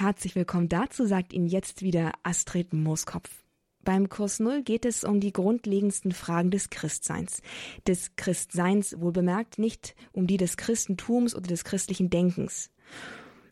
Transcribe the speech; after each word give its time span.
Herzlich 0.00 0.34
willkommen 0.34 0.70
dazu, 0.70 1.04
sagt 1.04 1.34
Ihnen 1.34 1.46
jetzt 1.46 1.82
wieder 1.82 2.12
Astrid 2.22 2.72
Mooskopf. 2.72 3.28
Beim 3.84 4.08
Kurs 4.08 4.40
Null 4.40 4.62
geht 4.62 4.86
es 4.86 5.04
um 5.04 5.20
die 5.20 5.30
grundlegendsten 5.30 6.12
Fragen 6.12 6.50
des 6.50 6.70
Christseins. 6.70 7.42
Des 7.86 8.16
Christseins 8.16 8.98
wohl 8.98 9.12
bemerkt, 9.12 9.58
nicht 9.58 9.94
um 10.12 10.26
die 10.26 10.38
des 10.38 10.56
Christentums 10.56 11.34
oder 11.34 11.48
des 11.48 11.64
christlichen 11.64 12.08
Denkens. 12.08 12.70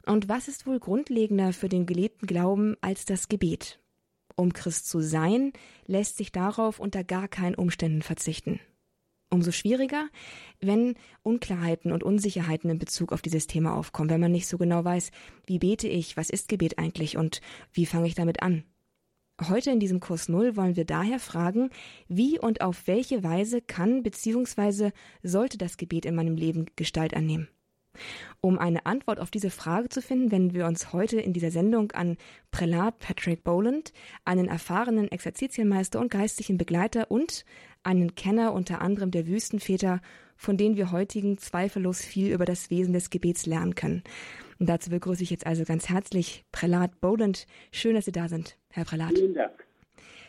Und 0.07 0.31
was 0.31 0.49
ist 0.49 0.67
wohl 0.67 0.81
grundlegender 0.81 1.53
für 1.53 1.69
den 1.69 1.85
gelebten 1.85 2.27
Glauben 2.27 2.79
als 2.81 3.05
das 3.05 3.29
Gebet? 3.29 3.79
Um 4.35 4.55
Christ 4.55 4.89
zu 4.89 5.03
sein, 5.03 5.53
lässt 5.85 6.17
sich 6.17 6.33
darauf 6.33 6.81
unter 6.81 7.05
gar 7.05 7.29
keinen 7.29 7.57
Umständen 7.57 8.01
verzichten. 8.01 8.59
Umso 9.31 9.53
schwieriger, 9.53 10.09
wenn 10.61 10.95
Unklarheiten 11.23 11.93
und 11.93 12.03
Unsicherheiten 12.03 12.71
in 12.71 12.79
Bezug 12.79 13.13
auf 13.13 13.21
dieses 13.21 13.47
Thema 13.47 13.75
aufkommen, 13.77 14.09
wenn 14.09 14.21
man 14.21 14.33
nicht 14.33 14.47
so 14.47 14.57
genau 14.57 14.85
weiß, 14.85 15.11
wie 15.47 15.59
bete 15.59 15.87
ich, 15.87 16.17
was 16.17 16.31
ist 16.31 16.49
Gebet 16.49 16.79
eigentlich 16.79 17.19
und 17.19 17.43
wie 17.73 17.85
fange 17.85 18.07
ich 18.07 18.15
damit 18.15 18.43
an. 18.43 18.65
Heute 19.49 19.71
in 19.71 19.81
diesem 19.81 20.01
Kurs 20.01 20.29
Null 20.29 20.57
wollen 20.57 20.75
wir 20.75 20.85
daher 20.85 21.21
fragen, 21.21 21.71
wie 22.09 22.41
und 22.41 22.61
auf 22.61 22.87
welche 22.87 23.23
Weise 23.23 23.61
kann 23.61 24.03
bzw. 24.03 24.91
sollte 25.23 25.59
das 25.59 25.77
Gebet 25.77 26.07
in 26.07 26.17
meinem 26.17 26.35
Leben 26.35 26.67
Gestalt 26.75 27.15
annehmen. 27.15 27.49
Um 28.41 28.59
eine 28.59 28.87
Antwort 28.87 29.21
auf 29.21 29.31
diese 29.31 29.51
Frage 29.51 29.89
zu 29.89 30.03
finden, 30.03 30.31
wenden 30.31 30.55
wir 30.55 30.67
uns 30.67 30.93
heute 30.93 31.21
in 31.21 31.33
dieser 31.33 31.51
Sendung 31.51 31.93
an 31.93 32.17
Prälat 32.51 32.99
Patrick 32.99 33.45
Boland, 33.45 33.93
einen 34.25 34.49
erfahrenen 34.49 35.11
Exerzitienmeister 35.11 36.01
und 36.01 36.11
geistlichen 36.11 36.59
Begleiter 36.59 37.11
und 37.11 37.45
einen 37.83 38.15
Kenner 38.15 38.53
unter 38.53 38.81
anderem 38.81 39.11
der 39.11 39.27
Wüstenväter, 39.27 40.01
von 40.37 40.57
denen 40.57 40.77
wir 40.77 40.93
heutigen 40.93 41.39
zweifellos 41.39 42.01
viel 42.01 42.33
über 42.33 42.45
das 42.45 42.71
Wesen 42.71 42.93
des 42.93 43.11
Gebets 43.11 43.47
lernen 43.47 43.75
können. 43.75 44.03
Und 44.59 44.69
dazu 44.69 44.91
begrüße 44.91 45.23
ich 45.23 45.31
jetzt 45.31 45.47
also 45.47 45.65
ganz 45.65 45.89
herzlich 45.89 46.45
Prälat 46.53 47.01
Boland. 47.01 47.47
Schön, 47.73 47.95
dass 47.95 48.05
Sie 48.05 48.13
da 48.13 48.29
sind, 48.29 48.57
Herr 48.71 48.85
Prälat. 48.85 49.13
Vielen 49.17 49.35
Dank. 49.35 49.67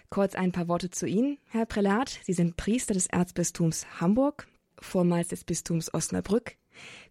Kurz 0.10 0.34
ein 0.34 0.52
paar 0.52 0.68
Worte 0.68 0.90
zu 0.90 1.06
Ihnen, 1.06 1.38
Herr 1.50 1.66
Prälat. 1.66 2.20
Sie 2.24 2.34
sind 2.34 2.58
Priester 2.58 2.96
des 2.96 3.08
Erzbistums 3.08 4.02
Hamburg, 4.02 4.48
vormals 4.80 5.28
des 5.28 5.44
Bistums 5.44 5.94
Osnabrück, 5.94 6.56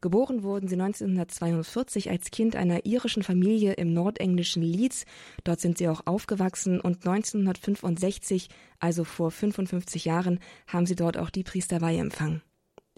Geboren 0.00 0.42
wurden 0.42 0.68
sie 0.68 0.74
1942 0.74 2.10
als 2.10 2.30
Kind 2.30 2.56
einer 2.56 2.86
irischen 2.86 3.22
Familie 3.22 3.74
im 3.74 3.92
nordenglischen 3.92 4.62
Leeds. 4.62 5.04
Dort 5.44 5.60
sind 5.60 5.78
sie 5.78 5.88
auch 5.88 6.02
aufgewachsen 6.06 6.80
und 6.80 7.06
1965, 7.06 8.48
also 8.78 9.04
vor 9.04 9.30
55 9.30 10.04
Jahren, 10.04 10.40
haben 10.66 10.86
sie 10.86 10.96
dort 10.96 11.16
auch 11.16 11.30
die 11.30 11.44
Priesterweihe 11.44 12.00
empfangen. 12.00 12.42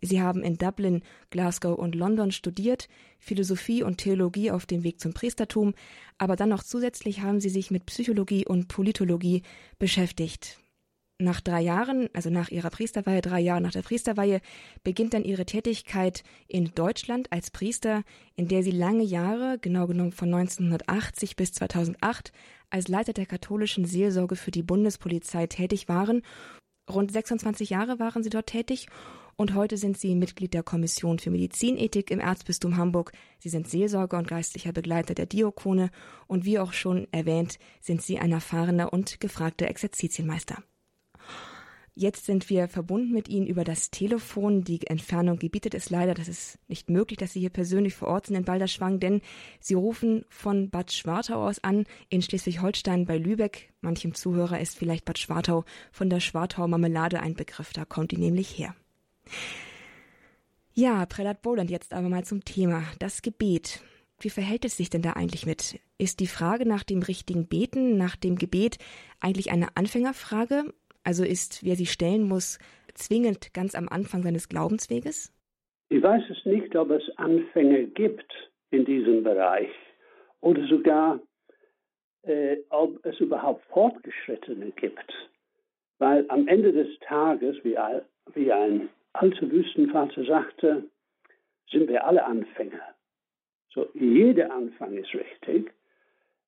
Sie 0.03 0.23
haben 0.23 0.43
in 0.43 0.57
Dublin, 0.57 1.03
Glasgow 1.29 1.79
und 1.79 1.95
London 1.95 2.33
studiert, 2.33 2.89
Philosophie 3.19 3.83
und 3.83 3.99
Theologie 3.99 4.51
auf 4.51 4.65
dem 4.65 4.83
Weg 4.83 4.99
zum 4.99 5.13
Priestertum, 5.13 5.75
aber 6.17 6.37
dann 6.37 6.49
noch 6.49 6.63
zusätzlich 6.63 7.21
haben 7.21 7.41
sie 7.41 7.51
sich 7.51 7.71
mit 7.71 7.87
Psychologie 7.87 8.47
und 8.47 8.69
Politologie 8.69 9.43
beschäftigt. 9.79 10.59
Nach 11.21 11.43
drei 11.43 11.61
Jahren, 11.61 12.09
also 12.15 12.31
nach 12.31 12.49
ihrer 12.49 12.71
Priesterweihe, 12.71 13.21
drei 13.21 13.41
Jahre 13.41 13.61
nach 13.61 13.73
der 13.73 13.83
Priesterweihe, 13.83 14.41
beginnt 14.83 15.13
dann 15.13 15.23
ihre 15.23 15.45
Tätigkeit 15.45 16.25
in 16.49 16.73
Deutschland 16.75 17.31
als 17.31 17.51
Priester, 17.51 18.05
in 18.37 18.49
der 18.49 18.63
sie 18.63 18.71
lange 18.71 19.05
Jahre, 19.05 19.59
genau 19.61 19.87
genommen 19.87 20.13
von 20.13 20.33
1980 20.33 21.37
bis 21.37 21.53
2008, 21.53 22.33
als 22.71 22.89
Leiter 22.89 23.13
der 23.13 23.27
katholischen 23.27 23.85
Seelsorge 23.85 24.35
für 24.35 24.51
die 24.51 24.63
Bundespolizei 24.63 25.47
tätig 25.47 25.91
waren. 25.91 26.23
Rund 26.91 27.13
26 27.13 27.69
Jahre 27.69 27.99
waren 27.99 28.23
sie 28.23 28.31
dort 28.31 28.47
tätig 28.47 28.87
und 29.37 29.55
heute 29.55 29.77
sind 29.77 29.99
sie 29.99 30.15
Mitglied 30.15 30.55
der 30.55 30.63
Kommission 30.63 31.19
für 31.19 31.31
Medizinethik 31.31 32.11
im 32.11 32.21
Erzbistum 32.21 32.79
Hamburg. 32.79 33.13
Sie 33.41 33.51
sind 33.51 33.69
Seelsorger 33.69 34.17
und 34.17 34.27
geistlicher 34.27 34.73
Begleiter 34.73 35.13
der 35.13 35.27
Diakone 35.27 35.91
und 36.29 36.47
wie 36.47 36.59
auch 36.59 36.73
schon 36.73 37.09
erwähnt, 37.13 37.59
sind 37.83 38.01
sie 38.01 38.19
ein 38.19 38.33
erfahrener 38.33 38.91
und 38.95 39.21
gefragter 39.21 39.69
Exerzitienmeister. 39.69 40.63
Jetzt 41.95 42.25
sind 42.25 42.49
wir 42.49 42.69
verbunden 42.69 43.13
mit 43.13 43.29
Ihnen 43.29 43.47
über 43.47 43.65
das 43.65 43.91
Telefon. 43.91 44.63
Die 44.63 44.87
Entfernung 44.87 45.39
gebietet 45.39 45.75
es 45.75 45.91
leider. 45.91 46.15
Das 46.15 46.29
ist 46.29 46.59
nicht 46.69 46.89
möglich, 46.89 47.19
dass 47.19 47.33
Sie 47.33 47.41
hier 47.41 47.51
persönlich 47.51 47.95
vor 47.95 48.09
Ort 48.09 48.27
sind 48.27 48.37
in 48.37 48.45
Balderschwang, 48.45 49.01
denn 49.01 49.21
Sie 49.61 49.75
rufen 49.75 50.25
von 50.29 50.71
Bad 50.71 50.93
Schwartau 50.93 51.47
aus 51.47 51.63
an 51.65 51.85
in 52.09 52.23
Schleswig-Holstein 52.23 53.07
bei 53.07 53.19
Lübeck. 53.19 53.73
Manchem 53.81 54.15
Zuhörer 54.15 54.61
ist 54.61 54.77
vielleicht 54.77 55.05
Bad 55.05 55.19
Schwartau 55.19 55.65
von 55.93 56.09
der 56.09 56.21
Schwartau 56.21 56.69
Marmelade 56.69 57.21
ein 57.21 57.35
Begriff. 57.35 57.73
Da 57.73 57.85
kommt 57.85 58.13
die 58.13 58.19
nämlich 58.19 58.57
her. 58.57 58.75
Ja, 60.73 61.05
Prälat 61.07 61.43
Boland, 61.43 61.71
jetzt 61.71 61.93
aber 61.93 62.09
mal 62.09 62.25
zum 62.25 62.45
Thema. 62.45 62.85
Das 62.99 63.23
Gebet. 63.23 63.83
Wie 64.21 64.31
verhält 64.31 64.65
es 64.65 64.77
sich 64.77 64.91
denn 64.91 65.03
da 65.03 65.15
eigentlich 65.15 65.47
mit? 65.47 65.81
Ist 65.99 66.21
die 66.21 66.27
Frage 66.27 66.67
nach 66.67 66.85
dem 66.85 67.03
richtigen 67.03 67.47
Beten, 67.47 67.97
nach 67.97 68.17
dem 68.17 68.37
Gebet 68.37 68.79
eigentlich 69.19 69.51
eine 69.51 69.77
Anfängerfrage 69.77 70.73
also 71.11 71.25
ist, 71.25 71.65
wer 71.65 71.75
sie 71.75 71.87
stellen 71.87 72.23
muss, 72.23 72.61
zwingend 72.95 73.53
ganz 73.53 73.75
am 73.75 73.89
Anfang 73.89 74.23
seines 74.23 74.49
Glaubensweges? 74.49 75.35
Ich 75.89 76.01
weiß 76.01 76.23
es 76.31 76.45
nicht, 76.45 76.77
ob 76.77 76.91
es 76.91 77.03
Anfänge 77.17 77.89
gibt 77.89 78.33
in 78.71 78.85
diesem 78.85 79.25
Bereich 79.25 79.73
oder 80.41 80.65
sogar, 80.69 81.19
äh, 82.23 82.59
ob 82.69 83.05
es 83.05 83.19
überhaupt 83.19 83.65
Fortgeschrittene 83.73 84.71
gibt. 84.71 85.13
Weil 85.99 86.25
am 86.29 86.47
Ende 86.47 86.73
des 86.73 86.97
Tages, 87.01 87.57
wie, 87.65 87.77
wie 88.35 88.53
ein 88.53 88.89
alter 89.13 89.51
Wüstenvater 89.51 90.25
sagte, 90.25 90.85
sind 91.73 91.89
wir 91.89 92.07
alle 92.07 92.25
Anfänger. 92.25 92.95
So, 93.75 93.89
jeder 93.95 94.53
Anfang 94.53 94.97
ist 94.97 95.13
richtig. 95.13 95.73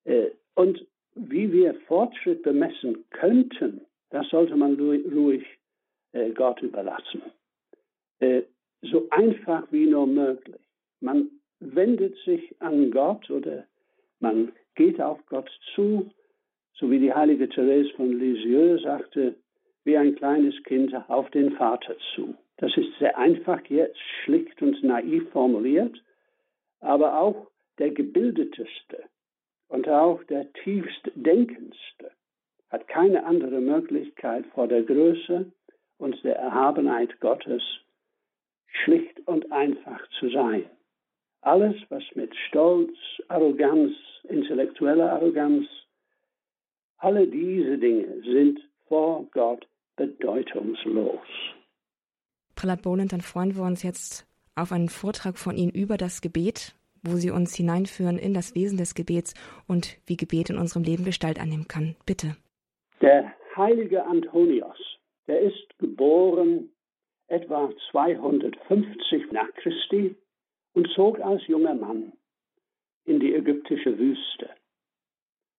Äh, 0.05 0.31
und 0.55 0.87
wie 1.17 1.53
wir 1.53 1.75
Fortschritt 1.89 2.45
bemessen 2.45 3.05
könnten, 3.11 3.81
das 4.13 4.29
sollte 4.29 4.57
man 4.57 4.75
ruhig 4.75 5.45
äh, 6.13 6.31
Gott 6.31 6.61
überlassen. 6.63 7.23
Äh, 8.21 8.43
so 8.83 9.09
einfach 9.11 9.65
wie 9.73 9.87
nur 9.87 10.07
möglich. 10.07 10.61
Man 11.01 11.31
wendet 11.61 12.17
sich 12.25 12.55
an 12.61 12.91
Gott 12.91 13.31
oder 13.31 13.65
man 14.21 14.53
geht 14.75 15.01
auf 15.01 15.25
Gott 15.27 15.51
zu, 15.75 16.11
so 16.75 16.91
wie 16.91 16.99
die 16.99 17.13
heilige 17.13 17.49
Therese 17.49 17.91
von 17.95 18.19
Lisieux 18.19 18.83
sagte, 18.83 19.35
wie 19.85 19.97
ein 19.97 20.15
kleines 20.15 20.63
Kind 20.65 20.95
auf 21.09 21.31
den 21.31 21.53
Vater 21.53 21.97
zu. 22.15 22.35
Das 22.59 22.77
ist 22.77 22.97
sehr 22.99 23.17
einfach 23.17 23.65
jetzt, 23.67 23.99
schlicht 24.25 24.61
und 24.61 24.83
naiv 24.83 25.29
formuliert, 25.31 26.01
aber 26.81 27.19
auch 27.19 27.49
der 27.79 27.91
gebildeteste 27.91 29.05
und 29.69 29.89
auch 29.89 30.23
der 30.25 30.53
tiefst 30.53 31.11
denkendste 31.15 32.13
hat 32.73 32.89
keine 32.89 33.25
andere 33.25 33.61
Möglichkeit 33.61 34.47
vor 34.55 34.67
der 34.67 34.83
Größe 34.83 35.45
und 35.99 36.25
der 36.25 36.37
Erhabenheit 36.37 37.21
Gottes 37.21 37.63
schlicht 38.85 39.21
und 39.27 39.53
einfach 39.53 40.01
zu 40.19 40.31
sein. 40.31 40.65
Alles, 41.43 41.77
was 41.91 42.03
mit 42.15 42.35
Stolz, 42.49 42.97
Arroganz, 43.29 43.93
intellektueller 44.25 45.13
Arroganz, 45.13 45.67
alle 46.97 47.27
diese 47.27 47.79
Dinge 47.79 48.23
sind 48.23 48.61
vor 48.89 49.27
Gott 49.33 49.67
bedeutungslos. 49.97 51.21
Prälat 52.55 52.83
Boland, 52.83 53.13
dann 53.13 53.21
freuen 53.21 53.57
wir 53.57 53.65
uns 53.65 53.83
jetzt 53.83 54.27
auf 54.55 54.73
einen 54.73 54.89
Vortrag 54.89 55.39
von 55.39 55.57
Ihnen 55.57 55.73
über 55.73 55.97
das 55.97 56.21
Gebet, 56.21 56.75
wo 57.03 57.17
Sie 57.17 57.31
uns 57.31 57.55
hineinführen 57.55 58.19
in 58.19 58.33
das 58.33 58.55
Wesen 58.55 58.79
des 58.79 58.95
Gebets 58.95 59.35
und 59.67 59.99
wie 60.07 60.17
Gebet 60.17 60.51
in 60.51 60.59
unserem 60.59 60.85
Leben 60.85 61.05
Gestalt 61.05 61.41
annehmen 61.41 61.69
kann. 61.69 61.97
Bitte. 62.07 62.37
Der 63.03 63.35
heilige 63.57 64.05
Antonios, 64.05 64.79
der 65.27 65.41
ist 65.41 65.77
geboren 65.81 66.71
etwa 67.27 67.69
250 67.91 69.33
nach 69.33 69.53
Christi 69.55 70.15
und 70.75 70.87
zog 70.95 71.19
als 71.21 71.45
junger 71.49 71.75
Mann 71.75 72.13
in 73.05 73.19
die 73.19 73.35
ägyptische 73.35 73.99
Wüste. 73.99 74.51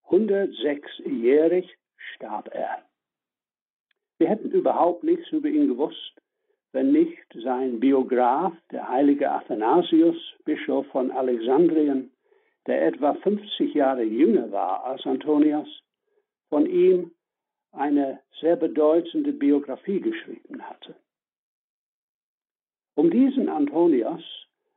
106-jährig 0.07 1.69
starb 2.15 2.47
er. 2.53 2.85
Wir 4.19 4.29
hätten 4.29 4.51
überhaupt 4.51 5.03
nichts 5.03 5.29
über 5.33 5.49
ihn 5.49 5.67
gewusst, 5.67 6.21
wenn 6.71 6.93
nicht 6.93 7.27
sein 7.43 7.81
Biograf, 7.81 8.53
der 8.71 8.87
heilige 8.87 9.29
Athanasius, 9.29 10.15
Bischof 10.45 10.87
von 10.87 11.11
Alexandrien, 11.11 12.09
der 12.67 12.87
etwa 12.87 13.15
50 13.15 13.73
Jahre 13.73 14.03
jünger 14.03 14.49
war 14.53 14.85
als 14.85 15.05
Antonius, 15.05 15.83
von 16.47 16.65
ihm 16.65 17.11
eine 17.73 18.19
sehr 18.39 18.55
bedeutende 18.55 19.33
Biografie 19.33 19.99
geschrieben 19.99 20.61
hatte. 20.61 20.95
Um 22.95 23.09
diesen 23.09 23.49
Antonius 23.49 24.23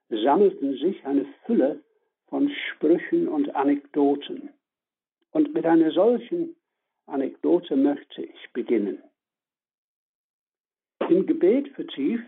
sammelten 0.08 0.76
sich 0.78 1.04
eine 1.04 1.26
Fülle 1.44 1.82
von 2.28 2.50
Sprüchen 2.50 3.28
und 3.28 3.54
Anekdoten. 3.54 4.50
Und 5.30 5.52
mit 5.52 5.66
einer 5.66 5.90
solchen 5.90 6.56
Anekdote 7.06 7.76
möchte 7.76 8.22
ich 8.22 8.52
beginnen. 8.52 9.02
Im 11.08 11.26
Gebet 11.26 11.68
vertieft 11.74 12.24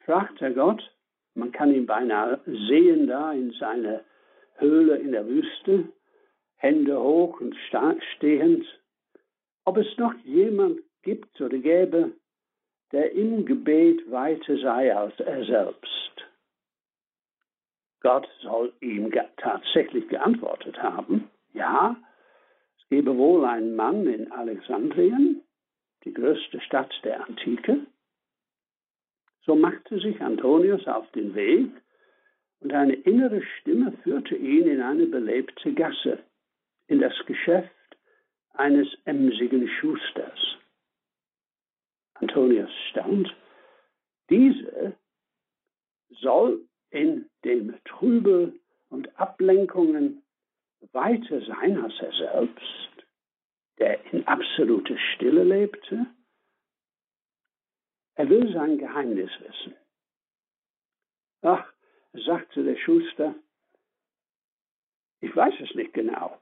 fragt 0.00 0.40
er 0.40 0.52
Gott, 0.52 0.82
man 1.34 1.50
kann 1.50 1.74
ihn 1.74 1.86
beinahe 1.86 2.40
sehen 2.46 3.06
da 3.06 3.32
in 3.32 3.50
seiner 3.52 4.04
Höhle 4.56 4.98
in 4.98 5.12
der 5.12 5.26
Wüste, 5.26 5.88
Hände 6.56 7.00
hoch 7.00 7.40
und 7.40 7.56
stehend, 8.16 8.64
ob 9.64 9.76
es 9.78 9.86
noch 9.98 10.14
jemand 10.24 10.80
gibt 11.02 11.40
oder 11.40 11.58
gäbe, 11.58 12.12
der 12.92 13.12
im 13.12 13.44
Gebet 13.44 14.10
weiter 14.10 14.56
sei 14.58 14.94
als 14.94 15.18
er 15.20 15.44
selbst. 15.44 15.90
Gott 18.00 18.28
soll 18.42 18.72
ihm 18.80 19.10
tatsächlich 19.38 20.06
geantwortet 20.08 20.82
haben, 20.82 21.30
ja, 21.54 21.96
es 22.78 22.88
gebe 22.90 23.16
wohl 23.16 23.44
einen 23.46 23.74
Mann 23.76 24.06
in 24.06 24.30
Alexandrien, 24.30 25.42
die 26.04 26.12
größte 26.12 26.60
Stadt 26.60 26.92
der 27.02 27.24
Antike. 27.24 27.86
So 29.46 29.56
machte 29.56 29.98
sich 29.98 30.20
Antonius 30.20 30.86
auf 30.86 31.10
den 31.12 31.34
Weg 31.34 31.70
und 32.60 32.72
eine 32.72 32.94
innere 32.94 33.42
Stimme 33.60 33.92
führte 34.02 34.36
ihn 34.36 34.66
in 34.66 34.82
eine 34.82 35.06
belebte 35.06 35.72
Gasse, 35.72 36.18
in 36.88 37.00
das 37.00 37.14
Geschäft 37.26 37.70
eines 38.54 38.88
emsigen 39.04 39.68
Schusters. 39.68 40.56
Antonius 42.14 42.70
staunt, 42.90 43.34
diese 44.30 44.96
soll 46.08 46.66
in 46.90 47.28
dem 47.44 47.76
Trübel 47.84 48.58
und 48.88 49.18
Ablenkungen 49.18 50.22
weiter 50.92 51.40
sein 51.44 51.82
als 51.82 51.94
er 52.00 52.12
selbst, 52.12 53.06
der 53.78 54.12
in 54.12 54.26
absoluter 54.26 54.96
Stille 55.14 55.44
lebte. 55.44 56.06
Er 58.14 58.28
will 58.28 58.52
sein 58.52 58.78
Geheimnis 58.78 59.30
wissen. 59.40 59.74
Ach, 61.42 61.66
sagte 62.12 62.62
der 62.62 62.76
Schuster, 62.76 63.34
ich 65.20 65.34
weiß 65.34 65.54
es 65.60 65.74
nicht 65.74 65.92
genau. 65.94 66.40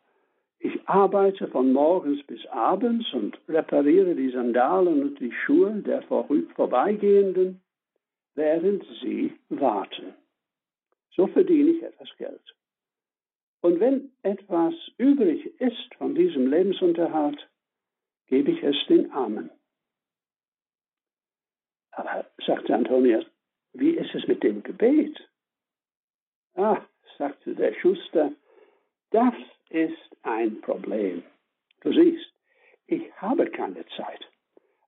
Ich 0.64 0.88
arbeite 0.88 1.48
von 1.48 1.72
morgens 1.72 2.24
bis 2.24 2.46
abends 2.46 3.12
und 3.12 3.36
repariere 3.48 4.14
die 4.14 4.30
Sandalen 4.30 5.02
und 5.02 5.18
die 5.18 5.32
Schuhe 5.32 5.72
der 5.82 6.02
Vorbeigehenden, 6.02 7.60
während 8.36 8.84
sie 9.02 9.34
warten. 9.48 10.14
So 11.16 11.26
verdiene 11.26 11.70
ich 11.70 11.82
etwas 11.82 12.16
Geld. 12.16 12.54
Und 13.60 13.80
wenn 13.80 14.12
etwas 14.22 14.74
übrig 14.98 15.60
ist 15.60 15.94
von 15.98 16.14
diesem 16.14 16.48
Lebensunterhalt, 16.48 17.48
gebe 18.28 18.52
ich 18.52 18.62
es 18.62 18.76
den 18.86 19.10
Armen. 19.10 19.50
Aber, 21.90 22.24
sagte 22.46 22.72
Antonius, 22.72 23.24
wie 23.72 23.90
ist 23.90 24.14
es 24.14 24.28
mit 24.28 24.44
dem 24.44 24.62
Gebet? 24.62 25.28
Ah, 26.54 26.80
sagte 27.18 27.56
der 27.56 27.74
Schuster, 27.74 28.32
das 29.10 29.34
ist 29.72 30.16
ein 30.22 30.60
Problem. 30.60 31.22
Du 31.80 31.92
siehst, 31.92 32.32
ich 32.86 33.12
habe 33.16 33.50
keine 33.50 33.84
Zeit. 33.96 34.28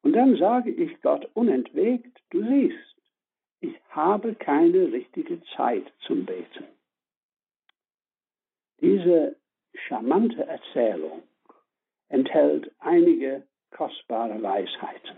Und 0.02 0.12
dann 0.12 0.36
sage 0.36 0.70
ich 0.70 1.00
Gott 1.00 1.28
unentwegt, 1.34 2.20
du 2.30 2.42
siehst, 2.44 2.96
ich 3.60 3.74
habe 3.88 4.34
keine 4.34 4.92
richtige 4.92 5.42
Zeit 5.56 5.90
zum 6.06 6.26
Beten. 6.26 6.64
Diese 8.80 9.36
charmante 9.72 10.46
Erzählung 10.46 11.22
enthält 12.08 12.70
einige 12.80 13.46
kostbare 13.70 14.40
Weisheiten. 14.42 15.16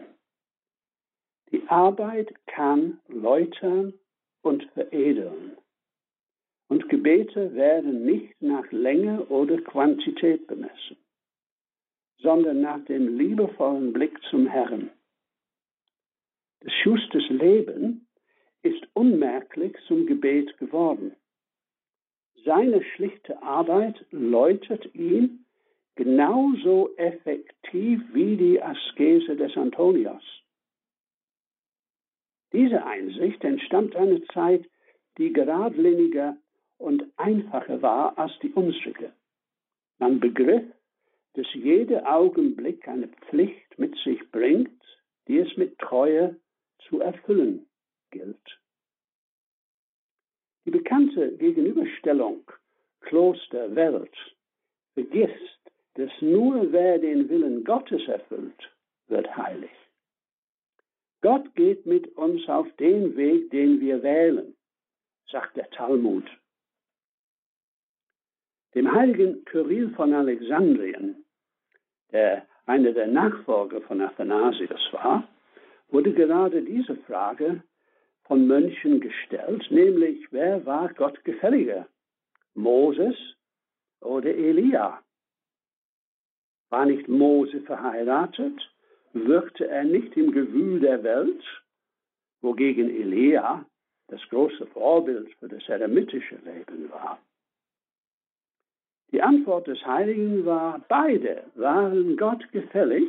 Die 1.50 1.66
Arbeit 1.68 2.32
kann 2.46 3.00
läutern 3.08 3.94
und 4.42 4.64
veredeln. 4.72 5.56
Und 6.68 6.88
Gebete 6.88 7.54
werden 7.54 8.04
nicht 8.04 8.42
nach 8.42 8.70
Länge 8.72 9.24
oder 9.26 9.60
Quantität 9.60 10.46
bemessen, 10.46 10.96
sondern 12.18 12.60
nach 12.60 12.84
dem 12.86 13.16
liebevollen 13.16 13.92
Blick 13.92 14.20
zum 14.30 14.46
Herrn. 14.48 14.90
Des 16.62 16.72
Schusters 16.82 17.28
Leben 17.28 18.08
ist 18.62 18.82
unmerklich 18.94 19.76
zum 19.86 20.06
Gebet 20.06 20.56
geworden. 20.58 21.14
Seine 22.44 22.82
schlichte 22.82 23.40
Arbeit 23.42 24.04
läutet 24.10 24.92
ihn 24.94 25.44
genauso 25.94 26.94
effektiv 26.96 28.02
wie 28.12 28.36
die 28.36 28.62
Askese 28.62 29.36
des 29.36 29.56
Antonios. 29.56 30.22
Diese 32.52 32.84
Einsicht 32.84 33.42
entstammt 33.44 33.96
einer 33.96 34.22
Zeit, 34.26 34.68
die 35.18 35.32
geradliniger 35.32 36.36
und 36.78 37.04
einfacher 37.16 37.80
war 37.82 38.18
als 38.18 38.32
die 38.42 38.52
unsrige. 38.52 39.12
Man 39.98 40.20
begriff, 40.20 40.64
dass 41.34 41.46
jeder 41.54 42.10
Augenblick 42.12 42.86
eine 42.88 43.08
Pflicht 43.08 43.78
mit 43.78 43.94
sich 44.04 44.30
bringt, 44.30 44.82
die 45.28 45.38
es 45.38 45.56
mit 45.56 45.78
Treue 45.78 46.36
zu 46.88 47.00
erfüllen 47.00 47.66
gilt. 48.10 48.60
Die 50.64 50.70
bekannte 50.70 51.36
Gegenüberstellung 51.36 52.42
Kloster-Welt 53.00 54.16
vergisst, 54.94 55.60
dass 55.94 56.10
nur 56.20 56.72
wer 56.72 56.98
den 56.98 57.28
Willen 57.28 57.64
Gottes 57.64 58.06
erfüllt, 58.08 58.74
wird 59.08 59.34
heilig. 59.36 59.70
Gott 61.22 61.54
geht 61.54 61.86
mit 61.86 62.08
uns 62.16 62.46
auf 62.48 62.66
den 62.76 63.16
Weg, 63.16 63.50
den 63.50 63.80
wir 63.80 64.02
wählen, 64.02 64.54
sagt 65.30 65.56
der 65.56 65.70
Talmud. 65.70 66.24
Dem 68.76 68.92
heiligen 68.92 69.42
Kyrill 69.46 69.88
von 69.96 70.12
Alexandrien, 70.12 71.24
der 72.12 72.46
einer 72.66 72.92
der 72.92 73.06
Nachfolger 73.06 73.80
von 73.80 74.02
Athanasius 74.02 74.92
war, 74.92 75.26
wurde 75.88 76.12
gerade 76.12 76.60
diese 76.60 76.94
Frage 76.94 77.62
von 78.24 78.46
Mönchen 78.46 79.00
gestellt, 79.00 79.66
nämlich 79.70 80.30
wer 80.30 80.66
war 80.66 80.92
Gott 80.92 81.24
gefälliger? 81.24 81.88
Moses 82.52 83.16
oder 84.02 84.28
Elia? 84.28 85.00
War 86.68 86.84
nicht 86.84 87.08
Mose 87.08 87.62
verheiratet? 87.62 88.60
Wirkte 89.14 89.68
er 89.68 89.84
nicht 89.84 90.14
im 90.18 90.32
Gewühl 90.32 90.80
der 90.80 91.02
Welt? 91.02 91.42
Wogegen 92.42 92.90
Elia 92.90 93.64
das 94.08 94.20
große 94.28 94.66
Vorbild 94.66 95.32
für 95.38 95.48
das 95.48 95.66
eremitische 95.66 96.36
Leben 96.44 96.90
war. 96.90 97.18
Die 99.12 99.22
Antwort 99.22 99.68
des 99.68 99.84
Heiligen 99.86 100.44
war, 100.44 100.84
beide 100.88 101.44
waren 101.54 102.16
Gott 102.16 102.50
gefällig, 102.52 103.08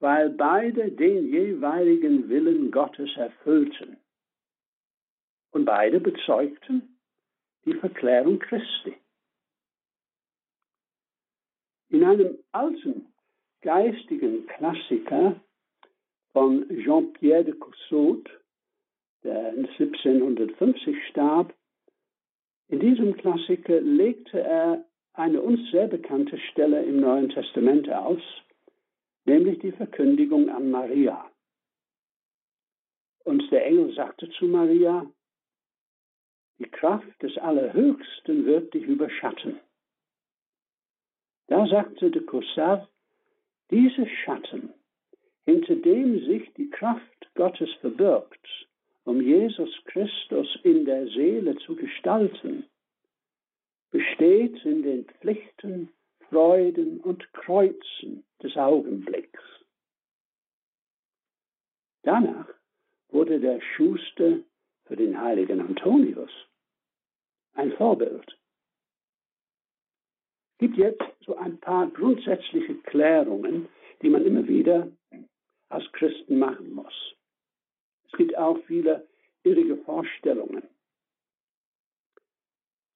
weil 0.00 0.30
beide 0.30 0.90
den 0.90 1.28
jeweiligen 1.28 2.28
Willen 2.28 2.70
Gottes 2.70 3.16
erfüllten. 3.16 3.96
Und 5.52 5.64
beide 5.64 6.00
bezeugten 6.00 6.98
die 7.64 7.74
Verklärung 7.74 8.38
Christi. 8.38 8.94
In 11.88 12.04
einem 12.04 12.38
alten 12.52 13.06
geistigen 13.60 14.46
Klassiker 14.46 15.40
von 16.32 16.66
Jean-Pierre 16.68 17.44
de 17.44 17.54
Coussaud, 17.54 18.28
der 19.22 19.50
1750 19.50 20.96
starb, 21.10 21.54
in 22.68 22.80
diesem 22.80 23.14
Klassiker 23.16 23.80
legte 23.80 24.40
er 24.40 24.84
eine 25.14 25.40
uns 25.40 25.70
sehr 25.70 25.88
bekannte 25.88 26.38
Stelle 26.38 26.82
im 26.84 27.00
Neuen 27.00 27.28
Testament 27.28 27.88
aus, 27.90 28.22
nämlich 29.24 29.58
die 29.60 29.72
Verkündigung 29.72 30.48
an 30.48 30.70
Maria. 30.70 31.30
Und 33.24 33.50
der 33.50 33.66
Engel 33.66 33.94
sagte 33.94 34.28
zu 34.30 34.46
Maria, 34.46 35.06
die 36.58 36.68
Kraft 36.68 37.22
des 37.22 37.36
Allerhöchsten 37.38 38.46
wird 38.46 38.72
dich 38.74 38.84
überschatten. 38.84 39.58
Da 41.48 41.66
sagte 41.66 42.10
de 42.10 42.22
Coussard, 42.22 42.88
diese 43.70 44.06
Schatten, 44.06 44.72
hinter 45.44 45.76
dem 45.76 46.24
sich 46.24 46.52
die 46.54 46.70
Kraft 46.70 47.34
Gottes 47.34 47.70
verbirgt, 47.80 48.46
um 49.04 49.20
Jesus 49.20 49.70
Christus 49.86 50.58
in 50.62 50.84
der 50.84 51.06
Seele 51.08 51.56
zu 51.58 51.74
gestalten, 51.74 52.64
besteht 53.92 54.64
in 54.64 54.82
den 54.82 55.04
Pflichten, 55.04 55.92
Freuden 56.28 57.00
und 57.00 57.30
Kreuzen 57.34 58.24
des 58.42 58.56
Augenblicks. 58.56 59.42
Danach 62.02 62.48
wurde 63.10 63.38
der 63.38 63.60
Schuster 63.60 64.38
für 64.86 64.96
den 64.96 65.20
heiligen 65.20 65.60
Antonius 65.60 66.30
ein 67.54 67.72
Vorbild. 67.72 68.26
Es 70.52 70.58
gibt 70.58 70.78
jetzt 70.78 71.02
so 71.24 71.36
ein 71.36 71.58
paar 71.60 71.88
grundsätzliche 71.88 72.74
Klärungen, 72.76 73.68
die 74.00 74.08
man 74.08 74.24
immer 74.24 74.48
wieder 74.48 74.90
als 75.68 75.84
Christen 75.92 76.38
machen 76.38 76.72
muss. 76.72 77.14
Es 78.06 78.12
gibt 78.12 78.36
auch 78.38 78.58
viele 78.66 79.06
irrige 79.42 79.76
Vorstellungen. 79.78 80.62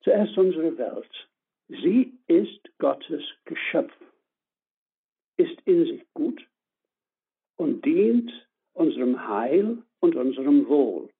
Zuerst 0.06 0.38
unsere 0.38 0.78
Welt. 0.78 1.28
Sie 1.66 2.16
ist 2.28 2.60
Gottes 2.78 3.24
Geschöpf, 3.44 3.92
ist 5.36 5.60
in 5.64 5.84
sich 5.84 6.06
gut 6.14 6.46
und 7.56 7.84
dient 7.84 8.30
unserem 8.74 9.26
Heil 9.26 9.82
und 9.98 10.14
unserem 10.14 10.68
Wohl. 10.68 11.10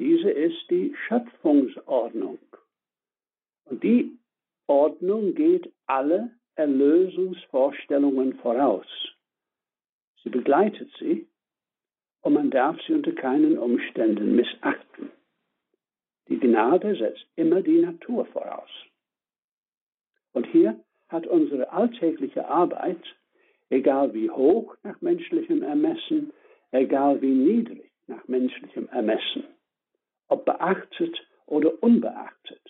Diese 0.00 0.28
ist 0.28 0.58
die 0.70 0.92
Schöpfungsordnung. 1.06 2.40
Und 3.66 3.84
die 3.84 4.18
Ordnung 4.66 5.32
geht 5.36 5.72
alle 5.86 6.32
Erlösungsvorstellungen 6.56 8.40
voraus. 8.40 8.88
Sie 10.24 10.30
begleitet 10.30 10.90
sie 10.98 11.28
und 12.22 12.32
man 12.32 12.50
darf 12.50 12.76
sie 12.88 12.94
unter 12.94 13.12
keinen 13.12 13.56
Umständen 13.56 14.34
missachten. 14.34 15.12
Die 16.30 16.38
Gnade 16.38 16.94
setzt 16.94 17.26
immer 17.34 17.60
die 17.60 17.80
Natur 17.80 18.24
voraus. 18.26 18.70
Und 20.32 20.46
hier 20.46 20.78
hat 21.08 21.26
unsere 21.26 21.72
alltägliche 21.72 22.46
Arbeit, 22.46 23.02
egal 23.68 24.14
wie 24.14 24.30
hoch 24.30 24.76
nach 24.84 25.00
menschlichem 25.00 25.62
Ermessen, 25.64 26.32
egal 26.70 27.20
wie 27.20 27.34
niedrig 27.34 27.90
nach 28.06 28.28
menschlichem 28.28 28.88
Ermessen, 28.90 29.42
ob 30.28 30.44
beachtet 30.44 31.20
oder 31.46 31.82
unbeachtet, 31.82 32.62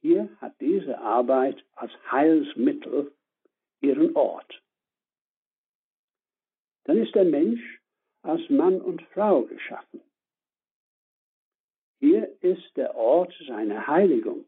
hier 0.00 0.28
hat 0.40 0.54
diese 0.60 0.98
Arbeit 0.98 1.64
als 1.74 1.90
Heilsmittel 2.12 3.12
ihren 3.80 4.14
Ort. 4.14 4.62
Dann 6.84 6.98
ist 6.98 7.16
der 7.16 7.24
Mensch 7.24 7.80
als 8.22 8.48
Mann 8.48 8.80
und 8.80 9.02
Frau 9.12 9.42
geschaffen. 9.42 10.00
Hier 12.00 12.30
ist 12.40 12.76
der 12.76 12.94
Ort 12.94 13.34
seiner 13.46 13.86
Heiligung. 13.86 14.44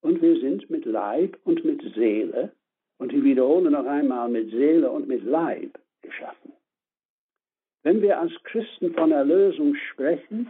Und 0.00 0.22
wir 0.22 0.38
sind 0.40 0.68
mit 0.70 0.84
Leib 0.84 1.38
und 1.44 1.64
mit 1.64 1.82
Seele, 1.94 2.52
und 2.98 3.12
ich 3.12 3.22
wiederhole 3.22 3.70
noch 3.70 3.86
einmal, 3.86 4.28
mit 4.28 4.50
Seele 4.50 4.90
und 4.90 5.08
mit 5.08 5.24
Leib 5.24 5.78
geschaffen. 6.02 6.52
Wenn 7.82 8.00
wir 8.00 8.18
als 8.18 8.32
Christen 8.44 8.94
von 8.94 9.12
Erlösung 9.12 9.74
sprechen, 9.92 10.48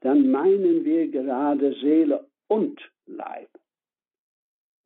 dann 0.00 0.30
meinen 0.30 0.84
wir 0.84 1.08
gerade 1.08 1.74
Seele 1.74 2.26
und 2.46 2.80
Leib. 3.06 3.48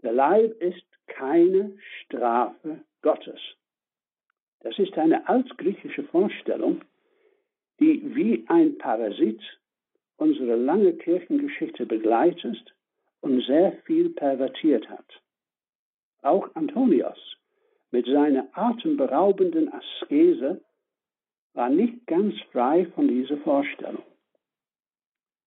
Der 0.03 0.13
Leib 0.13 0.61
ist 0.63 0.87
keine 1.07 1.77
Strafe 2.01 2.81
Gottes. 3.03 3.41
Das 4.61 4.79
ist 4.79 4.97
eine 4.97 5.29
altgriechische 5.29 6.05
Vorstellung, 6.05 6.83
die 7.81 8.15
wie 8.15 8.45
ein 8.49 8.79
Parasit 8.79 9.41
unsere 10.23 10.55
lange 10.55 10.93
Kirchengeschichte 10.93 11.85
begleitet 11.85 12.75
und 13.23 13.45
sehr 13.45 13.73
viel 13.85 14.11
pervertiert 14.11 14.89
hat. 14.89 15.21
Auch 16.23 16.55
Antonius 16.55 17.19
mit 17.91 18.07
seiner 18.07 18.47
atemberaubenden 18.53 19.73
Askese 19.73 20.63
war 21.55 21.69
nicht 21.71 22.07
ganz 22.07 22.35
frei 22.53 22.87
von 22.95 23.09
dieser 23.09 23.37
Vorstellung. 23.39 24.05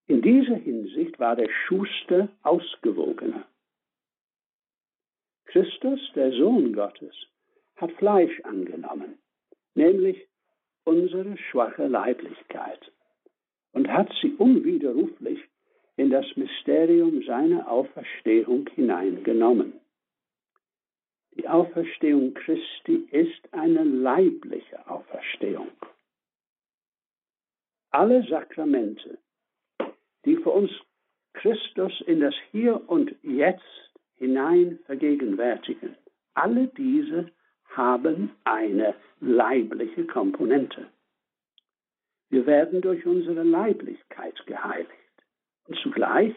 In 0.07 0.21
dieser 0.21 0.57
Hinsicht 0.57 1.17
war 1.19 1.35
der 1.37 1.49
Schuster 1.49 2.27
ausgewogener. 2.43 3.47
Christus, 5.45 6.01
der 6.15 6.31
Sohn 6.33 6.73
Gottes, 6.73 7.15
hat 7.77 7.91
Fleisch 7.93 8.41
angenommen, 8.41 9.17
nämlich 9.73 10.27
unsere 10.83 11.37
schwache 11.37 11.87
Leiblichkeit, 11.87 12.91
und 13.75 13.89
hat 13.89 14.09
sie 14.21 14.33
unwiderruflich 14.37 15.39
in 15.97 16.09
das 16.09 16.25
Mysterium 16.35 17.21
seiner 17.23 17.69
Auferstehung 17.69 18.67
hineingenommen. 18.73 19.73
Die 21.35 21.47
Auferstehung 21.47 22.33
Christi 22.33 23.07
ist 23.11 23.53
eine 23.53 23.83
leibliche 23.83 24.87
Auferstehung. 24.89 25.67
Alle 27.91 28.25
Sakramente, 28.27 29.17
die 30.23 30.37
für 30.37 30.51
uns 30.51 30.71
Christus 31.33 32.01
in 32.07 32.21
das 32.21 32.35
Hier 32.51 32.81
und 32.89 33.13
Jetzt 33.23 33.91
hinein 34.15 34.79
vergegenwärtigen. 34.85 35.95
Alle 36.33 36.67
diese 36.67 37.29
haben 37.75 38.31
eine 38.45 38.95
leibliche 39.19 40.05
Komponente. 40.05 40.87
Wir 42.29 42.45
werden 42.45 42.81
durch 42.81 43.05
unsere 43.05 43.43
Leiblichkeit 43.43 44.35
geheiligt. 44.45 44.91
Und 45.67 45.77
zugleich 45.79 46.33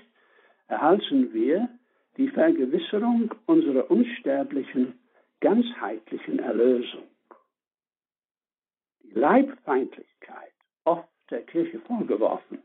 erhalten 0.69 1.33
wir 1.33 1.69
die 2.17 2.29
Vergewisserung 2.29 3.35
unserer 3.47 3.91
unsterblichen, 3.91 4.99
ganzheitlichen 5.41 6.41
Erlösung. 6.41 7.09
Die 9.03 9.13
Leibfeindlichkeit, 9.13 10.53
oft 10.85 11.09
der 11.31 11.43
Kirche 11.43 11.79
vorgeworfen, 11.81 12.59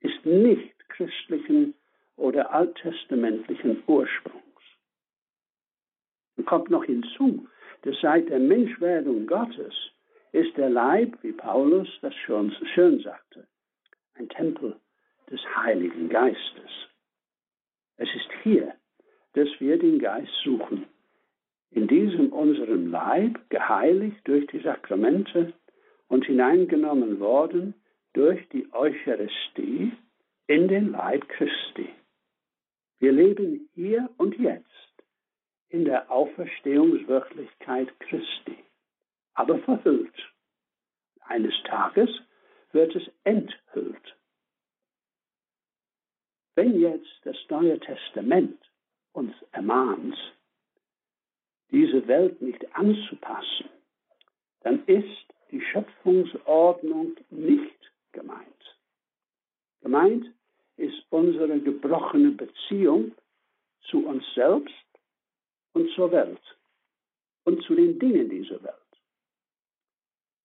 ist 0.00 0.24
nicht 0.24 0.88
christlichen 0.88 1.74
oder 2.16 2.52
alttestamentlichen 2.52 3.82
Ursprungs. 3.86 4.42
Und 6.36 6.46
kommt 6.46 6.70
noch 6.70 6.84
hinzu, 6.84 7.46
dass 7.82 8.00
seit 8.00 8.28
der 8.30 8.38
Menschwerdung 8.40 9.26
Gottes 9.26 9.74
ist 10.36 10.56
der 10.58 10.68
Leib, 10.68 11.16
wie 11.22 11.32
Paulus 11.32 11.88
das 12.02 12.14
schon 12.14 12.54
schön 12.74 13.00
sagte, 13.00 13.46
ein 14.14 14.28
Tempel 14.28 14.76
des 15.30 15.40
Heiligen 15.56 16.10
Geistes. 16.10 16.70
Es 17.96 18.08
ist 18.14 18.28
hier, 18.42 18.74
dass 19.32 19.48
wir 19.58 19.78
den 19.78 19.98
Geist 19.98 20.32
suchen. 20.44 20.84
In 21.70 21.88
diesem 21.88 22.32
unserem 22.34 22.90
Leib, 22.90 23.48
geheiligt 23.48 24.20
durch 24.24 24.46
die 24.48 24.60
Sakramente 24.60 25.54
und 26.08 26.26
hineingenommen 26.26 27.18
worden 27.18 27.72
durch 28.12 28.46
die 28.50 28.70
Eucharistie 28.72 29.92
in 30.48 30.68
den 30.68 30.92
Leib 30.92 31.26
Christi. 31.30 31.88
Wir 32.98 33.12
leben 33.12 33.70
hier 33.74 34.10
und 34.18 34.38
jetzt 34.38 34.66
in 35.70 35.86
der 35.86 36.10
Auferstehungswirklichkeit 36.10 37.88
Christi, 38.00 38.45
aber 39.36 39.58
verhüllt. 39.60 40.14
Eines 41.20 41.54
Tages 41.64 42.10
wird 42.72 42.94
es 42.96 43.08
enthüllt. 43.24 44.16
Wenn 46.54 46.80
jetzt 46.80 47.20
das 47.24 47.36
Neue 47.50 47.78
Testament 47.78 48.58
uns 49.12 49.34
ermahnt, 49.52 50.16
diese 51.70 52.06
Welt 52.08 52.40
nicht 52.40 52.64
anzupassen, 52.74 53.68
dann 54.60 54.84
ist 54.86 55.26
die 55.50 55.60
Schöpfungsordnung 55.60 57.16
nicht 57.30 57.92
gemeint. 58.12 58.78
Gemeint 59.82 60.26
ist 60.76 61.04
unsere 61.10 61.60
gebrochene 61.60 62.30
Beziehung 62.32 63.12
zu 63.90 64.06
uns 64.06 64.24
selbst 64.34 64.74
und 65.74 65.90
zur 65.92 66.10
Welt 66.10 66.42
und 67.44 67.62
zu 67.64 67.74
den 67.74 67.98
Dingen 67.98 68.30
dieser 68.30 68.62
Welt. 68.62 68.85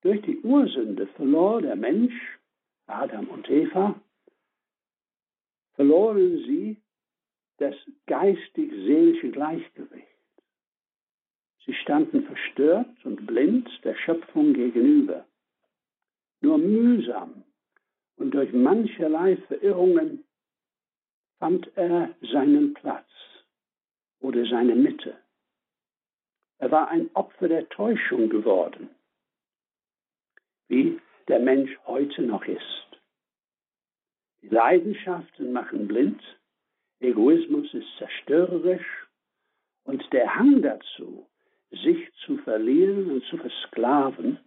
Durch 0.02 0.22
die 0.24 0.40
Ursünde 0.40 1.08
verlor 1.08 1.62
der 1.62 1.76
Mensch, 1.76 2.40
Adam 2.88 3.28
und 3.28 3.50
Eva, 3.50 4.00
verloren 5.74 6.38
sie 6.48 6.78
das 7.58 7.76
geistig-seelische 8.08 9.30
Gleichgewicht. 9.30 10.08
Sie 11.66 11.74
standen 11.76 12.24
verstört 12.24 13.06
und 13.06 13.28
blind 13.28 13.70
der 13.84 13.96
Schöpfung 13.96 14.54
gegenüber. 14.54 15.26
Nur 16.42 16.58
mühsam 16.58 17.44
und 18.16 18.32
durch 18.32 18.52
mancherlei 18.52 19.38
Verirrungen 19.48 20.24
fand 21.38 21.70
er 21.76 22.16
seinen 22.22 22.74
Platz 22.74 23.10
oder 24.20 24.46
seine 24.46 24.76
Mitte. 24.76 25.16
Er 26.58 26.72
war 26.72 26.88
ein 26.90 27.10
Opfer 27.14 27.48
der 27.48 27.70
Täuschung 27.70 28.30
geworden, 28.30 28.90
wie 30.72 31.02
der 31.28 31.40
Mensch 31.40 31.78
heute 31.86 32.22
noch 32.22 32.46
ist. 32.46 32.88
Die 34.42 34.48
Leidenschaften 34.48 35.52
machen 35.52 35.88
blind, 35.88 36.22
Egoismus 37.02 37.74
ist 37.74 37.88
zerstörerisch 37.98 39.08
und 39.84 40.02
der 40.14 40.34
Hang 40.34 40.62
dazu, 40.62 41.28
sich 41.72 42.10
zu 42.26 42.38
verlieren 42.38 43.12
und 43.12 43.24
zu 43.26 43.38
versklaven, 43.38 44.40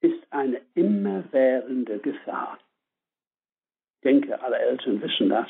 ist 0.00 0.20
eine 0.30 0.60
immerwährende 0.74 1.98
Gefahr. 2.00 2.58
Ich 3.96 4.02
denke, 4.02 4.40
alle 4.42 4.58
Eltern 4.58 5.00
wissen 5.00 5.28
das 5.28 5.48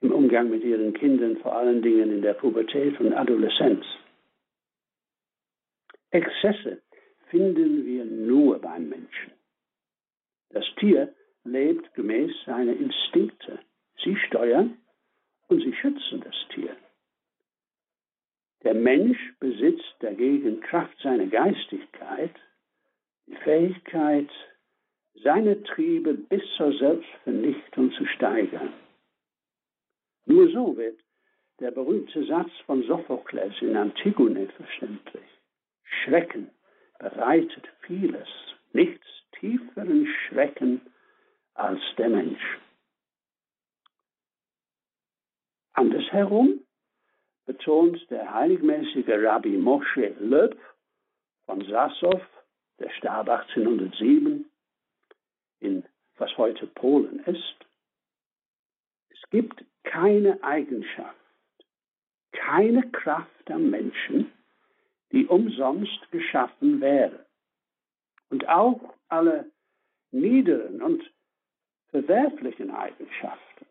im 0.00 0.12
Umgang 0.12 0.48
mit 0.48 0.64
ihren 0.64 0.94
Kindern, 0.94 1.36
vor 1.38 1.56
allen 1.56 1.82
Dingen 1.82 2.10
in 2.10 2.22
der 2.22 2.34
Pubertät 2.34 2.98
und 3.00 3.12
Adoleszenz. 3.12 3.84
Exzesse 6.10 6.80
finden 7.30 7.86
wir 7.86 8.04
nur 8.04 8.58
beim 8.60 8.88
Menschen. 8.88 9.32
Das 10.50 10.64
Tier 10.78 11.14
lebt 11.44 11.94
gemäß 11.94 12.32
seiner 12.44 12.74
Instinkte. 12.74 13.58
Sie 14.04 14.16
steuern 14.16 14.76
und 15.48 15.60
sie 15.60 15.74
schützen 15.74 16.20
das 16.20 16.34
Tier. 16.54 16.76
Der 18.62 18.74
Mensch 18.74 19.18
besitzt 19.38 19.94
dagegen 20.00 20.60
Kraft 20.60 20.98
seiner 21.02 21.26
Geistigkeit 21.26 22.34
die 23.30 23.36
Fähigkeit, 23.36 24.28
seine 25.22 25.62
Triebe 25.62 26.14
bis 26.14 26.42
zur 26.56 26.72
Selbstvernichtung 26.76 27.92
zu 27.92 28.04
steigern. 28.06 28.72
Nur 30.26 30.50
so 30.50 30.76
wird 30.76 30.98
der 31.60 31.70
berühmte 31.70 32.24
Satz 32.24 32.50
von 32.66 32.82
Sophokles 32.84 33.54
in 33.60 33.76
Antigone 33.76 34.48
verständlich. 34.48 35.24
Schrecken 35.84 36.50
bereitet 37.00 37.66
vieles, 37.80 38.28
nichts 38.72 39.06
tieferen 39.40 40.06
Schrecken 40.06 40.80
als 41.54 41.80
der 41.96 42.10
Mensch. 42.10 42.58
Andersherum 45.72 46.60
betont 47.46 47.98
der 48.10 48.32
heiligmäßige 48.32 49.08
Rabbi 49.08 49.56
Moshe 49.56 50.14
Löb 50.20 50.58
von 51.46 51.64
Sassow, 51.64 52.20
der 52.78 52.90
starb 52.90 53.28
1807 53.28 54.44
in 55.60 55.84
was 56.16 56.36
heute 56.36 56.66
Polen 56.66 57.20
ist, 57.20 57.56
es 59.08 59.30
gibt 59.30 59.64
keine 59.84 60.42
Eigenschaft, 60.44 61.16
keine 62.32 62.90
Kraft 62.90 63.50
am 63.50 63.70
Menschen, 63.70 64.30
die 65.12 65.26
umsonst 65.26 66.10
geschaffen 66.10 66.80
wäre. 66.80 67.26
Und 68.30 68.48
auch 68.48 68.94
alle 69.08 69.50
niederen 70.12 70.82
und 70.82 71.02
verwerflichen 71.88 72.70
Eigenschaften 72.70 73.66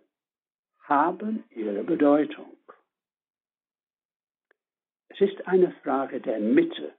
haben 0.80 1.44
ihre 1.52 1.84
Bedeutung. 1.84 2.58
Es 5.10 5.22
ist 5.22 5.48
eine 5.48 5.72
Frage 5.84 6.20
der 6.20 6.40
Mitte. 6.40 6.94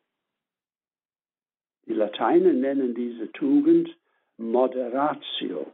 Die 1.86 1.94
Lateiner 1.94 2.52
nennen 2.52 2.94
diese 2.94 3.32
Tugend 3.32 3.96
Moderatio, 4.36 5.72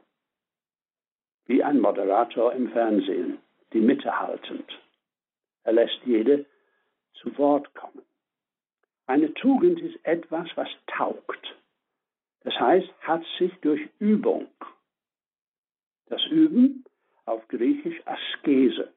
wie 1.47 1.63
ein 1.63 1.81
Moderator 1.81 2.53
im 2.53 2.71
Fernsehen, 2.71 3.39
die 3.73 3.81
Mitte 3.81 4.19
haltend. 4.19 4.67
Er 5.65 5.75
lässt 5.75 6.01
jede 6.05 6.47
zu 7.15 7.37
Wort 7.39 7.73
kommen. 7.75 8.06
Eine 9.07 9.33
Tugend 9.35 9.81
ist 9.81 10.05
etwas, 10.05 10.49
was 10.57 10.69
taugt. 10.87 11.57
Das 12.41 12.55
heißt, 12.55 12.89
hat 13.01 13.25
sich 13.39 13.53
durch 13.61 13.89
Übung. 13.99 14.49
Das 16.07 16.25
Üben 16.27 16.85
auf 17.25 17.47
Griechisch 17.49 18.01
Askese. 18.05 18.93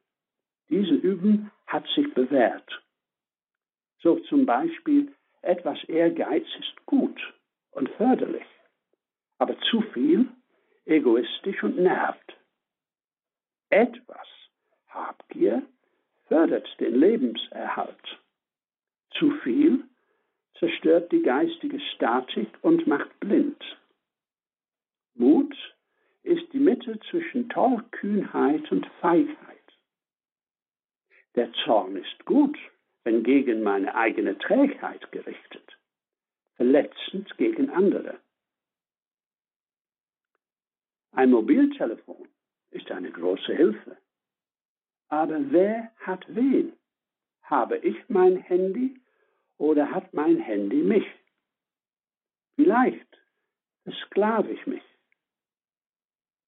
Diese 0.70 0.94
Üben 0.94 1.52
hat 1.68 1.86
sich 1.96 2.14
bewährt. 2.14 2.84
So 4.02 4.20
zum 4.20 4.46
Beispiel, 4.46 5.14
etwas 5.42 5.84
Ehrgeiz 5.86 6.46
ist 6.60 6.86
gut 6.86 7.20
und 7.72 7.90
förderlich, 7.90 8.46
aber 9.38 9.60
zu 9.70 9.82
viel 9.94 10.28
egoistisch 10.86 11.64
und 11.64 11.78
nervt. 11.78 12.38
Etwas 13.70 14.28
Habgier 14.88 15.64
fördert 16.28 16.68
den 16.80 17.00
Lebenserhalt. 17.00 18.20
Zu 19.12 19.32
viel 19.44 19.89
zerstört 20.60 21.12
die 21.12 21.22
geistige 21.22 21.80
Statik 21.96 22.50
und 22.62 22.86
macht 22.86 23.20
blind. 23.20 23.64
Mut 25.16 25.56
ist 26.24 26.52
die 26.54 26.60
Mitte 26.60 27.00
zwischen 27.10 27.50
Tollkühnheit 27.50 28.72
und 28.72 28.86
Feigheit. 29.02 29.58
Der 31.36 31.52
Zorn 31.64 31.96
ist 31.96 32.26
gut, 32.26 32.58
wenn 33.04 33.24
gegen 33.24 33.64
meine 33.64 33.96
eigene 33.96 34.38
Trägheit 34.38 35.12
gerichtet, 35.12 35.78
verletzend 36.56 37.36
gegen 37.38 37.70
andere. 37.70 38.20
Ein 41.12 41.32
Mobiltelefon 41.32 42.28
ist 42.72 42.92
eine 42.92 43.12
große 43.12 43.56
Hilfe. 43.56 43.98
Aber 45.08 45.40
wer 45.52 45.92
hat 45.98 46.24
wen? 46.28 46.74
Habe 47.42 47.78
ich 47.78 47.98
mein 48.10 48.38
Handy 48.38 49.00
oder 49.60 49.92
hat 49.92 50.14
mein 50.14 50.40
Handy 50.40 50.78
mich? 50.78 51.06
Vielleicht 52.56 53.22
versklave 53.84 54.52
ich 54.52 54.66
mich. 54.66 54.84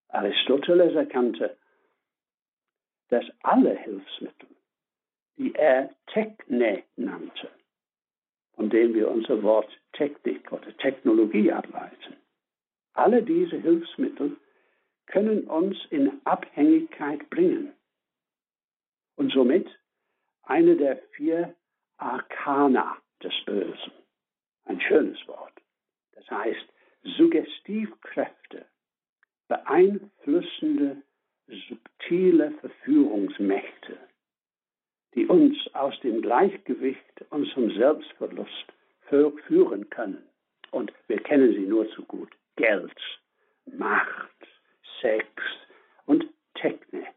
Aristoteles 0.07 0.95
erkannte, 0.95 1.57
dass 3.09 3.25
alle 3.43 3.77
Hilfsmittel, 3.77 4.49
die 5.37 5.53
er 5.55 5.93
Techne 6.07 6.83
nannte, 6.95 7.49
von 8.55 8.69
dem 8.69 8.93
wir 8.93 9.09
unser 9.09 9.41
Wort 9.43 9.69
Technik 9.93 10.51
oder 10.51 10.75
Technologie 10.77 11.51
ableiten, 11.51 12.15
alle 12.93 13.23
diese 13.23 13.57
Hilfsmittel 13.57 14.37
können 15.05 15.47
uns 15.47 15.77
in 15.89 16.21
Abhängigkeit 16.25 17.29
bringen 17.29 17.73
und 19.15 19.31
somit 19.31 19.67
eine 20.43 20.75
der 20.75 20.97
vier 21.13 21.55
Arkana 22.01 22.97
des 23.23 23.33
Bösen. 23.45 23.91
Ein 24.65 24.81
schönes 24.81 25.27
Wort. 25.27 25.53
Das 26.13 26.29
heißt 26.29 26.65
Suggestivkräfte, 27.03 28.65
beeinflussende, 29.47 30.97
subtile 31.47 32.51
Verführungsmächte, 32.59 33.97
die 35.13 35.27
uns 35.27 35.57
aus 35.73 35.99
dem 36.01 36.21
Gleichgewicht 36.21 37.25
unserem 37.29 37.71
Selbstverlust 37.71 38.65
führen 39.09 39.89
können. 39.89 40.23
Und 40.71 40.93
wir 41.07 41.19
kennen 41.21 41.53
sie 41.53 41.67
nur 41.67 41.89
zu 41.91 42.03
gut. 42.05 42.31
Geld, 42.55 42.97
Macht, 43.65 44.47
Sex 45.01 45.27
und 46.05 46.25
Technik. 46.55 47.07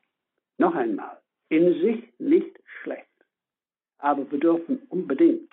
Noch 0.59 0.75
einmal, 0.75 1.21
in 1.49 1.81
sich 1.81 2.13
nicht 2.19 2.59
schlecht, 2.83 3.14
aber 4.05 4.25
bedürfen 4.25 4.83
unbedingt 4.91 5.51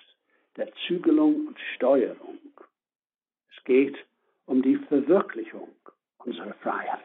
der 0.56 0.68
Zügelung 0.86 1.46
und 1.48 1.58
Steuerung. 1.74 2.38
Es 3.56 3.64
geht 3.64 3.96
um 4.44 4.60
die 4.60 4.76
Verwirklichung 4.76 5.68
unserer 6.18 6.52
Freiheit. 6.54 7.00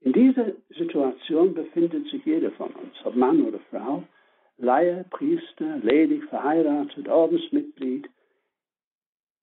In 0.00 0.12
dieser 0.12 0.52
Situation 0.70 1.54
befindet 1.54 2.08
sich 2.08 2.24
jeder 2.24 2.50
von 2.52 2.72
uns, 2.72 2.94
ob 3.04 3.14
Mann 3.14 3.42
oder 3.42 3.60
Frau, 3.70 4.02
Laie, 4.56 5.04
Priester, 5.10 5.78
ledig, 5.78 6.24
verheiratet, 6.24 7.08
Ordensmitglied, 7.08 8.10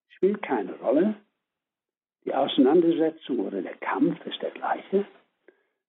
spielt 0.10 0.42
keine 0.42 0.74
Rolle. 0.80 1.16
Die 2.26 2.36
Auseinandersetzung 2.36 3.40
oder 3.40 3.62
der 3.62 3.78
Kampf 3.78 4.24
ist 4.26 4.42
der 4.42 4.52
gleiche. 4.52 5.06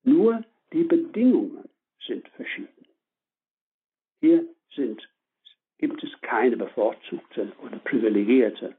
Nur 0.04 0.44
die 0.72 0.84
Bedingungen 0.84 1.68
sind 2.06 2.28
verschieden. 2.28 2.77
Hier 4.20 4.46
sind, 4.74 5.08
gibt 5.78 6.02
es 6.02 6.10
keine 6.22 6.56
bevorzugte 6.56 7.52
oder 7.62 7.78
privilegierte. 7.78 8.76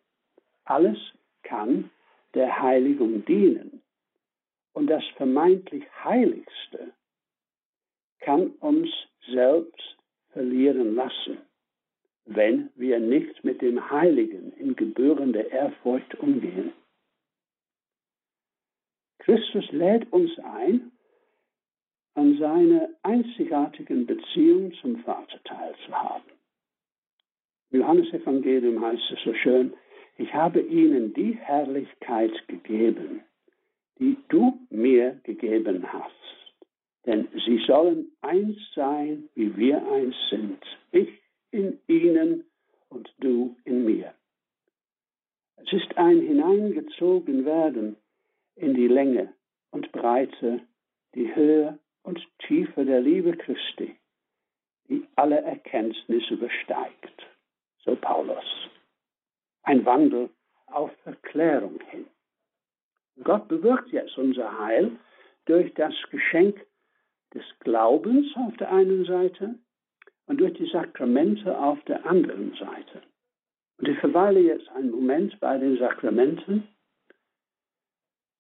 Alles 0.66 0.98
kann 1.44 1.90
der 2.34 2.62
Heiligung 2.62 3.26
dienen. 3.26 3.82
Und 4.74 4.88
das 4.88 5.04
vermeintlich 5.16 5.84
Heiligste 6.04 6.94
kann 8.20 8.52
uns 8.60 8.90
selbst 9.32 9.98
verlieren 10.32 10.96
lassen, 10.96 11.38
wenn 12.26 12.70
wir 12.76 13.00
nicht 13.00 13.44
mit 13.44 13.62
dem 13.62 13.90
Heiligen 13.90 14.54
in 14.54 14.76
gebührender 14.76 15.50
Ehrfurcht 15.50 16.16
umgehen. 16.16 16.74
Christus 19.20 19.72
lädt 19.72 20.12
uns 20.12 20.38
ein, 20.40 20.92
an 22.20 22.38
seiner 22.38 22.90
einzigartigen 23.04 24.06
Beziehung 24.06 24.74
zum 24.82 24.98
Vater 25.04 25.42
teilzuhaben. 25.46 26.34
Im 27.72 27.80
Johannesevangelium 27.80 28.82
heißt 28.82 29.12
es 29.14 29.24
so 29.24 29.34
schön, 29.36 29.74
ich 30.18 30.34
habe 30.34 30.60
ihnen 30.60 31.14
die 31.14 31.38
Herrlichkeit 31.38 32.34
gegeben, 32.50 33.22
die 34.00 34.18
du 34.28 34.60
mir 34.70 35.18
gegeben 35.24 35.82
hast. 35.94 36.12
Denn 37.06 37.30
sie 37.46 37.64
sollen 37.66 38.12
eins 38.20 38.58
sein, 38.76 39.30
wie 39.36 39.56
wir 39.56 39.82
eins 39.90 40.16
sind. 40.30 40.60
Ich 40.92 41.08
in 41.52 41.80
ihnen 41.88 42.44
und 42.90 43.10
du 43.20 43.56
in 43.64 43.86
mir. 43.86 44.14
Es 45.56 45.72
ist 45.72 45.98
ein 45.98 46.20
hineingezogen 46.20 47.46
werden 47.46 47.96
in 48.58 48.74
die 48.74 48.90
Länge 48.90 49.34
und 49.72 49.90
Breite, 49.94 50.60
die 51.16 51.34
Höhe 51.34 51.80
und 52.10 52.28
Tiefe 52.40 52.86
der 52.86 53.02
Liebe 53.02 53.38
Christi, 53.38 53.96
die 54.88 55.08
alle 55.16 55.42
Erkenntnis 55.42 56.28
übersteigt. 56.32 57.28
So 57.86 57.96
Paulus. 57.96 58.46
Ein 59.62 59.86
Wandel 59.86 60.32
auf 60.66 60.92
Verklärung 61.04 61.80
hin. 61.92 62.08
Gott 63.24 63.48
bewirkt 63.48 63.90
jetzt 63.90 64.18
unser 64.18 64.58
Heil 64.60 64.92
durch 65.46 65.72
das 65.76 65.94
Geschenk 66.10 66.66
des 67.36 67.44
Glaubens 67.60 68.26
auf 68.36 68.58
der 68.58 68.72
einen 68.72 69.06
Seite 69.06 69.54
und 70.26 70.40
durch 70.40 70.54
die 70.54 70.70
Sakramente 70.72 71.56
auf 71.60 71.80
der 71.84 72.04
anderen 72.08 72.56
Seite. 72.56 73.04
Und 73.78 73.88
ich 73.88 74.00
verweile 74.00 74.40
jetzt 74.40 74.68
einen 74.70 74.90
Moment 74.90 75.40
bei 75.40 75.60
den 75.60 75.78
Sakramenten. 75.78 76.68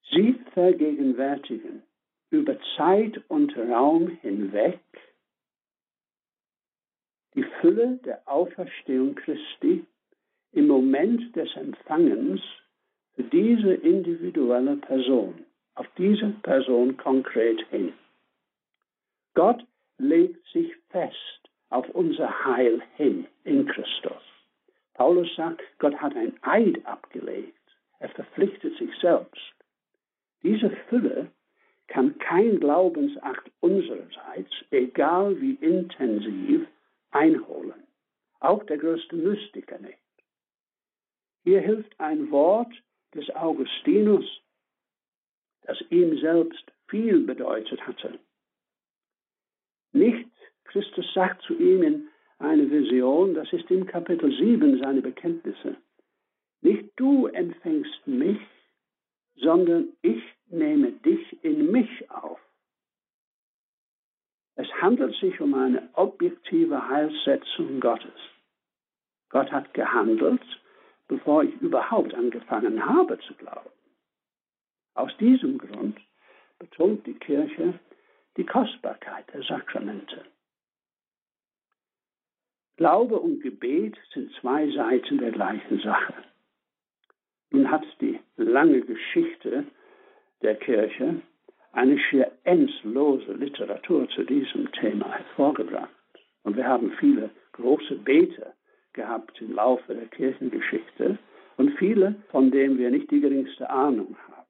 Sie 0.09 0.39
vergegenwärtigen 0.55 1.83
über 2.31 2.57
Zeit 2.77 3.21
und 3.27 3.55
Raum 3.57 4.09
hinweg 4.21 4.79
die 7.35 7.45
Fülle 7.61 7.99
der 8.05 8.21
Auferstehung 8.27 9.15
Christi 9.15 9.85
im 10.51 10.67
Moment 10.67 11.35
des 11.35 11.55
Empfangens 11.55 12.41
für 13.15 13.23
diese 13.23 13.73
individuelle 13.73 14.77
Person, 14.77 15.45
auf 15.75 15.87
diese 15.97 16.29
Person 16.43 16.97
konkret 16.97 17.61
hin. 17.69 17.93
Gott 19.35 19.63
legt 19.97 20.45
sich 20.51 20.75
fest 20.89 21.49
auf 21.69 21.87
unser 21.91 22.45
Heil 22.45 22.81
hin 22.95 23.27
in 23.43 23.67
Christus. 23.67 24.23
Paulus 24.95 25.33
sagt, 25.35 25.61
Gott 25.77 25.95
hat 25.95 26.15
ein 26.15 26.33
Eid 26.41 26.85
abgelegt. 26.85 27.55
Er 27.99 28.09
verpflichtet 28.09 28.77
sich 28.77 28.89
selbst. 28.99 29.53
Diese 30.41 30.69
Fülle 30.89 31.31
kann 31.89 32.17
kein 32.19 32.59
Glaubensakt 32.59 33.51
unsererseits, 33.59 34.51
egal 34.71 35.39
wie 35.41 35.55
intensiv, 35.55 36.67
einholen. 37.11 37.83
Auch 38.39 38.63
der 38.65 38.77
größte 38.77 39.15
Mystiker 39.15 39.79
nicht. 39.79 39.97
Hier 41.43 41.61
hilft 41.61 41.99
ein 41.99 42.29
Wort 42.31 42.71
des 43.15 43.29
Augustinus, 43.35 44.25
das 45.63 45.79
ihm 45.89 46.17
selbst 46.19 46.63
viel 46.87 47.25
bedeutet 47.25 47.85
hatte. 47.85 48.19
Nicht, 49.91 50.29
Christus 50.65 51.11
sagt 51.13 51.41
zu 51.41 51.55
ihm 51.55 51.81
in 51.81 52.07
einer 52.37 52.69
Vision, 52.69 53.33
das 53.33 53.51
ist 53.51 53.69
im 53.71 53.87
Kapitel 53.87 54.31
7 54.31 54.79
seine 54.79 55.01
Bekenntnisse, 55.01 55.75
nicht 56.61 56.91
du 56.97 57.27
empfängst 57.27 58.05
mich, 58.05 58.39
sondern 59.35 59.89
ich 60.01 60.21
nehme 60.49 60.91
dich 60.91 61.43
in 61.43 61.71
mich 61.71 62.09
auf. 62.11 62.39
Es 64.55 64.67
handelt 64.81 65.15
sich 65.15 65.39
um 65.39 65.53
eine 65.53 65.89
objektive 65.93 66.87
Heilsetzung 66.89 67.79
Gottes. 67.79 68.19
Gott 69.29 69.51
hat 69.51 69.73
gehandelt, 69.73 70.41
bevor 71.07 71.43
ich 71.43 71.55
überhaupt 71.61 72.13
angefangen 72.13 72.85
habe 72.85 73.17
zu 73.19 73.33
glauben. 73.35 73.69
Aus 74.95 75.15
diesem 75.17 75.57
Grund 75.57 75.97
betont 76.57 77.05
die 77.07 77.13
Kirche 77.13 77.79
die 78.37 78.45
Kostbarkeit 78.45 79.31
der 79.33 79.43
Sakramente. 79.43 80.25
Glaube 82.77 83.19
und 83.19 83.41
Gebet 83.41 83.97
sind 84.13 84.33
zwei 84.39 84.69
Seiten 84.71 85.17
der 85.17 85.31
gleichen 85.31 85.79
Sache. 85.79 86.13
Nun 87.51 87.69
hat 87.69 87.83
die 87.99 88.19
lange 88.37 88.81
Geschichte 88.81 89.65
der 90.41 90.55
Kirche 90.55 91.21
eine 91.71 91.99
schier 91.99 92.31
endlose 92.43 93.33
Literatur 93.33 94.07
zu 94.09 94.23
diesem 94.23 94.71
Thema 94.71 95.11
hervorgebracht. 95.11 95.89
Und 96.43 96.55
wir 96.55 96.67
haben 96.67 96.91
viele 96.99 97.29
große 97.53 97.95
Beter 97.95 98.53
gehabt 98.93 99.39
im 99.41 99.53
Laufe 99.53 99.93
der 99.93 100.07
Kirchengeschichte 100.07 101.17
und 101.57 101.77
viele, 101.77 102.15
von 102.31 102.51
denen 102.51 102.77
wir 102.77 102.89
nicht 102.89 103.11
die 103.11 103.19
geringste 103.19 103.69
Ahnung 103.69 104.15
haben. 104.27 104.47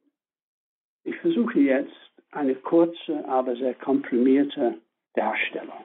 Ich 1.03 1.17
versuche 1.17 1.59
jetzt 1.59 1.91
eine 2.31 2.55
kurze, 2.55 3.27
aber 3.27 3.55
sehr 3.55 3.73
komprimierte 3.73 4.75
Darstellung. 5.15 5.83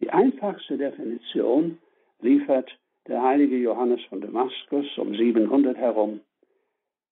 Die 0.00 0.10
einfachste 0.10 0.76
Definition 0.76 1.78
liefert 2.20 2.70
der 3.08 3.22
heilige 3.22 3.56
Johannes 3.56 4.00
von 4.08 4.20
Damaskus 4.20 4.86
um 4.98 5.14
700 5.14 5.76
herum 5.76 6.20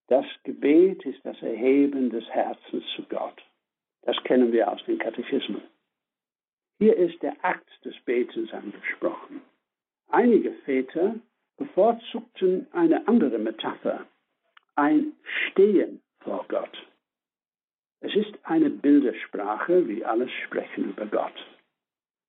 das 0.09 0.25
Gebet 0.45 1.05
ist 1.05 1.25
das 1.25 1.40
Erheben 1.42 2.11
des 2.11 2.25
Herzens 2.31 2.85
zu 2.95 3.03
Gott. 3.05 3.42
Das 4.03 4.16
kennen 4.25 4.53
wir 4.53 4.71
aus 4.71 4.85
den 4.85 4.99
Katechismen. 4.99 5.62
Hier 6.79 6.97
ist 6.97 7.21
der 7.23 7.37
Akt 7.45 7.69
des 7.85 7.99
Betens 8.05 8.53
angesprochen. 8.53 9.40
Einige 10.09 10.53
Väter 10.64 11.16
bevorzugten 11.57 12.66
eine 12.73 13.09
andere 13.09 13.38
Metapher, 13.38 14.07
ein 14.77 15.12
Stehen 15.23 16.03
vor 16.21 16.45
Gott. 16.49 16.87
Es 18.01 18.14
ist 18.14 18.35
eine 18.45 18.71
Bildersprache, 18.71 19.88
wie 19.88 20.05
alles 20.05 20.31
Sprechen 20.45 20.90
über 20.90 21.07
Gott. 21.07 21.35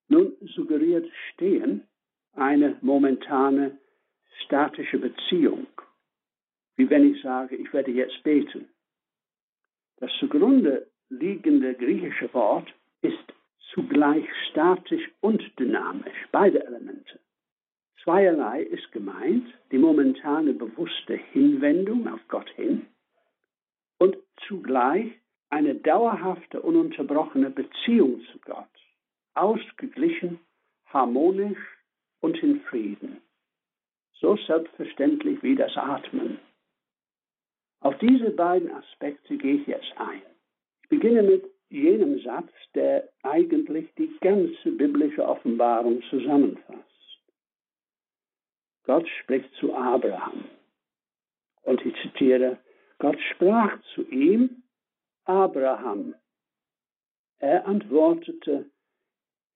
Nun 0.07 0.33
suggeriert 0.55 1.07
Stehen 1.33 1.85
eine 2.33 2.77
momentane 2.81 3.77
statische 4.45 4.97
Beziehung 4.97 5.67
wie 6.77 6.89
wenn 6.89 7.13
ich 7.13 7.21
sage, 7.21 7.55
ich 7.55 7.71
werde 7.73 7.91
jetzt 7.91 8.23
beten. 8.23 8.69
Das 9.97 10.11
zugrunde 10.19 10.87
liegende 11.09 11.73
griechische 11.73 12.33
Wort 12.33 12.73
ist 13.01 13.33
zugleich 13.73 14.25
statisch 14.49 15.09
und 15.21 15.41
dynamisch, 15.59 16.27
beide 16.31 16.63
Elemente. 16.65 17.19
Zweierlei 18.03 18.61
ist 18.61 18.91
gemeint, 18.91 19.47
die 19.71 19.77
momentane 19.77 20.53
bewusste 20.53 21.15
Hinwendung 21.15 22.07
auf 22.07 22.21
Gott 22.27 22.49
hin 22.51 22.85
und 23.97 24.15
zugleich 24.47 25.11
eine 25.49 25.75
dauerhafte, 25.75 26.61
ununterbrochene 26.61 27.49
Beziehung 27.49 28.21
zu 28.31 28.39
Gott, 28.39 28.65
ausgeglichen, 29.33 30.39
harmonisch 30.85 31.59
und 32.21 32.37
in 32.43 32.61
Frieden. 32.61 33.21
So 34.13 34.35
selbstverständlich 34.35 35.41
wie 35.43 35.55
das 35.55 35.75
Atmen. 35.75 36.39
Auf 37.79 37.97
diese 37.99 38.31
beiden 38.31 38.71
Aspekte 38.71 39.37
gehe 39.37 39.55
ich 39.55 39.67
jetzt 39.67 39.93
ein. 39.97 40.21
Ich 40.83 40.89
beginne 40.89 41.23
mit 41.23 41.45
jenem 41.69 42.19
Satz, 42.21 42.49
der 42.73 43.09
eigentlich 43.23 43.93
die 43.95 44.11
ganze 44.21 44.71
biblische 44.71 45.27
Offenbarung 45.27 46.01
zusammenfasst. 46.09 46.83
Gott 48.83 49.07
spricht 49.21 49.53
zu 49.55 49.73
Abraham. 49.75 50.45
Und 51.63 51.85
ich 51.85 51.93
zitiere, 52.01 52.57
Gott 52.99 53.19
sprach 53.33 53.77
zu 53.93 54.07
ihm, 54.09 54.63
Abraham. 55.25 56.15
Er 57.39 57.67
antwortete, 57.67 58.71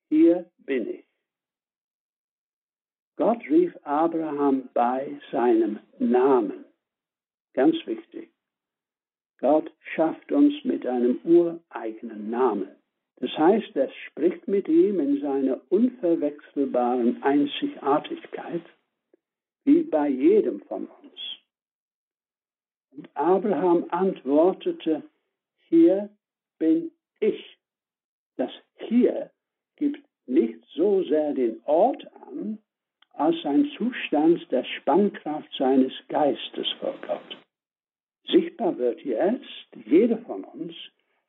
hier 0.10 0.52
bin 0.58 0.88
ich. 0.90 1.06
Gott 3.16 3.42
rief 3.50 3.74
Abraham 3.84 4.70
bei 4.74 5.18
seinem 5.32 5.80
Namen. 5.98 6.66
Ganz 7.54 7.76
wichtig. 7.86 8.32
Gott 9.40 9.72
schafft 9.96 10.32
uns 10.32 10.54
mit 10.64 10.86
einem 10.86 11.20
ureigenen 11.24 12.30
Namen. 12.30 12.70
Das 13.18 13.32
heißt, 13.38 13.76
er 13.76 13.92
spricht 14.08 14.48
mit 14.48 14.68
ihm 14.68 15.00
in 15.00 15.20
seiner 15.22 15.62
unverwechselbaren 15.70 17.22
Einzigartigkeit, 17.22 18.64
wie 19.64 19.84
bei 19.84 20.10
jedem 20.10 20.62
von 20.62 20.88
uns. 20.88 21.20
Und 22.92 23.10
Abraham 23.16 23.86
antwortete, 23.90 25.04
hier 25.70 26.10
bin 26.58 26.92
ich. 27.20 27.58
Das 28.38 28.52
hier 28.88 29.32
gibt 29.76 30.04
nicht 30.26 30.64
so 30.74 31.04
sehr 31.04 31.34
den 31.34 31.62
Ort 31.66 32.06
an, 32.24 32.60
als 33.22 33.46
ein 33.46 33.70
Zustand 33.78 34.52
der 34.52 34.64
Spannkraft 34.64 35.54
seines 35.56 35.94
Geistes 36.08 36.68
vor 36.80 36.96
Gott. 37.06 37.38
Sichtbar 38.28 38.76
wird 38.80 39.02
jetzt, 39.02 39.68
jeder 39.86 40.18
von 40.20 40.44
uns 40.44 40.74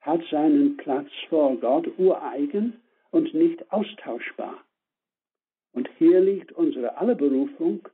hat 0.00 0.22
seinen 0.30 0.78
Platz 0.78 1.10
vor 1.28 1.54
Gott 1.56 1.86
ureigen 1.98 2.80
und 3.10 3.34
nicht 3.34 3.70
austauschbar. 3.70 4.64
Und 5.74 5.88
hier 5.98 6.20
liegt 6.20 6.52
unsere 6.52 6.96
aller 6.96 7.14
Berufung, 7.14 7.86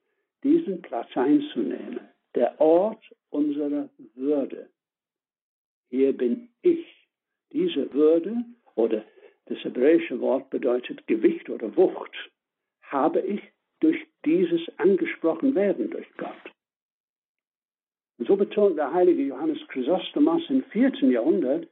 diesen 0.45 0.81
Platz 0.81 1.09
einzunehmen, 1.17 2.01
der 2.37 2.61
Ort 2.61 3.03
unserer 3.31 3.89
Würde. 4.15 4.69
Hier 5.91 6.17
bin 6.17 6.49
ich. 6.63 6.87
Diese 7.53 7.93
Würde 7.93 8.45
oder 8.77 9.03
das 9.47 9.59
hebräische 9.65 10.21
Wort 10.21 10.51
bedeutet 10.51 11.07
Gewicht 11.09 11.49
oder 11.51 11.75
Wucht, 11.77 12.15
habe 12.83 13.21
ich 13.21 13.41
durch 13.81 14.07
dieses 14.25 14.61
angesprochen 14.79 15.55
werden 15.55 15.91
durch 15.91 16.07
Gott. 16.17 16.35
Und 18.19 18.27
so 18.27 18.37
betont 18.37 18.77
der 18.77 18.93
heilige 18.93 19.23
Johannes 19.23 19.59
Chrysostomos 19.69 20.43
im 20.49 20.65
vierten 20.65 21.11
Jahrhundert, 21.11 21.69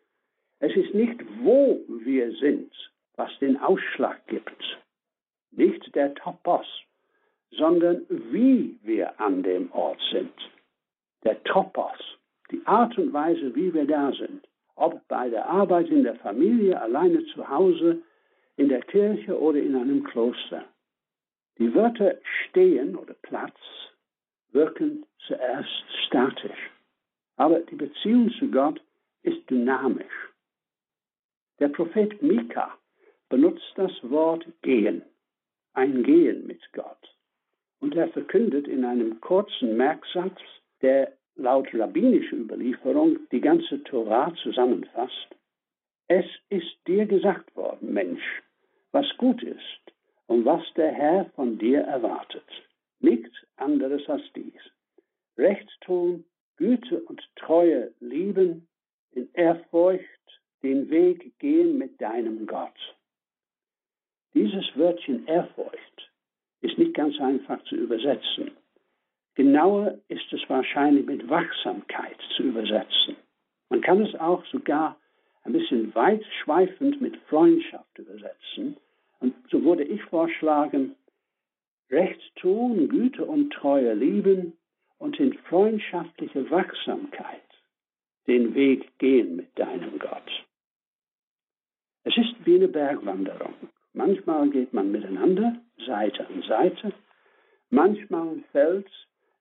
es 0.61 0.75
ist 0.77 0.95
nicht 0.95 1.21
wo 1.43 1.81
wir 1.89 2.33
sind, 2.37 2.73
was 3.17 3.31
den 3.41 3.57
Ausschlag 3.59 4.27
gibt, 4.27 4.79
nicht 5.51 5.95
der 5.95 6.15
Topos, 6.15 6.67
sondern 7.51 8.03
wie 8.09 8.79
wir 8.83 9.21
an 9.21 9.43
dem 9.43 9.71
Ort 9.73 10.01
sind. 10.11 10.33
Der 11.25 11.43
Topos, 11.45 11.99
die 12.51 12.65
Art 12.65 12.97
und 12.99 13.13
Weise, 13.13 13.55
wie 13.55 13.73
wir 13.75 13.87
da 13.87 14.13
sind, 14.13 14.47
ob 14.77 15.07
bei 15.09 15.29
der 15.29 15.49
Arbeit 15.49 15.89
in 15.89 16.05
der 16.05 16.17
Familie, 16.17 16.81
alleine 16.81 17.25
zu 17.27 17.49
Hause, 17.49 18.03
in 18.57 18.69
der 18.69 18.83
Kirche 18.83 19.39
oder 19.39 19.59
in 19.59 19.75
einem 19.75 20.05
Kloster. 20.05 20.65
Die 21.59 21.75
Wörter 21.75 22.17
stehen 22.45 22.97
oder 22.97 23.15
Platz 23.15 23.57
wirken 24.53 25.07
zuerst 25.27 25.85
statisch, 26.07 26.71
aber 27.37 27.61
die 27.61 27.77
Beziehung 27.77 28.31
zu 28.39 28.51
Gott 28.51 28.81
ist 29.23 29.49
dynamisch. 29.49 30.31
Der 31.59 31.69
Prophet 31.69 32.21
Mika 32.23 32.77
benutzt 33.31 33.73
das 33.77 33.93
Wort 34.03 34.47
gehen, 34.61 35.03
ein 35.73 36.03
Gehen 36.03 36.47
mit 36.47 36.61
Gott. 36.73 37.17
Und 37.81 37.95
er 37.95 38.09
verkündet 38.09 38.69
in 38.69 38.85
einem 38.85 39.21
kurzen 39.21 39.77
Merksatz, 39.77 40.39
der 40.83 41.13
laut 41.37 41.69
rabbinischer 41.73 42.37
Überlieferung 42.37 43.19
die 43.31 43.41
ganze 43.41 43.83
Torah 43.85 44.35
zusammenfasst, 44.43 45.35
es 46.09 46.27
ist 46.51 46.77
dir 46.87 47.07
gesagt 47.07 47.55
worden, 47.57 47.93
Mensch, 47.93 48.43
was 48.93 49.07
gut 49.17 49.43
ist 49.43 49.96
und 50.27 50.45
was 50.45 50.63
der 50.75 50.93
Herr 50.93 51.27
von 51.37 51.59
dir 51.59 51.81
erwartet. 51.83 52.49
Nichts 53.01 53.35
anderes 53.57 54.09
als 54.09 54.23
dies. 54.35 54.61
Recht 55.37 55.69
tun, 55.83 56.25
Güte 56.57 57.03
und 57.03 57.23
Treue 57.37 57.93
lieben, 58.01 58.67
in 59.13 59.29
Ehrfurcht 59.35 60.05
den 60.63 60.91
Weg 60.91 61.39
gehen 61.39 61.79
mit 61.79 62.01
deinem 62.01 62.47
Gott. 62.47 62.97
Dieses 64.35 64.65
Wörtchen 64.75 65.27
Ehrfurcht 65.27 66.11
ist 66.61 66.79
nicht 66.79 66.95
ganz 66.95 67.19
einfach 67.21 67.63
zu 67.65 67.77
übersetzen. 67.77 68.51
Genauer 69.35 69.99
ist 70.09 70.33
es 70.33 70.41
wahrscheinlich 70.49 71.07
mit 71.07 71.29
Wachsamkeit 71.29 72.19
zu 72.37 72.43
übersetzen. 72.43 73.17
Man 73.69 73.83
kann 73.83 74.03
es 74.03 74.15
auch 74.15 74.45
sogar 74.47 74.99
ein 75.45 75.53
bisschen 75.53 75.95
weitschweifend 75.95 77.01
mit 77.01 77.17
Freundschaft 77.29 77.99
übersetzen. 77.99 78.77
Und 79.21 79.35
so 79.51 79.63
würde 79.65 79.85
ich 79.85 80.03
vorschlagen, 80.05 80.95
Recht 81.91 82.35
tun, 82.37 82.89
Güte 82.89 83.25
und 83.25 83.53
Treue 83.53 83.95
lieben 83.95 84.55
und 84.99 85.21
in 85.21 85.35
freundschaftliche 85.35 86.51
Wachsamkeit 86.51 87.43
den 88.27 88.55
Weg 88.55 88.99
gehen 88.99 89.37
mit 89.37 89.57
deinem 89.57 89.99
Gott. 89.99 90.45
Es 92.03 92.17
ist 92.17 92.35
wie 92.45 92.57
eine 92.57 92.69
Bergwanderung. 92.69 93.55
Manchmal 93.93 94.51
geht 94.51 94.73
man 94.73 94.91
miteinander, 94.91 95.57
Seite 95.87 96.27
an 96.27 96.43
Seite. 96.43 96.93
Manchmal 97.71 98.43
fällt 98.53 98.91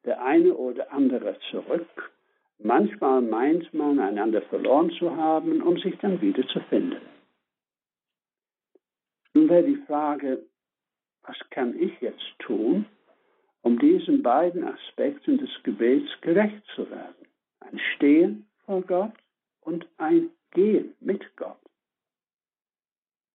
der 0.06 0.24
eine 0.24 0.54
oder 0.54 0.92
andere 0.92 1.38
zurück. 1.52 2.12
Manchmal 2.60 3.22
meint 3.22 3.74
man, 3.74 4.00
einander 4.00 4.42
verloren 4.44 4.92
zu 4.92 5.16
haben, 5.16 5.62
um 5.62 5.78
sich 5.78 5.98
dann 5.98 6.22
wieder 6.22 6.48
zu 6.48 6.60
finden. 6.70 7.02
Nun 9.36 9.50
wäre 9.50 9.64
die 9.64 9.84
Frage, 9.86 10.46
was 11.24 11.38
kann 11.50 11.78
ich 11.78 12.00
jetzt 12.00 12.40
tun, 12.40 12.86
um 13.64 13.78
diesen 13.78 14.24
beiden 14.24 14.64
Aspekten 14.64 15.38
des 15.38 15.50
Gebets 15.64 16.10
gerecht 16.22 16.64
zu 16.74 16.90
werden? 16.90 17.28
Ein 17.60 17.78
Stehen 17.96 18.48
vor 18.66 18.82
Gott 18.82 19.12
und 19.60 19.86
ein 19.98 20.30
Gehen 20.52 20.96
mit 21.02 21.36
Gott. 21.36 21.60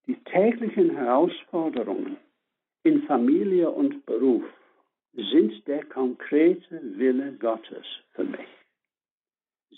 Die 0.07 0.17
täglichen 0.25 0.97
Herausforderungen 0.97 2.17
in 2.83 3.03
Familie 3.03 3.69
und 3.69 4.07
Beruf 4.07 4.45
sind 5.13 5.67
der 5.69 5.85
konkrete 5.85 6.81
Wille 6.97 7.35
Gottes 7.35 7.85
für 8.13 8.25
mich. 8.25 8.49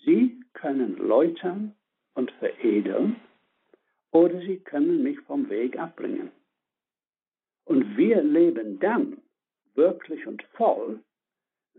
Sie 0.04 0.40
können 0.52 0.96
läutern 0.98 1.74
und 2.14 2.30
veredeln 2.32 3.16
oder 4.12 4.38
sie 4.40 4.58
können 4.58 5.02
mich 5.02 5.18
vom 5.20 5.48
Weg 5.50 5.78
abbringen. 5.78 6.30
Und 7.64 7.96
wir 7.96 8.22
leben 8.22 8.78
dann 8.78 9.22
wirklich 9.74 10.26
und 10.26 10.42
voll, 10.54 11.00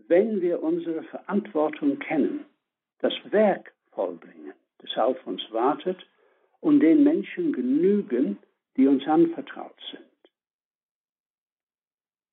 wenn 0.08 0.40
wir 0.40 0.62
unsere 0.62 1.04
Verantwortung 1.04 1.98
kennen, 1.98 2.44
das 2.98 3.14
Werk 3.30 3.72
vollbringen, 3.92 4.52
das 4.78 4.96
auf 4.96 5.26
uns 5.26 5.42
wartet 5.50 6.04
und 6.60 6.80
den 6.80 7.04
Menschen 7.04 7.52
genügen, 7.52 8.38
die 8.76 8.88
uns 8.88 9.06
anvertraut 9.06 9.78
sind. 9.90 10.02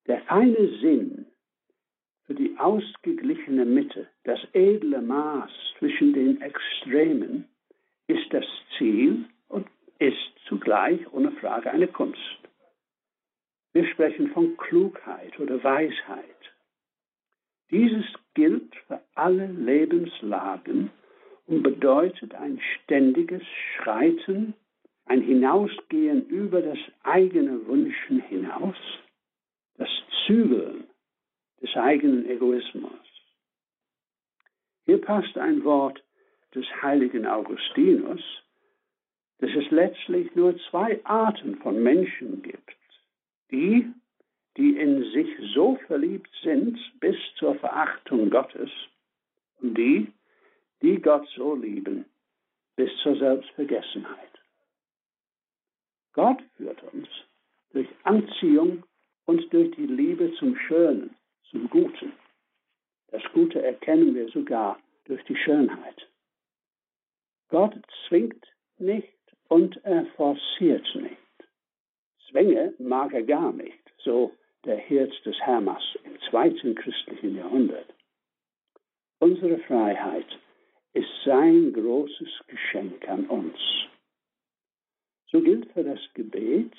Der 0.07 0.21
feine 0.21 0.79
Sinn 0.79 1.27
für 2.23 2.33
die 2.33 2.57
ausgeglichene 2.57 3.65
Mitte, 3.65 4.07
das 4.23 4.39
edle 4.53 5.01
Maß 5.01 5.51
zwischen 5.77 6.13
den 6.13 6.41
Extremen, 6.41 7.47
ist 8.07 8.33
das 8.33 8.45
Ziel 8.77 9.25
ist 10.01 10.33
zugleich 10.47 10.99
ohne 11.13 11.31
Frage 11.33 11.69
eine 11.69 11.87
Kunst. 11.87 12.39
Wir 13.71 13.85
sprechen 13.85 14.31
von 14.31 14.57
Klugheit 14.57 15.39
oder 15.39 15.63
Weisheit. 15.63 16.25
Dieses 17.69 18.05
gilt 18.33 18.75
für 18.87 18.99
alle 19.13 19.45
Lebenslagen 19.45 20.89
und 21.45 21.61
bedeutet 21.61 22.33
ein 22.33 22.59
ständiges 22.75 23.43
Schreiten, 23.77 24.55
ein 25.05 25.21
Hinausgehen 25.21 26.25
über 26.27 26.61
das 26.61 26.79
eigene 27.03 27.67
Wünschen 27.67 28.21
hinaus, 28.21 28.75
das 29.77 29.89
Zügeln 30.25 30.85
des 31.61 31.75
eigenen 31.75 32.27
Egoismus. 32.27 32.91
Hier 34.85 34.99
passt 34.99 35.37
ein 35.37 35.63
Wort 35.63 36.03
des 36.55 36.65
heiligen 36.81 37.27
Augustinus, 37.27 38.21
dass 39.41 39.49
es 39.55 39.69
letztlich 39.71 40.33
nur 40.35 40.55
zwei 40.69 41.03
Arten 41.03 41.57
von 41.57 41.81
Menschen 41.81 42.43
gibt. 42.43 42.77
Die, 43.49 43.91
die 44.55 44.77
in 44.77 45.03
sich 45.11 45.27
so 45.53 45.77
verliebt 45.87 46.29
sind 46.43 46.77
bis 46.99 47.15
zur 47.37 47.55
Verachtung 47.55 48.29
Gottes 48.29 48.69
und 49.59 49.75
die, 49.77 50.13
die 50.81 51.01
Gott 51.01 51.27
so 51.35 51.55
lieben 51.55 52.05
bis 52.75 52.91
zur 53.01 53.17
Selbstvergessenheit. 53.17 54.29
Gott 56.13 56.41
führt 56.55 56.81
uns 56.93 57.07
durch 57.73 57.87
Anziehung 58.03 58.83
und 59.25 59.51
durch 59.51 59.71
die 59.75 59.87
Liebe 59.87 60.33
zum 60.35 60.55
Schönen, 60.55 61.15
zum 61.49 61.67
Guten. 61.69 62.13
Das 63.07 63.23
Gute 63.33 63.63
erkennen 63.63 64.13
wir 64.13 64.29
sogar 64.29 64.79
durch 65.05 65.23
die 65.25 65.35
Schönheit. 65.35 66.07
Gott 67.49 67.75
zwingt 68.07 68.45
nicht 68.77 69.20
und 69.51 69.83
er 69.83 70.05
forciert 70.15 70.87
nicht. 70.95 71.17
Zwänge 72.29 72.73
mag 72.79 73.11
er 73.11 73.23
gar 73.23 73.51
nicht, 73.51 73.83
so 73.97 74.31
der 74.63 74.77
Hirt 74.77 75.13
des 75.25 75.37
Hermas 75.41 75.83
im 76.05 76.17
zweiten 76.29 76.73
christlichen 76.73 77.35
Jahrhundert. 77.35 77.93
Unsere 79.19 79.57
Freiheit 79.59 80.39
ist 80.93 81.09
sein 81.25 81.73
großes 81.73 82.29
Geschenk 82.47 83.05
an 83.09 83.25
uns. 83.27 83.57
So 85.29 85.41
gilt 85.41 85.69
für 85.73 85.83
das 85.83 85.99
Gebet, 86.13 86.73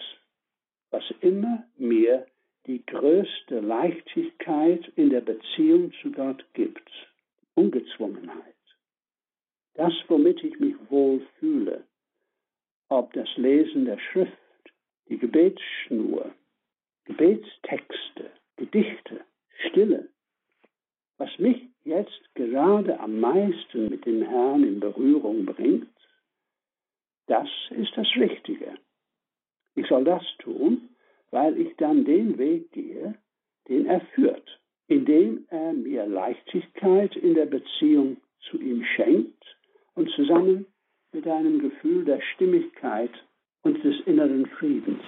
was 0.90 1.04
immer 1.20 1.64
mir 1.76 2.26
die 2.66 2.82
größte 2.86 3.60
Leichtigkeit 3.60 4.90
in 4.96 5.10
der 5.10 5.20
Beziehung 5.20 5.92
zu 6.00 6.10
Gott 6.10 6.42
gibt, 6.54 6.90
Ungezwungenheit. 7.54 8.54
Das, 9.74 9.92
womit 10.08 10.42
ich 10.42 10.58
mich 10.58 10.76
wohl 10.88 11.20
fühle, 11.38 11.84
ob 12.92 13.12
das 13.14 13.28
Lesen 13.36 13.86
der 13.86 13.98
Schrift, 13.98 14.32
die 15.08 15.16
Gebetsschnur, 15.16 16.30
Gebetstexte, 17.04 18.30
Gedichte, 18.56 19.24
Stille, 19.66 20.08
was 21.16 21.30
mich 21.38 21.68
jetzt 21.84 22.34
gerade 22.34 23.00
am 23.00 23.18
meisten 23.18 23.88
mit 23.88 24.04
dem 24.04 24.22
Herrn 24.22 24.62
in 24.64 24.78
Berührung 24.78 25.46
bringt, 25.46 25.88
das 27.28 27.48
ist 27.70 27.96
das 27.96 28.08
Richtige. 28.16 28.74
Ich 29.74 29.86
soll 29.86 30.04
das 30.04 30.24
tun, 30.38 30.90
weil 31.30 31.58
ich 31.58 31.74
dann 31.76 32.04
den 32.04 32.36
Weg 32.36 32.72
gehe, 32.72 33.14
den 33.68 33.86
er 33.86 34.02
führt, 34.14 34.60
indem 34.88 35.46
er 35.48 35.72
mir 35.72 36.06
Leichtigkeit 36.06 37.16
in 37.16 37.34
der 37.34 37.46
Beziehung 37.46 38.18
zu 38.50 38.60
ihm 38.60 38.84
schenkt 38.84 39.42
und 39.94 40.10
zusammen 40.10 40.66
mit 41.12 41.26
einem 41.28 41.58
Gefühl 41.60 42.04
der 42.04 42.20
Stimmigkeit 42.34 43.12
und 43.62 43.82
des 43.84 44.00
inneren 44.06 44.46
Friedens. 44.46 45.02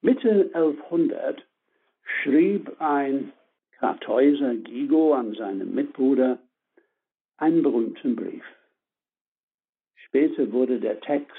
Mitte 0.00 0.50
1100 0.52 1.44
schrieb 2.22 2.78
ein 2.78 3.32
Kartäuser 3.78 4.54
Gigo 4.54 5.14
an 5.14 5.34
seinen 5.34 5.74
Mitbruder 5.74 6.38
einen 7.38 7.62
berühmten 7.62 8.16
Brief. 8.16 8.44
Später 10.06 10.50
wurde 10.52 10.78
der 10.80 11.00
Text 11.00 11.34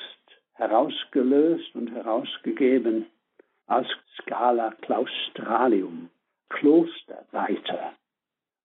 herausgelöst 0.54 1.76
und 1.76 1.92
herausgegeben 1.92 3.06
als 3.68 3.88
Scala 4.22 4.72
Claustralium, 4.82 6.10
Klosterreiter. 6.50 7.94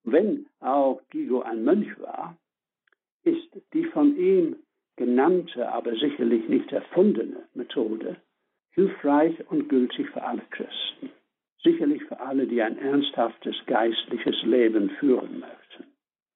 Wenn 0.03 0.47
auch 0.59 1.01
Gigo 1.09 1.41
ein 1.41 1.63
Mönch 1.63 1.99
war, 1.99 2.37
ist 3.23 3.49
die 3.73 3.85
von 3.85 4.15
ihm 4.17 4.55
genannte, 4.95 5.71
aber 5.71 5.95
sicherlich 5.95 6.47
nicht 6.47 6.71
erfundene 6.71 7.47
Methode 7.53 8.17
hilfreich 8.71 9.35
und 9.49 9.67
gültig 9.67 10.09
für 10.09 10.23
alle 10.23 10.43
Christen. 10.49 11.09
Sicherlich 11.63 12.03
für 12.05 12.19
alle, 12.19 12.47
die 12.47 12.61
ein 12.61 12.77
ernsthaftes 12.77 13.55
geistliches 13.67 14.41
Leben 14.43 14.89
führen 14.91 15.39
möchten. 15.39 15.90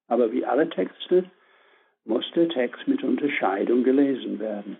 Aber 0.08 0.32
wie 0.32 0.44
alle 0.44 0.68
Texte 0.70 1.30
muss 2.04 2.24
der 2.34 2.48
Text 2.48 2.86
mit 2.86 3.02
Unterscheidung 3.02 3.82
gelesen 3.82 4.38
werden 4.38 4.76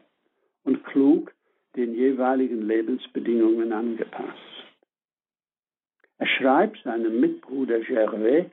und 0.64 0.84
klug 0.84 1.32
den 1.74 1.94
jeweiligen 1.94 2.62
Lebensbedingungen 2.66 3.72
angepasst. 3.72 4.56
Er 6.18 6.26
schreibt 6.26 6.82
seinem 6.82 7.20
Mitbruder 7.20 7.80
Gervais, 7.80 8.46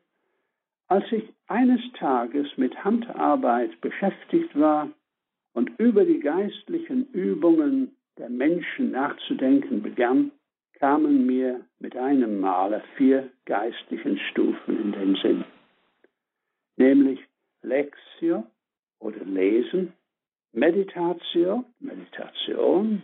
als 0.88 1.06
ich 1.12 1.24
eines 1.48 1.82
Tages 1.94 2.48
mit 2.58 2.84
Handarbeit 2.84 3.80
beschäftigt 3.82 4.60
war 4.60 4.90
und 5.54 5.72
über 5.80 6.04
die 6.04 6.20
geistlichen 6.20 7.08
Übungen 7.14 7.96
der 8.18 8.30
Menschen 8.30 8.92
nachzudenken 8.92 9.82
begann, 9.82 10.32
kamen 10.80 11.26
mir 11.26 11.62
mit 11.80 11.96
einem 11.96 12.42
Male 12.42 12.84
vier 12.98 13.30
geistlichen 13.46 14.20
Stufen 14.32 14.82
in 14.82 14.92
den 14.92 15.16
Sinn, 15.16 15.46
nämlich 16.76 17.20
Lexio 17.62 18.46
oder 19.00 19.24
Lesen, 19.26 19.94
Meditatio, 20.52 21.66
Meditation, 21.80 23.02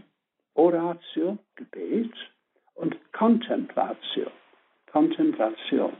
Oratio, 0.53 1.38
Gebet 1.55 2.13
und 2.75 2.97
Contemplatio, 3.13 4.27
Kontemplation. 4.91 5.93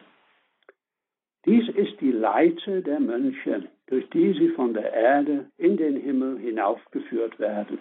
Dies 1.46 1.68
ist 1.70 2.00
die 2.02 2.12
Leite 2.12 2.82
der 2.82 3.00
Mönche, 3.00 3.70
durch 3.88 4.10
die 4.10 4.34
sie 4.34 4.50
von 4.50 4.74
der 4.74 4.94
Erde 4.94 5.50
in 5.58 5.78
den 5.78 5.96
Himmel 5.96 6.38
hinaufgeführt 6.40 7.40
werden. 7.40 7.80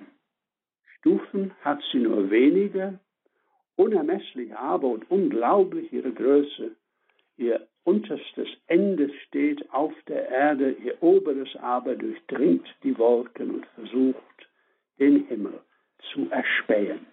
Stufen 0.98 1.53
hat 1.62 1.83
sie 1.92 1.98
nur 1.98 2.31
wenige, 2.31 2.98
unermesslich 3.77 4.55
aber 4.55 4.88
und 4.88 5.11
unglaublich 5.11 5.92
ihre 5.92 6.12
Größe. 6.12 6.77
Ihr 7.38 7.68
unterstes 7.85 8.48
Ende 8.66 9.11
steht 9.27 9.70
auf 9.70 9.94
der 10.09 10.29
Erde, 10.29 10.72
ihr 10.72 11.01
oberes 11.01 11.48
aber 11.57 11.94
durchdringt 11.94 12.66
die 12.83 12.98
Wolken 12.98 13.51
und 13.55 13.66
versucht, 13.77 14.48
den 14.98 15.24
Himmel 15.29 15.61
zu 16.12 16.29
erspähen. 16.31 17.07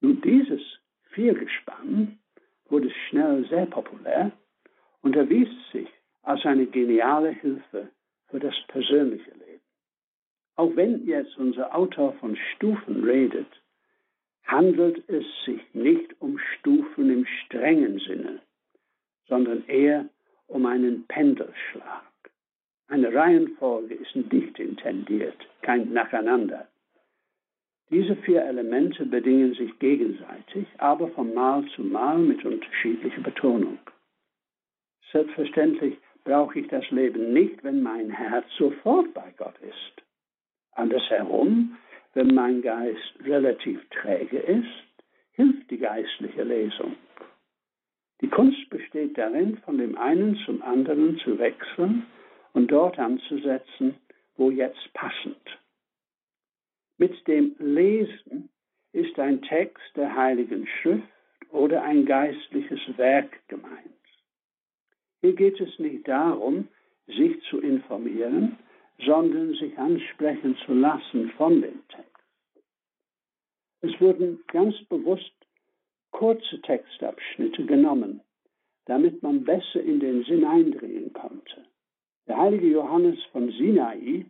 Nun, 0.00 0.20
dieses 0.20 0.62
Viergespann 1.10 2.20
wurde 2.68 2.90
schnell 3.08 3.44
sehr 3.48 3.66
populär 3.66 4.30
und 5.02 5.16
erwies 5.16 5.48
sich 5.72 5.88
als 6.22 6.44
eine 6.46 6.66
geniale 6.66 7.30
Hilfe 7.30 7.90
für 8.28 8.38
das 8.38 8.54
persönliche 8.68 9.32
Leben. 9.32 9.62
Auch 10.54 10.74
wenn 10.76 11.04
jetzt 11.04 11.36
unser 11.36 11.74
Autor 11.74 12.12
von 12.14 12.36
Stufen 12.54 13.02
redet, 13.02 13.48
handelt 14.46 15.08
es 15.08 15.24
sich 15.44 15.60
nicht 15.74 16.14
um 16.20 16.38
Stufen 16.38 17.10
im 17.10 17.26
strengen 17.26 17.98
Sinne, 17.98 18.40
sondern 19.28 19.64
eher 19.66 20.08
um 20.46 20.66
einen 20.66 21.06
Pendelschlag. 21.06 22.02
Eine 22.88 23.12
Reihenfolge 23.12 23.94
ist 23.94 24.14
nicht 24.14 24.58
intendiert, 24.58 25.36
kein 25.62 25.92
Nacheinander. 25.92 26.68
Diese 27.90 28.16
vier 28.16 28.44
Elemente 28.44 29.06
bedingen 29.06 29.54
sich 29.54 29.76
gegenseitig, 29.78 30.66
aber 30.78 31.08
von 31.08 31.34
Mal 31.34 31.64
zu 31.74 31.82
Mal 31.82 32.18
mit 32.18 32.44
unterschiedlicher 32.44 33.22
Betonung. 33.22 33.78
Selbstverständlich 35.12 35.96
brauche 36.24 36.58
ich 36.60 36.68
das 36.68 36.88
Leben 36.90 37.32
nicht, 37.32 37.62
wenn 37.62 37.82
mein 37.82 38.10
Herz 38.10 38.46
sofort 38.58 39.12
bei 39.14 39.32
Gott 39.36 39.54
ist. 39.60 40.02
Andersherum, 40.72 41.76
wenn 42.16 42.34
mein 42.34 42.62
Geist 42.62 43.12
relativ 43.24 43.78
träge 43.90 44.38
ist, 44.38 45.04
hilft 45.32 45.70
die 45.70 45.76
geistliche 45.76 46.44
Lesung. 46.44 46.96
Die 48.22 48.28
Kunst 48.28 48.70
besteht 48.70 49.18
darin, 49.18 49.58
von 49.58 49.76
dem 49.76 49.98
einen 49.98 50.34
zum 50.46 50.62
anderen 50.62 51.18
zu 51.18 51.38
wechseln 51.38 52.06
und 52.54 52.72
dort 52.72 52.98
anzusetzen, 52.98 53.96
wo 54.38 54.50
jetzt 54.50 54.94
passend. 54.94 55.36
Mit 56.96 57.14
dem 57.28 57.54
Lesen 57.58 58.48
ist 58.92 59.18
ein 59.18 59.42
Text 59.42 59.84
der 59.94 60.16
Heiligen 60.16 60.66
Schrift 60.66 61.06
oder 61.50 61.82
ein 61.82 62.06
geistliches 62.06 62.80
Werk 62.96 63.46
gemeint. 63.48 63.92
Hier 65.20 65.34
geht 65.34 65.60
es 65.60 65.78
nicht 65.78 66.08
darum, 66.08 66.68
sich 67.08 67.38
zu 67.50 67.60
informieren, 67.60 68.56
sondern 69.04 69.54
sich 69.54 69.76
ansprechen 69.78 70.56
zu 70.64 70.74
lassen 70.74 71.30
von 71.36 71.60
dem 71.60 71.86
Text. 71.88 72.06
Es 73.82 74.00
wurden 74.00 74.42
ganz 74.48 74.74
bewusst 74.88 75.32
kurze 76.10 76.60
Textabschnitte 76.62 77.66
genommen, 77.66 78.20
damit 78.86 79.22
man 79.22 79.44
besser 79.44 79.82
in 79.82 80.00
den 80.00 80.24
Sinn 80.24 80.44
eindringen 80.44 81.12
konnte. 81.12 81.66
Der 82.26 82.38
heilige 82.38 82.68
Johannes 82.68 83.22
von 83.32 83.50
Sinai 83.52 84.26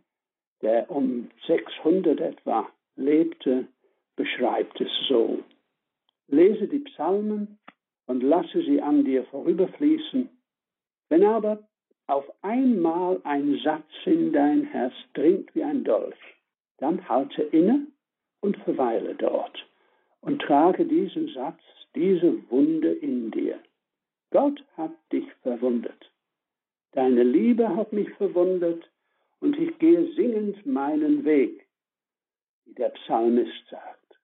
der 0.61 0.89
um 0.89 1.29
600 1.45 2.19
etwa 2.19 2.67
lebte, 2.95 3.67
beschreibt 4.15 4.79
es 4.81 4.89
so. 5.07 5.43
Lese 6.27 6.67
die 6.67 6.79
Psalmen 6.79 7.59
und 8.07 8.23
lasse 8.23 8.63
sie 8.63 8.81
an 8.81 9.05
dir 9.05 9.23
vorüberfließen. 9.25 10.29
Wenn 11.09 11.23
aber 11.23 11.66
auf 12.07 12.25
einmal 12.41 13.19
ein 13.23 13.59
Satz 13.63 13.85
in 14.05 14.31
dein 14.31 14.63
Herz 14.63 14.93
dringt 15.13 15.53
wie 15.53 15.63
ein 15.63 15.83
Dolch, 15.83 16.15
dann 16.77 17.07
halte 17.07 17.43
inne 17.43 17.87
und 18.39 18.57
verweile 18.57 19.13
dort 19.15 19.67
und 20.21 20.41
trage 20.41 20.85
diesen 20.85 21.27
Satz, 21.33 21.59
diese 21.95 22.49
Wunde 22.49 22.93
in 22.93 23.31
dir. 23.31 23.59
Gott 24.31 24.63
hat 24.75 24.91
dich 25.11 25.31
verwundet. 25.41 26.11
Deine 26.93 27.23
Liebe 27.23 27.75
hat 27.75 27.91
mich 27.93 28.09
verwundet 28.11 28.89
und 29.39 29.57
ich 29.57 29.77
gehe 29.79 30.13
singend 30.13 30.65
meinen 30.65 31.25
Weg, 31.25 31.67
wie 32.65 32.73
der 32.73 32.89
Psalmist 32.89 33.67
sagt. 33.69 34.19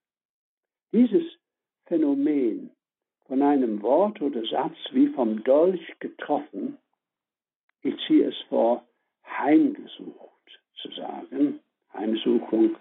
Dieses 0.92 1.24
Phänomen 1.86 2.72
von 3.26 3.42
einem 3.42 3.82
Wort 3.82 4.22
oder 4.22 4.46
Satz 4.46 4.78
wie 4.92 5.08
vom 5.08 5.44
Dolch 5.44 6.00
getroffen, 6.00 6.78
ich 7.84 7.96
ziehe 8.08 8.28
es 8.28 8.38
vor, 8.50 8.84
heimgesucht 9.26 10.60
zu 10.82 10.90
sagen. 10.92 11.60
Heimsuchung 11.94 12.76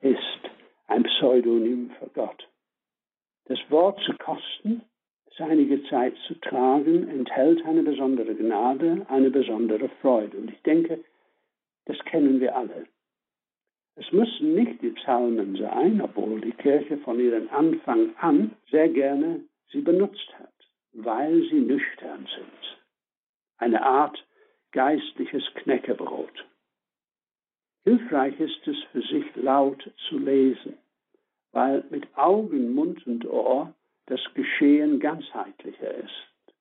ist 0.00 0.40
ein 0.88 1.02
Pseudonym 1.04 1.90
für 1.98 2.08
Gott. 2.08 2.48
Das 3.44 3.58
Wort 3.70 4.00
zu 4.04 4.12
kosten, 4.14 4.82
es 5.26 5.40
einige 5.40 5.82
Zeit 5.84 6.14
zu 6.26 6.34
tragen, 6.40 7.08
enthält 7.08 7.64
eine 7.64 7.82
besondere 7.82 8.34
Gnade, 8.34 9.06
eine 9.08 9.30
besondere 9.30 9.88
Freude. 10.00 10.36
Und 10.36 10.50
ich 10.50 10.62
denke, 10.62 11.04
das 11.84 11.98
kennen 12.04 12.40
wir 12.40 12.56
alle. 12.56 12.86
Es 13.96 14.12
müssen 14.12 14.54
nicht 14.54 14.80
die 14.82 14.90
Psalmen 14.90 15.56
sein, 15.56 16.00
obwohl 16.00 16.40
die 16.40 16.52
Kirche 16.52 16.98
von 16.98 17.18
ihrem 17.18 17.48
Anfang 17.50 18.14
an 18.18 18.52
sehr 18.70 18.88
gerne 18.88 19.40
sie 19.72 19.80
benutzt 19.80 20.32
hat, 20.38 20.52
weil 20.92 21.42
sie 21.50 21.60
nüchtern 21.60 22.28
sind. 22.36 22.78
Eine 23.58 23.82
Art 23.82 24.24
geistliches 24.72 25.44
Knäckebrot. 25.54 26.46
Hilfreich 27.84 28.38
ist 28.38 28.66
es 28.66 28.76
für 28.92 29.02
sich 29.02 29.24
laut 29.36 29.90
zu 30.08 30.18
lesen, 30.18 30.76
weil 31.52 31.84
mit 31.90 32.06
Augen, 32.16 32.74
Mund 32.74 33.06
und 33.06 33.26
Ohr 33.26 33.74
das 34.06 34.20
Geschehen 34.34 35.00
ganzheitlicher 35.00 35.94
ist. 35.94 36.54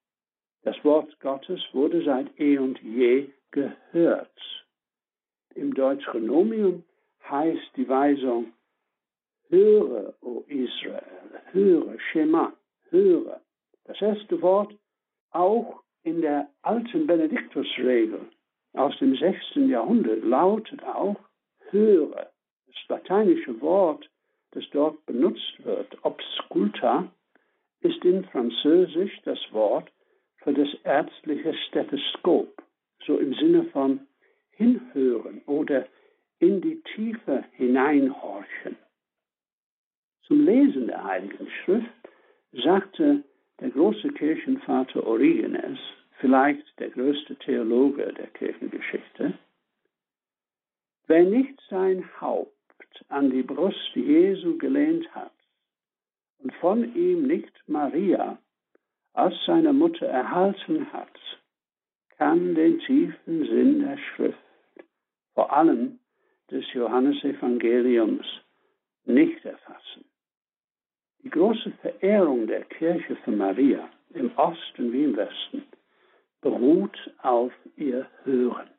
Das 0.64 0.84
Wort 0.84 1.20
Gottes 1.20 1.62
wurde 1.74 2.04
seit 2.04 2.40
eh 2.40 2.58
und 2.58 2.82
je 2.82 3.30
gehört 3.52 4.32
im 5.58 5.74
Deutschrenomium 5.74 6.84
heißt 7.28 7.72
die 7.76 7.90
Weisung, 7.90 8.54
höre, 9.50 10.14
o 10.22 10.44
Israel, 10.48 11.42
höre, 11.52 12.00
Shema, 12.12 12.54
höre. 12.90 13.42
Das 13.86 14.00
erste 14.02 14.42
Wort 14.42 14.74
auch 15.32 15.82
in 16.08 16.22
der 16.22 16.48
alten 16.62 17.06
Benediktusregel 17.06 18.22
aus 18.74 18.98
dem 19.00 19.14
6. 19.14 19.56
Jahrhundert 19.68 20.24
lautet 20.24 20.82
auch 20.86 21.20
höre. 21.70 22.32
Das 22.66 22.76
lateinische 22.88 23.60
Wort, 23.60 24.10
das 24.52 24.64
dort 24.72 25.06
benutzt 25.06 25.66
wird, 25.66 25.98
obsculta, 26.04 27.12
ist 27.82 28.06
in 28.06 28.24
Französisch 28.24 29.20
das 29.26 29.40
Wort 29.52 29.92
für 30.38 30.54
das 30.54 30.70
ärztliche 30.86 31.54
Stethoskop, 31.68 32.64
so 33.06 33.18
im 33.18 33.34
Sinne 33.34 33.66
von 33.66 34.00
hinhören 34.52 35.42
oder 35.46 35.88
in 36.40 36.62
die 36.62 36.82
Tiefe 36.96 37.44
hineinhorchen. 37.52 38.78
Zum 40.24 40.46
Lesen 40.46 40.88
der 40.88 41.04
Heiligen 41.04 41.50
Schrift 41.50 41.90
sagte 42.54 43.24
der 43.60 43.70
große 43.70 44.10
Kirchenvater 44.10 45.06
Origenes, 45.06 45.80
vielleicht 46.20 46.80
der 46.80 46.90
größte 46.90 47.36
Theologe 47.38 48.14
der 48.14 48.28
Kirchengeschichte, 48.28 49.38
Wer 51.08 51.24
nicht 51.24 51.58
sein 51.70 52.04
Haupt 52.20 52.52
an 53.08 53.30
die 53.30 53.42
Brust 53.42 53.96
Jesu 53.96 54.58
gelehnt 54.58 55.10
hat 55.16 55.32
und 56.40 56.54
von 56.56 56.96
ihm 56.96 57.28
nicht 57.28 57.54
Maria 57.68 58.38
als 59.14 59.34
seine 59.46 59.72
Mutter 59.72 60.06
erhalten 60.06 60.92
hat, 60.92 61.18
kann 62.18 62.56
den 62.56 62.80
tiefen 62.80 63.46
Sinn 63.46 63.80
der 63.80 63.98
Schrift, 63.98 64.38
vor 65.34 65.52
allem 65.54 66.00
des 66.52 66.66
Johannesevangeliums, 66.74 68.26
nicht 69.06 69.46
erfassen. 69.46 70.04
Die 71.28 71.32
große 71.32 71.72
Verehrung 71.82 72.48
der 72.48 72.64
Kirche 72.64 73.18
für 73.18 73.32
Maria 73.32 73.90
im 74.14 74.32
Osten 74.38 74.94
wie 74.94 75.04
im 75.04 75.18
Westen 75.18 75.66
beruht 76.40 76.98
auf 77.22 77.52
ihr 77.76 78.08
Hören. 78.24 78.70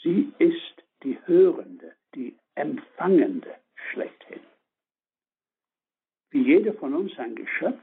Sie 0.00 0.32
ist 0.38 0.84
die 1.02 1.18
Hörende, 1.26 1.90
die 2.14 2.36
Empfangende 2.54 3.52
schlechthin. 3.74 4.42
Wie 6.30 6.42
jeder 6.42 6.72
von 6.74 6.94
uns 6.94 7.18
ein 7.18 7.34
Geschöpf, 7.34 7.82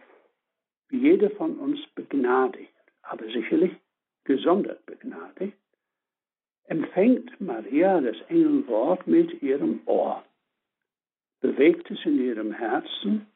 wie 0.87 0.99
jeder 0.99 1.29
von 1.31 1.57
uns 1.59 1.77
begnadigt, 1.93 2.71
aber 3.01 3.25
sicherlich 3.25 3.73
gesondert 4.23 4.85
begnadigt, 4.85 5.57
empfängt 6.67 7.41
Maria 7.41 7.99
das 7.99 8.15
Engelwort 8.29 9.05
mit 9.07 9.43
ihrem 9.43 9.81
Ohr, 9.87 10.23
bewegt 11.41 11.91
es 11.91 11.99
in 12.05 12.17
ihrem 12.17 12.53
Herzen, 12.53 13.27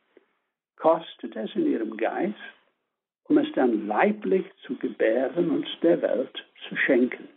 kostet 0.86 1.36
es 1.36 1.55
in 1.55 1.65
ihrem 1.65 1.97
Geist, 1.97 2.36
um 3.23 3.39
es 3.39 3.51
dann 3.53 3.88
leiblich 3.88 4.45
zu 4.67 4.75
gebären 4.75 5.49
und 5.49 5.65
der 5.81 5.99
Welt 5.99 6.45
zu 6.69 6.75
schenken. 6.75 7.27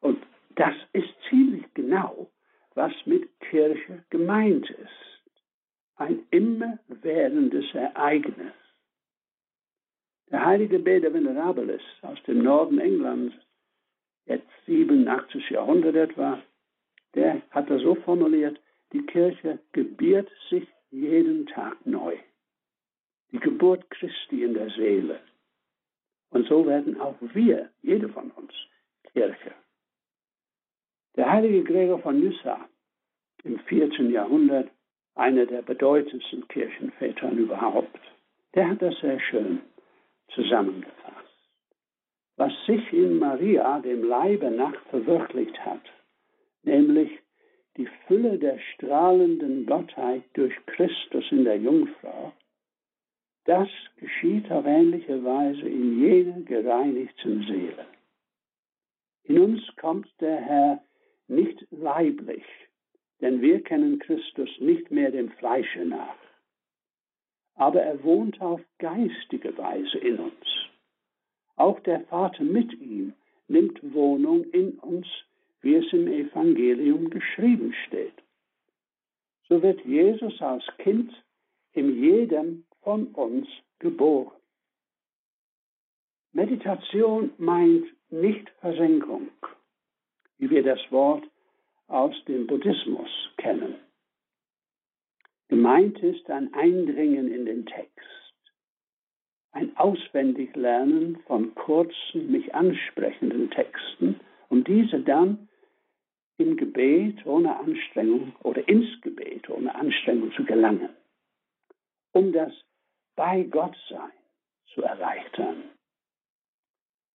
Und 0.00 0.22
das 0.54 0.76
ist 0.92 1.12
ziemlich 1.28 1.64
genau, 1.74 2.30
was 2.76 2.92
mit 3.06 3.28
Kirche 3.40 4.04
gemeint 4.08 4.70
ist. 4.70 5.32
Ein 5.96 6.20
immerwährendes 6.30 7.74
Ereignis. 7.74 8.54
Der 10.30 10.46
heilige 10.46 10.78
Beda 10.78 11.12
Venerabilis 11.12 11.82
aus 12.02 12.22
dem 12.22 12.44
Norden 12.44 12.78
Englands, 12.78 13.34
jetzt 14.26 14.46
87. 14.66 15.50
Jahrhundert 15.50 15.96
etwa, 15.96 16.40
der 17.16 17.42
hat 17.50 17.68
das 17.68 17.82
so 17.82 17.96
formuliert, 17.96 18.60
die 18.92 19.04
Kirche 19.06 19.58
gebiert 19.72 20.30
sich 20.50 20.68
jeden 20.90 21.46
Tag 21.46 21.84
neu. 21.86 22.16
Die 23.32 23.38
Geburt 23.38 23.88
Christi 23.90 24.42
in 24.42 24.54
der 24.54 24.70
Seele. 24.70 25.20
Und 26.30 26.46
so 26.46 26.66
werden 26.66 27.00
auch 27.00 27.16
wir, 27.20 27.70
jede 27.82 28.08
von 28.08 28.30
uns, 28.32 28.52
Kirche. 29.12 29.52
Der 31.16 31.30
heilige 31.30 31.64
Gregor 31.64 32.00
von 32.00 32.20
Nyssa 32.20 32.68
im 33.44 33.58
14. 33.58 34.10
Jahrhundert, 34.10 34.70
einer 35.14 35.46
der 35.46 35.62
bedeutendsten 35.62 36.46
Kirchenväter 36.48 37.30
überhaupt, 37.32 38.00
der 38.54 38.68
hat 38.68 38.82
das 38.82 38.98
sehr 39.00 39.20
schön 39.20 39.60
zusammengefasst. 40.34 41.16
Was 42.36 42.52
sich 42.66 42.92
in 42.92 43.18
Maria, 43.18 43.80
dem 43.80 44.04
Leibe 44.04 44.50
nach, 44.50 44.80
verwirklicht 44.86 45.58
hat, 45.64 45.82
nämlich 46.62 47.10
die 47.80 47.88
Fülle 48.06 48.38
der 48.38 48.58
strahlenden 48.74 49.66
Gottheit 49.66 50.22
durch 50.34 50.54
Christus 50.66 51.24
in 51.30 51.44
der 51.44 51.56
Jungfrau, 51.56 52.32
das 53.44 53.68
geschieht 53.96 54.50
auf 54.52 54.66
ähnliche 54.66 55.24
Weise 55.24 55.68
in 55.68 56.00
jeder 56.00 56.40
gereinigten 56.40 57.42
Seele. 57.48 57.86
In 59.24 59.38
uns 59.38 59.62
kommt 59.76 60.08
der 60.20 60.36
Herr 60.36 60.82
nicht 61.28 61.66
leiblich, 61.70 62.44
denn 63.20 63.40
wir 63.40 63.62
kennen 63.62 63.98
Christus 63.98 64.50
nicht 64.60 64.90
mehr 64.90 65.10
dem 65.10 65.30
Fleische 65.30 65.84
nach 65.84 66.16
aber 67.60 67.82
er 67.82 68.02
wohnt 68.02 68.40
auf 68.40 68.62
geistige 68.78 69.56
Weise 69.58 69.98
in 69.98 70.18
uns. 70.18 70.46
Auch 71.56 71.78
der 71.80 72.00
Vater 72.06 72.42
mit 72.42 72.72
ihm 72.80 73.12
nimmt 73.48 73.78
Wohnung 73.92 74.44
in 74.44 74.78
uns, 74.78 75.06
wie 75.62 75.74
es 75.74 75.92
im 75.92 76.08
Evangelium 76.08 77.10
geschrieben 77.10 77.74
steht. 77.86 78.14
So 79.48 79.62
wird 79.62 79.84
Jesus 79.84 80.40
als 80.40 80.64
Kind 80.78 81.12
in 81.72 82.02
jedem 82.02 82.64
von 82.82 83.08
uns 83.08 83.48
geboren. 83.78 84.36
Meditation 86.32 87.32
meint 87.38 87.86
nicht 88.10 88.48
Versenkung, 88.60 89.28
wie 90.38 90.50
wir 90.50 90.62
das 90.62 90.80
Wort 90.90 91.24
aus 91.88 92.14
dem 92.26 92.46
Buddhismus 92.46 93.10
kennen. 93.36 93.74
Gemeint 95.48 95.98
ist 95.98 96.30
ein 96.30 96.54
Eindringen 96.54 97.32
in 97.32 97.44
den 97.44 97.66
Text, 97.66 97.90
ein 99.50 99.76
Auswendiglernen 99.76 101.18
von 101.26 101.52
kurzen, 101.56 102.30
mich 102.30 102.54
ansprechenden 102.54 103.50
Texten, 103.50 104.20
um 104.48 104.62
diese 104.62 105.00
dann 105.00 105.48
im 106.40 106.56
Gebet 106.56 107.24
ohne 107.26 107.56
Anstrengung 107.58 108.34
oder 108.42 108.66
ins 108.68 109.00
Gebet 109.02 109.48
ohne 109.50 109.74
Anstrengung 109.74 110.32
zu 110.32 110.44
gelangen, 110.44 110.90
um 112.12 112.32
das 112.32 112.52
bei 113.14 113.42
Gott 113.44 113.76
sein 113.88 114.12
zu 114.72 114.82
erleichtern. 114.82 115.64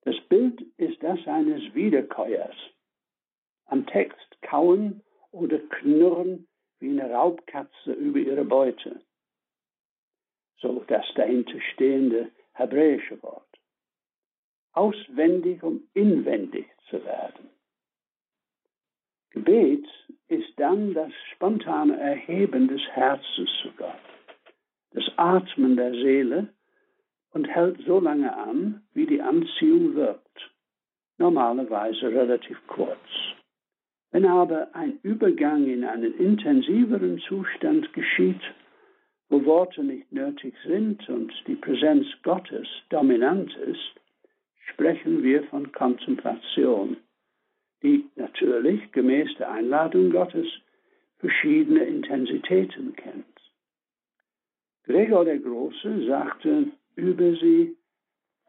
Das 0.01 0.15
Bild 0.29 0.61
ist 0.77 1.01
das 1.01 1.19
eines 1.27 1.73
Wiederkäuers. 1.73 2.55
Am 3.65 3.87
Text 3.87 4.41
kauen 4.41 5.01
oder 5.31 5.57
knurren 5.57 6.47
wie 6.79 6.91
eine 6.91 7.09
Raubkatze 7.09 7.93
über 7.93 8.19
ihre 8.19 8.45
Beute. 8.45 9.01
So 10.57 10.83
das 10.87 11.05
dahinter 11.15 11.59
stehende 11.73 12.31
hebräische 12.53 13.21
Wort. 13.23 13.43
Auswendig, 14.73 15.63
um 15.63 15.87
inwendig 15.93 16.67
zu 16.89 17.03
werden. 17.03 17.54
Gebet 19.35 19.85
ist 20.29 20.53
dann 20.57 20.93
das 20.93 21.11
spontane 21.33 21.99
Erheben 21.99 22.69
des 22.69 22.81
Herzens 22.93 23.49
zu 23.61 23.69
Gott, 23.77 23.99
das 24.93 25.03
Atmen 25.17 25.75
der 25.75 25.91
Seele 25.91 26.47
und 27.31 27.45
hält 27.45 27.77
so 27.85 27.99
lange 27.99 28.33
an, 28.33 28.81
wie 28.93 29.05
die 29.05 29.21
Anziehung 29.21 29.93
wirkt, 29.93 30.51
normalerweise 31.17 32.07
relativ 32.07 32.57
kurz. 32.67 32.97
Wenn 34.11 34.25
aber 34.25 34.73
ein 34.73 34.99
Übergang 35.03 35.65
in 35.67 35.83
einen 35.83 36.17
intensiveren 36.17 37.19
Zustand 37.27 37.91
geschieht, 37.91 38.41
wo 39.27 39.43
Worte 39.43 39.83
nicht 39.83 40.13
nötig 40.13 40.55
sind 40.65 41.07
und 41.09 41.33
die 41.45 41.55
Präsenz 41.55 42.07
Gottes 42.23 42.67
dominant 42.89 43.53
ist, 43.57 43.99
sprechen 44.71 45.23
wir 45.23 45.43
von 45.43 45.73
Kontemplation, 45.73 46.95
die 47.85 48.09
natürlich 48.15 48.91
gemäß 48.93 49.29
der 49.37 49.51
Einladung 49.51 50.09
Gottes 50.09 50.47
verschiedene 51.19 51.83
Intensitäten 51.83 52.95
kennt. 52.95 53.25
Gregor 54.85 55.23
der 55.23 55.37
Große 55.37 56.07
sagte 56.07 56.71
über 56.95 57.31
sie 57.35 57.77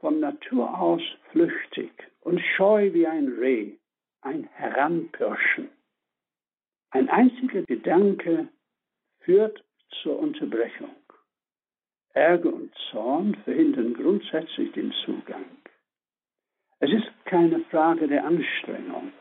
von 0.01 0.21
Natur 0.21 0.81
aus 0.81 1.03
flüchtig 1.33 1.93
und 2.21 2.41
scheu 2.57 2.95
wie 2.95 3.07
ein 3.07 3.29
Reh, 3.29 3.73
ein 4.23 4.45
Heranpirschen. 4.55 5.69
Ein 6.91 7.11
einziger 7.11 7.63
Gedanke 7.63 8.49
führt 9.21 9.63
zur 10.03 10.19
Unterbrechung. 10.19 10.97
Ärger 12.15 12.55
und 12.55 12.73
Zorn 12.91 13.35
verhindern 13.45 13.93
grundsätzlich 13.93 14.73
den 14.73 14.93
Zugang. 15.05 15.45
Es 16.79 16.91
ist 16.91 17.11
keine 17.27 17.61
Frage 17.71 18.09
der 18.09 18.25
Anstrengung. 18.25 19.13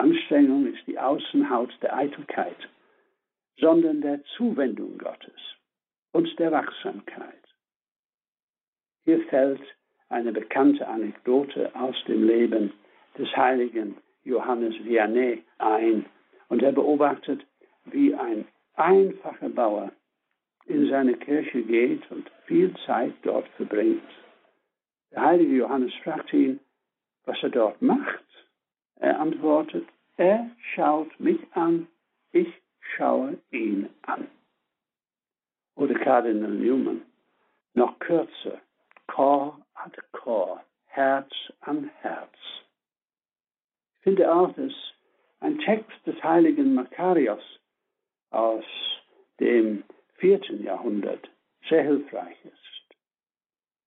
Anstrengung 0.00 0.66
ist 0.66 0.86
die 0.86 0.98
Außenhaut 0.98 1.70
der 1.82 1.94
Eitelkeit, 1.94 2.56
sondern 3.58 4.00
der 4.00 4.22
Zuwendung 4.36 4.96
Gottes 4.96 5.40
und 6.12 6.38
der 6.38 6.50
Wachsamkeit. 6.52 7.44
Hier 9.04 9.20
fällt 9.28 9.60
eine 10.08 10.32
bekannte 10.32 10.88
Anekdote 10.88 11.70
aus 11.74 11.96
dem 12.08 12.26
Leben 12.26 12.72
des 13.18 13.28
heiligen 13.36 13.96
Johannes 14.24 14.74
Vianney 14.84 15.42
ein 15.58 16.06
und 16.48 16.62
er 16.62 16.72
beobachtet, 16.72 17.44
wie 17.84 18.14
ein 18.14 18.46
einfacher 18.76 19.50
Bauer 19.50 19.92
in 20.64 20.88
seine 20.88 21.14
Kirche 21.14 21.62
geht 21.62 22.10
und 22.10 22.30
viel 22.46 22.74
Zeit 22.86 23.12
dort 23.22 23.48
verbringt. 23.56 24.02
Der 25.12 25.22
heilige 25.22 25.56
Johannes 25.56 25.92
fragt 26.02 26.32
ihn, 26.32 26.58
was 27.26 27.36
er 27.42 27.50
dort 27.50 27.82
macht. 27.82 28.29
Er 29.00 29.18
antwortet, 29.18 29.88
er 30.16 30.50
schaut 30.74 31.18
mich 31.18 31.40
an, 31.52 31.88
ich 32.32 32.52
schaue 32.80 33.38
ihn 33.50 33.88
an. 34.02 34.28
Oder 35.74 35.94
Kardinal 35.94 36.50
Newman, 36.50 37.02
noch 37.72 37.98
kürzer, 37.98 38.60
Chor 39.06 39.58
ad 39.74 39.96
Chor, 40.12 40.62
Herz 40.84 41.32
an 41.60 41.90
Herz. 42.02 42.36
Ich 43.96 44.02
finde 44.02 44.32
auch, 44.32 44.52
dass 44.52 44.72
ein 45.40 45.58
Text 45.60 45.96
des 46.06 46.22
heiligen 46.22 46.74
Makarios 46.74 47.42
aus 48.30 48.64
dem 49.40 49.82
vierten 50.16 50.62
Jahrhundert 50.62 51.30
sehr 51.70 51.84
hilfreich 51.84 52.36
ist. 52.44 52.96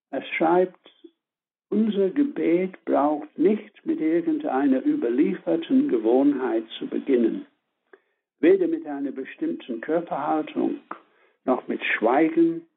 Er 0.10 0.24
schreibt, 0.24 0.93
unser 1.74 2.12
Gebet 2.12 2.86
braucht 2.86 3.36
nicht 3.36 3.84
mit 3.84 4.00
irgendeiner 4.00 4.86
überlieferten 4.86 5.90
Gewohnheit 5.90 6.66
zu 6.78 6.86
beginnen, 6.86 7.48
weder 8.40 8.68
mit 8.68 8.86
einer 8.86 9.12
bestimmten 9.12 9.82
Körperhaltung 9.82 10.76
noch 11.46 11.68
mit 11.68 11.84
Schweigen 11.84 12.68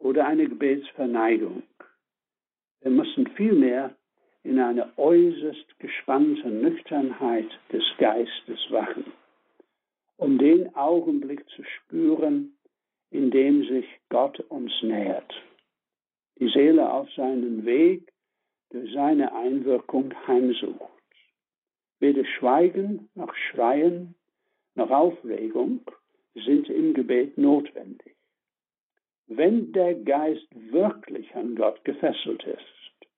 oder 0.00 0.26
einer 0.26 0.46
Gebetsverneigung. 0.46 1.62
Wir 2.80 2.90
müssen 2.90 3.28
vielmehr 3.36 3.94
in 4.42 4.58
einer 4.58 4.90
äußerst 4.96 5.78
gespannten 5.78 6.62
Nüchternheit 6.62 7.48
des 7.72 7.84
Geistes 7.98 8.58
wachen, 8.70 9.04
um 10.16 10.38
den 10.38 10.74
Augenblick 10.74 11.48
zu 11.50 11.62
spüren, 11.62 12.56
in 13.10 13.30
dem 13.30 13.62
sich 13.68 13.86
Gott 14.08 14.40
uns 14.48 14.72
nähert. 14.82 15.32
Die 16.40 16.48
Seele 16.48 16.92
auf 16.92 17.08
seinen 17.12 17.64
Weg 17.64 18.11
durch 18.72 18.92
seine 18.92 19.34
Einwirkung 19.34 20.12
heimsucht. 20.26 20.90
Weder 22.00 22.24
Schweigen 22.24 23.10
noch 23.14 23.34
Schreien 23.34 24.14
noch 24.74 24.90
Aufregung 24.90 25.82
sind 26.34 26.68
im 26.68 26.94
Gebet 26.94 27.36
notwendig. 27.36 28.16
Wenn 29.26 29.72
der 29.72 29.94
Geist 29.94 30.46
wirklich 30.72 31.34
an 31.34 31.54
Gott 31.54 31.84
gefesselt 31.84 32.42
ist, 32.44 33.08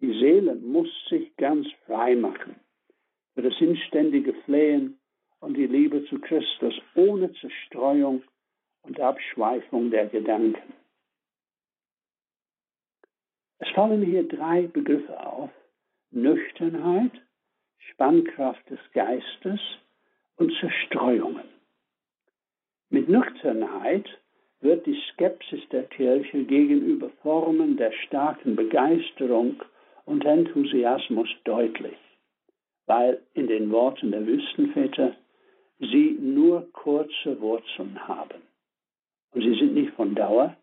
die 0.00 0.12
Seele 0.20 0.54
muss 0.54 0.88
sich 1.08 1.34
ganz 1.36 1.66
frei 1.86 2.14
machen 2.14 2.56
für 3.34 3.42
das 3.42 3.58
inständige 3.60 4.34
Flehen 4.44 4.98
und 5.40 5.56
die 5.56 5.66
Liebe 5.66 6.04
zu 6.06 6.20
Christus 6.20 6.74
ohne 6.94 7.32
Zerstreuung 7.32 8.22
und 8.82 9.00
Abschweifung 9.00 9.90
der 9.90 10.06
Gedanken. 10.06 10.74
Es 13.58 13.68
fallen 13.70 14.02
hier 14.02 14.26
drei 14.26 14.62
Begriffe 14.68 15.18
auf. 15.26 15.50
Nüchternheit, 16.10 17.12
Spannkraft 17.90 18.68
des 18.70 18.78
Geistes 18.92 19.60
und 20.36 20.52
Zerstreuungen. 20.60 21.44
Mit 22.90 23.08
Nüchternheit 23.08 24.08
wird 24.60 24.86
die 24.86 25.00
Skepsis 25.12 25.60
der 25.70 25.84
Kirche 25.84 26.44
gegenüber 26.44 27.10
Formen 27.22 27.76
der 27.76 27.92
starken 27.92 28.56
Begeisterung 28.56 29.62
und 30.04 30.24
Enthusiasmus 30.24 31.28
deutlich, 31.44 31.98
weil 32.86 33.20
in 33.34 33.46
den 33.46 33.70
Worten 33.70 34.10
der 34.10 34.26
Wüstenväter 34.26 35.14
sie 35.78 36.16
nur 36.20 36.72
kurze 36.72 37.40
Wurzeln 37.40 38.08
haben. 38.08 38.42
Und 39.32 39.42
sie 39.42 39.54
sind 39.58 39.74
nicht 39.74 39.92
von 39.94 40.14
Dauer 40.14 40.56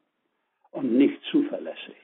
und 0.71 0.97
nicht 0.97 1.21
zuverlässig. 1.31 1.95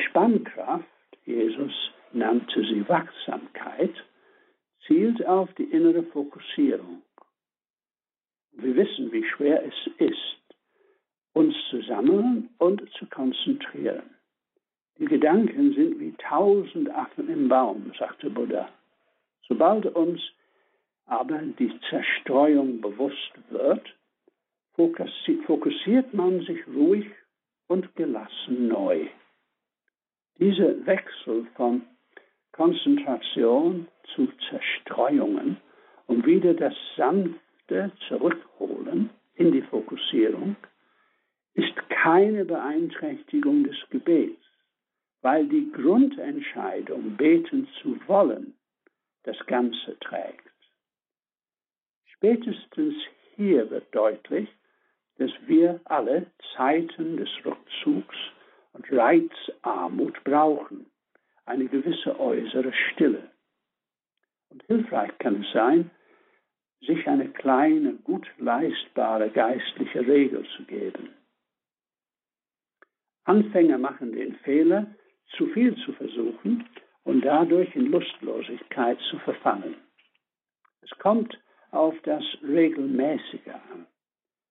Spannkraft, 0.00 0.84
Jesus 1.24 1.72
nannte 2.12 2.60
sie 2.62 2.88
Wachsamkeit, 2.88 3.94
zielt 4.86 5.24
auf 5.26 5.52
die 5.54 5.64
innere 5.64 6.02
Fokussierung. 6.02 7.02
Wir 8.52 8.74
wissen, 8.76 9.12
wie 9.12 9.24
schwer 9.24 9.64
es 9.64 9.92
ist, 9.98 10.40
uns 11.32 11.54
zu 11.70 11.80
sammeln 11.82 12.50
und 12.58 12.82
zu 12.94 13.06
konzentrieren. 13.06 14.10
Die 14.98 15.06
Gedanken 15.06 15.72
sind 15.74 15.98
wie 16.00 16.12
tausend 16.18 16.90
Affen 16.90 17.28
im 17.28 17.48
Baum, 17.48 17.92
sagte 17.98 18.28
Buddha. 18.28 18.68
Sobald 19.48 19.86
uns 19.86 20.20
aber 21.06 21.38
die 21.38 21.72
Zerstreuung 21.88 22.80
bewusst 22.80 23.32
wird, 23.48 23.94
fokussiert 24.76 26.12
man 26.14 26.40
sich 26.42 26.66
ruhig 26.68 27.06
und 27.66 27.94
gelassen 27.96 28.68
neu. 28.68 29.08
Dieser 30.40 30.86
Wechsel 30.86 31.46
von 31.54 31.82
Konzentration 32.52 33.86
zu 34.14 34.26
Zerstreuungen 34.48 35.58
und 36.06 36.24
wieder 36.24 36.54
das 36.54 36.72
sanfte 36.96 37.92
Zurückholen 38.08 39.10
in 39.34 39.52
die 39.52 39.60
Fokussierung 39.60 40.56
ist 41.52 41.74
keine 41.90 42.46
Beeinträchtigung 42.46 43.64
des 43.64 43.76
Gebets, 43.90 44.42
weil 45.20 45.46
die 45.46 45.70
Grundentscheidung, 45.72 47.18
beten 47.18 47.68
zu 47.82 47.98
wollen, 48.06 48.54
das 49.24 49.36
Ganze 49.46 49.98
trägt. 49.98 50.48
Spätestens 52.14 52.94
hier 53.36 53.68
wird 53.68 53.94
deutlich, 53.94 54.48
dass 55.18 55.32
wir 55.46 55.80
alle 55.84 56.26
Zeiten 56.56 57.18
des 57.18 57.28
Rückzugs 57.44 58.16
und 58.72 58.86
Reizarmut 58.90 60.22
brauchen, 60.24 60.86
eine 61.46 61.66
gewisse 61.66 62.18
äußere 62.18 62.72
Stille. 62.72 63.30
Und 64.50 64.62
hilfreich 64.64 65.16
kann 65.18 65.42
es 65.42 65.52
sein, 65.52 65.90
sich 66.80 67.06
eine 67.06 67.28
kleine, 67.28 67.94
gut 67.94 68.26
leistbare 68.38 69.30
geistliche 69.30 70.06
Regel 70.06 70.46
zu 70.56 70.64
geben. 70.64 71.10
Anfänger 73.24 73.78
machen 73.78 74.12
den 74.12 74.34
Fehler, 74.36 74.86
zu 75.36 75.46
viel 75.48 75.76
zu 75.84 75.92
versuchen 75.92 76.68
und 77.04 77.24
dadurch 77.24 77.74
in 77.76 77.86
Lustlosigkeit 77.86 78.98
zu 79.10 79.18
verfallen. 79.20 79.76
Es 80.82 80.90
kommt 80.98 81.38
auf 81.70 81.94
das 82.02 82.24
Regelmäßige 82.42 83.48
an. 83.48 83.86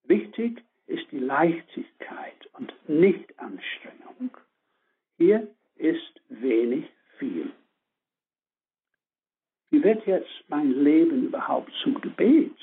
Wichtig 0.03 0.63
ist 0.87 1.11
die 1.11 1.19
Leichtigkeit 1.19 2.49
und 2.53 2.73
Nichtanstrengung. 2.87 3.88
Hier 5.19 5.53
ist 5.75 6.21
wenig 6.29 6.85
viel. 7.17 7.51
Wie 9.69 9.83
wird 9.83 10.07
jetzt 10.07 10.31
mein 10.47 10.71
Leben 10.71 11.25
überhaupt 11.25 11.73
zum 11.83 11.99
Gebet? 11.99 12.55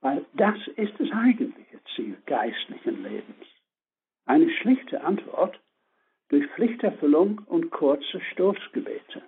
Weil 0.00 0.26
das 0.34 0.58
ist 0.74 0.92
das 0.98 1.08
eigentliche 1.12 1.78
Ziel 1.94 2.16
geistlichen 2.26 3.04
Lebens. 3.04 3.46
Eine 4.26 4.50
schlichte 4.50 5.00
Antwort 5.04 5.60
durch 6.30 6.44
Pflichterfüllung 6.56 7.38
und 7.46 7.70
kurze 7.70 8.20
Stoßgebete. 8.32 9.22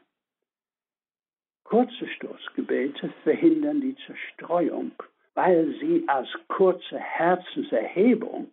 Kurze 1.63 2.09
Stoßgebete 2.09 3.11
verhindern 3.23 3.81
die 3.81 3.95
Zerstreuung, 4.07 4.91
weil 5.35 5.73
sie 5.79 6.03
als 6.09 6.29
kurze 6.49 6.99
Herzenserhebung 6.99 8.51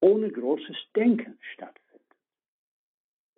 ohne 0.00 0.30
großes 0.30 0.76
Denken 0.94 1.36
stattfinden. 1.52 1.79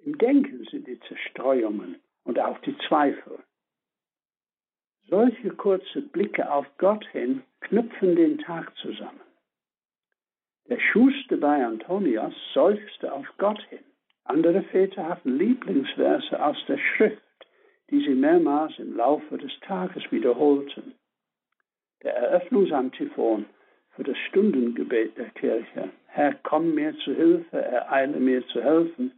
Im 0.04 0.18
Denken 0.18 0.64
sind 0.70 0.86
die 0.86 0.98
Zerstreuungen 1.00 1.96
und 2.24 2.38
auch 2.38 2.58
die 2.60 2.76
Zweifel. 2.88 3.38
Solche 5.08 5.50
kurze 5.50 6.02
Blicke 6.02 6.50
auf 6.50 6.66
Gott 6.78 7.06
hin 7.08 7.42
knüpfen 7.60 8.16
den 8.16 8.38
Tag 8.38 8.74
zusammen. 8.76 9.20
Der 10.68 10.78
Schuster 10.78 11.36
bei 11.36 11.64
Antonius 11.64 12.34
seufzte 12.54 13.12
auf 13.12 13.26
Gott 13.38 13.60
hin. 13.68 13.84
Andere 14.24 14.62
Väter 14.62 15.08
hatten 15.08 15.36
Lieblingsverse 15.36 16.42
aus 16.42 16.56
der 16.68 16.78
Schrift, 16.78 17.22
die 17.90 18.00
sie 18.00 18.14
mehrmals 18.14 18.78
im 18.78 18.96
Laufe 18.96 19.38
des 19.38 19.52
Tages 19.60 20.02
wiederholten. 20.10 20.94
Der 22.02 22.16
Eröffnungsantiphon 22.16 23.46
für 23.90 24.04
das 24.04 24.16
Stundengebet 24.28 25.16
der 25.18 25.30
Kirche, 25.30 25.90
Herr, 26.06 26.34
komm 26.42 26.74
mir 26.74 26.96
zu 26.98 27.14
Hilfe, 27.14 27.58
ereile 27.58 28.18
mir 28.18 28.46
zu 28.48 28.62
helfen, 28.62 29.12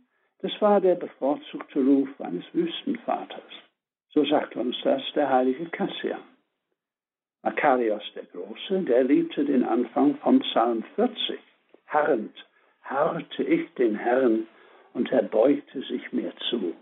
das 0.45 0.61
war 0.61 0.79
der 0.79 0.97
bevorzugte 0.97 1.79
Ruf 1.79 2.21
eines 2.21 2.45
Wüstenvaters. 2.53 3.51
So 4.11 4.27
sagt 4.27 4.55
uns 4.57 4.77
das 4.85 5.01
der 5.15 5.31
heilige 5.31 5.65
Cassian. 5.71 6.21
Makarios 7.43 8.03
der 8.15 8.25
Große, 8.25 8.83
der 8.83 9.05
liebte 9.05 9.47
den 9.47 9.65
Anfang 9.65 10.17
von 10.17 10.41
Psalm 10.41 10.85
40. 10.97 11.41
Harrend 11.87 12.37
harrte 12.83 13.43
ich 13.43 13.73
den 13.77 13.97
Herrn 13.97 14.47
und 14.93 15.11
er 15.13 15.23
beugte 15.23 15.81
sich 15.81 16.13
mir 16.13 16.35
zu. 16.51 16.75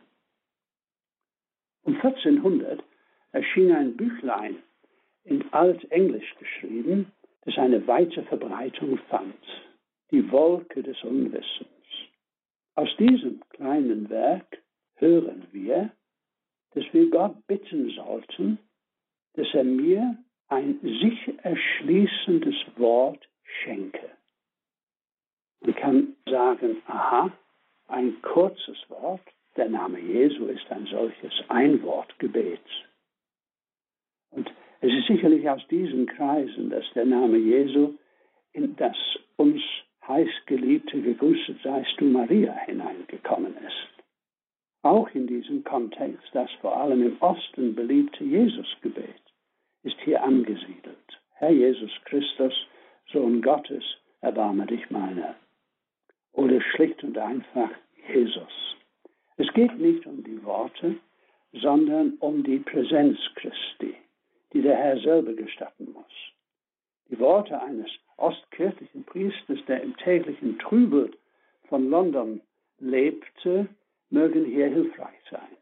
Um 1.85 1.95
1400 1.95 2.83
erschien 3.31 3.71
ein 3.71 3.97
Büchlein 3.97 4.57
in 5.23 5.45
Altenglisch 5.53 6.35
geschrieben, 6.41 7.13
das 7.45 7.57
eine 7.59 7.87
weite 7.87 8.25
Verbreitung 8.25 8.99
fand. 9.09 9.39
Die 10.11 10.33
Wolke 10.33 10.83
des 10.83 11.01
Unwissens. 11.05 11.82
Aus 12.75 12.89
diesem 12.99 13.41
kleinen 13.51 14.09
Werk 14.09 14.63
hören 14.97 15.47
wir, 15.53 15.91
dass 16.75 16.85
wir 16.93 17.11
Gott 17.11 17.47
bitten 17.47 17.91
sollten, 17.91 18.59
dass 19.35 19.47
er 19.53 19.65
mir 19.65 20.17
ein 20.49 20.81
sich 20.81 21.39
erschließendes 21.43 22.57
Wort 22.77 23.29
schenke. 23.63 24.11
Man 25.61 25.75
kann 25.75 26.17
sagen, 26.27 26.83
aha, 26.87 27.31
ein 27.89 28.21
kurzes 28.23 28.79
Wort, 28.89 29.23
Der 29.57 29.69
Name 29.69 30.01
Jesu 30.01 30.47
ist 30.47 30.71
ein 30.71 30.87
solches 30.87 31.33
Einwortgebet. 31.49 32.63
Und 34.31 34.51
es 34.81 34.91
ist 34.91 35.07
sicherlich 35.09 35.49
aus 35.49 35.61
diesen 35.69 36.07
Kreisen, 36.07 36.71
dass 36.71 36.85
der 36.95 37.05
Name 37.05 37.37
Jesu 37.37 37.95
in 38.53 38.75
das 38.77 38.97
uns 39.37 39.61
heißgeliebte, 40.07 41.01
gegrüßet 41.01 41.63
seist 41.63 41.95
du 41.99 42.05
Maria 42.07 42.55
hineingekommen 42.67 43.57
ist. 43.59 44.05
Auch 44.83 45.09
in 45.15 45.27
diesem 45.27 45.63
Kontext 45.63 46.29
das 46.33 46.51
vor 46.61 46.77
allem 46.77 47.03
im 47.03 47.17
Osten 47.21 47.75
beliebte 47.75 48.25
Jesusgebet 48.25 49.23
ist 49.85 49.97
hier 50.01 50.23
angesiedelt. 50.23 51.21
Herr 51.35 51.51
Jesus 51.51 51.91
Christus, 52.05 52.55
Sohn 53.13 53.43
Gottes, 53.43 53.85
erbarme 54.21 54.67
dich 54.67 54.91
meiner. 54.91 55.35
Oder 56.33 56.61
schlicht 56.61 57.03
und 57.05 57.19
einfach 57.19 57.71
Jesus. 58.09 58.77
Es 59.37 59.53
geht 59.55 59.77
nicht 59.79 60.07
um 60.07 60.23
die 60.25 60.43
Worte, 60.45 60.97
sondern 61.53 62.15
um 62.21 62.43
die 62.43 62.59
Präsenz 62.59 63.19
Christi, 63.35 63.95
die 64.53 64.63
der 64.63 64.77
Herr 64.77 64.99
selber 64.99 65.35
gestatten 65.35 65.93
muss. 65.93 66.33
Die 67.11 67.19
Worte 67.19 67.61
eines 67.61 67.91
ostkirchlichen 68.23 69.05
Priesters, 69.05 69.59
der 69.67 69.83
im 69.83 69.97
täglichen 69.97 70.59
Trübel 70.59 71.11
von 71.69 71.91
London 71.91 72.41
lebte, 72.79 73.69
mögen 74.11 74.45
hier 74.45 74.69
hilfreich 74.69 75.21
sein. 75.31 75.57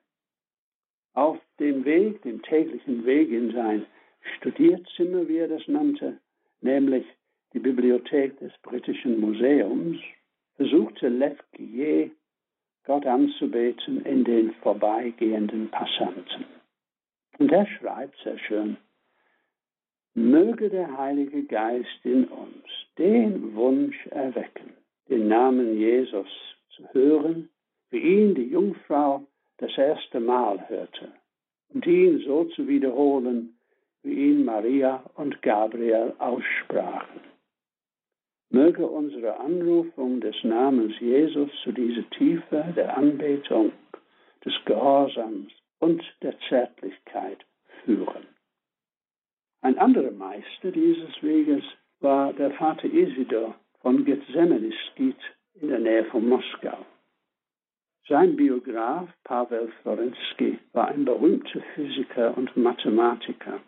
Auf 1.14 1.38
dem 1.58 1.84
Weg, 1.84 2.22
dem 2.22 2.42
täglichen 2.42 3.04
Weg 3.04 3.30
in 3.30 3.52
sein 3.52 3.86
Studierzimmer, 4.36 5.28
wie 5.28 5.38
er 5.38 5.48
das 5.48 5.66
nannte, 5.66 6.18
nämlich 6.60 7.04
die 7.52 7.58
Bibliothek 7.58 8.38
des 8.38 8.52
Britischen 8.62 9.20
Museums, 9.20 9.98
versuchte 10.56 11.10
Guillet, 11.52 12.12
Gott 12.84 13.06
anzubeten 13.06 14.04
in 14.04 14.24
den 14.24 14.52
vorbeigehenden 14.62 15.68
Passanten. 15.70 16.44
Und 17.38 17.52
er 17.52 17.66
schreibt 17.66 18.16
sehr 18.22 18.38
schön, 18.38 18.76
möge 20.14 20.68
der 20.68 20.96
Heilige 20.96 21.44
Geist 21.44 22.04
in 22.04 22.24
uns 22.24 22.66
den 22.98 23.54
Wunsch 23.54 24.06
erwecken, 24.08 24.74
den 25.08 25.28
Namen 25.28 25.78
Jesus 25.78 26.28
zu 26.76 26.82
hören, 26.92 27.48
wie 27.90 27.98
ihn 27.98 28.34
die 28.34 28.48
Jungfrau 28.48 29.24
das 29.58 29.76
erste 29.76 30.20
Mal 30.20 30.68
hörte, 30.68 31.12
und 31.72 31.86
ihn 31.86 32.20
so 32.26 32.44
zu 32.44 32.66
wiederholen, 32.66 33.56
wie 34.02 34.30
ihn 34.30 34.44
Maria 34.44 35.02
und 35.14 35.42
Gabriel 35.42 36.14
aussprachen. 36.18 37.20
Möge 38.50 38.86
unsere 38.86 39.38
Anrufung 39.38 40.20
des 40.20 40.34
Namens 40.42 40.98
Jesus 40.98 41.50
zu 41.62 41.70
dieser 41.70 42.08
Tiefe 42.10 42.72
der 42.74 42.96
Anbetung, 42.96 43.72
des 44.44 44.54
Gehorsams 44.64 45.52
und 45.78 46.02
der 46.22 46.34
Zärtlichkeit 46.48 47.44
führen. 47.84 48.26
Ein 49.62 49.78
anderer 49.78 50.10
Meister 50.12 50.70
dieses 50.70 51.22
Weges 51.22 51.62
war 52.00 52.32
der 52.32 52.50
Vater 52.52 52.86
Isidor 52.86 53.54
von 53.82 54.04
Gethsemaniskit 54.06 55.18
in 55.60 55.68
der 55.68 55.78
Nähe 55.80 56.04
von 56.06 56.26
Moskau. 56.26 56.78
Sein 58.08 58.36
Biograf 58.36 59.08
Pavel 59.24 59.70
Florensky 59.82 60.58
war 60.72 60.88
ein 60.88 61.04
berühmter 61.04 61.60
Physiker 61.74 62.36
und 62.38 62.56
Mathematiker. 62.56 63.60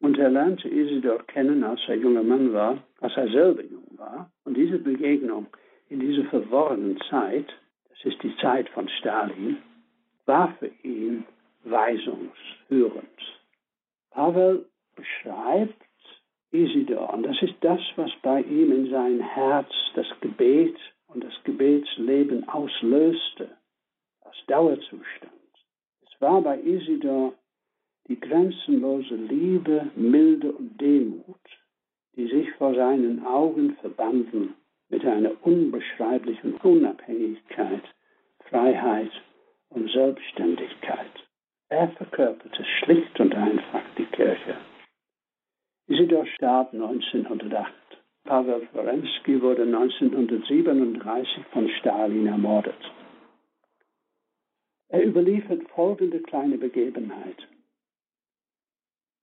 Und 0.00 0.18
er 0.18 0.30
lernte 0.30 0.68
Isidor 0.68 1.22
kennen, 1.26 1.62
als 1.64 1.80
er 1.86 1.96
junger 1.96 2.22
Mann 2.22 2.54
war, 2.54 2.82
als 3.00 3.14
er 3.16 3.28
selber 3.28 3.62
jung 3.62 3.86
war. 3.98 4.32
Und 4.44 4.56
diese 4.56 4.78
Begegnung 4.78 5.48
in 5.90 6.00
dieser 6.00 6.24
verworrenen 6.30 6.98
Zeit, 7.10 7.52
das 7.90 8.04
ist 8.04 8.22
die 8.22 8.34
Zeit 8.38 8.70
von 8.70 8.88
Stalin, 8.88 9.58
war 10.24 10.54
für 10.58 10.70
ihn 10.82 11.24
weisungsführend. 11.64 13.20
Pavel 14.10 14.64
beschreibt 15.00 15.82
Isidor, 16.52 17.14
und 17.14 17.22
das 17.24 17.40
ist 17.42 17.54
das, 17.60 17.80
was 17.96 18.10
bei 18.22 18.42
ihm 18.42 18.72
in 18.72 18.90
sein 18.90 19.20
Herz 19.20 19.72
das 19.94 20.06
Gebet 20.20 20.76
und 21.06 21.24
das 21.24 21.34
Gebetsleben 21.44 22.48
auslöste, 22.48 23.50
als 24.22 24.36
Dauerzustand. 24.46 25.32
Es 26.02 26.20
war 26.20 26.42
bei 26.42 26.60
Isidor 26.60 27.34
die 28.08 28.18
grenzenlose 28.18 29.14
Liebe, 29.14 29.90
Milde 29.94 30.52
und 30.52 30.80
Demut, 30.80 31.40
die 32.16 32.26
sich 32.26 32.50
vor 32.52 32.74
seinen 32.74 33.24
Augen 33.24 33.76
verbanden 33.76 34.54
mit 34.88 35.04
einer 35.04 35.32
unbeschreiblichen 35.42 36.54
Unabhängigkeit, 36.56 37.84
Freiheit 38.48 39.12
und 39.68 39.88
Selbstständigkeit. 39.90 41.12
Er 41.68 41.88
verkörperte 41.90 42.64
schlicht 42.64 43.20
und 43.20 43.32
einfach 43.34 43.82
die 43.96 44.06
Kirche. 44.06 44.56
Isidor 45.90 46.24
starb 46.24 46.72
1908. 46.72 47.72
Pavel 48.22 48.64
Florensky 48.68 49.42
wurde 49.42 49.62
1937 49.62 51.46
von 51.52 51.68
Stalin 51.80 52.28
ermordet. 52.28 52.78
Er 54.90 55.04
überliefert 55.04 55.68
folgende 55.70 56.20
kleine 56.20 56.58
Begebenheit. 56.58 57.48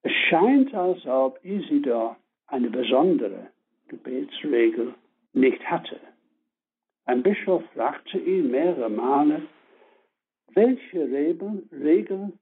Es 0.02 0.12
scheint, 0.28 0.74
als 0.74 1.06
ob 1.06 1.40
Isidor 1.46 2.18
eine 2.48 2.70
besondere 2.70 3.48
Gebetsregel 3.88 4.94
nicht 5.32 5.64
hatte. 5.72 6.02
Ein 7.06 7.24
Bischof 7.24 7.64
fragte 7.76 8.18
ihn 8.18 8.52
mehrere 8.52 8.90
Male, 8.90 9.44
welche 10.54 11.10
Regel, 11.10 11.64
Regel 11.72 12.34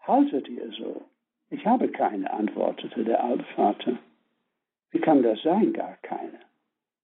haltet 0.00 0.48
ihr 0.48 0.70
so? 0.72 1.09
Ich 1.50 1.66
habe 1.66 1.88
keine, 1.88 2.32
antwortete 2.32 3.04
der 3.04 3.22
Altvater. 3.22 3.98
Wie 4.90 5.00
kann 5.00 5.22
das 5.22 5.42
sein, 5.42 5.72
gar 5.72 5.96
keine? 6.02 6.40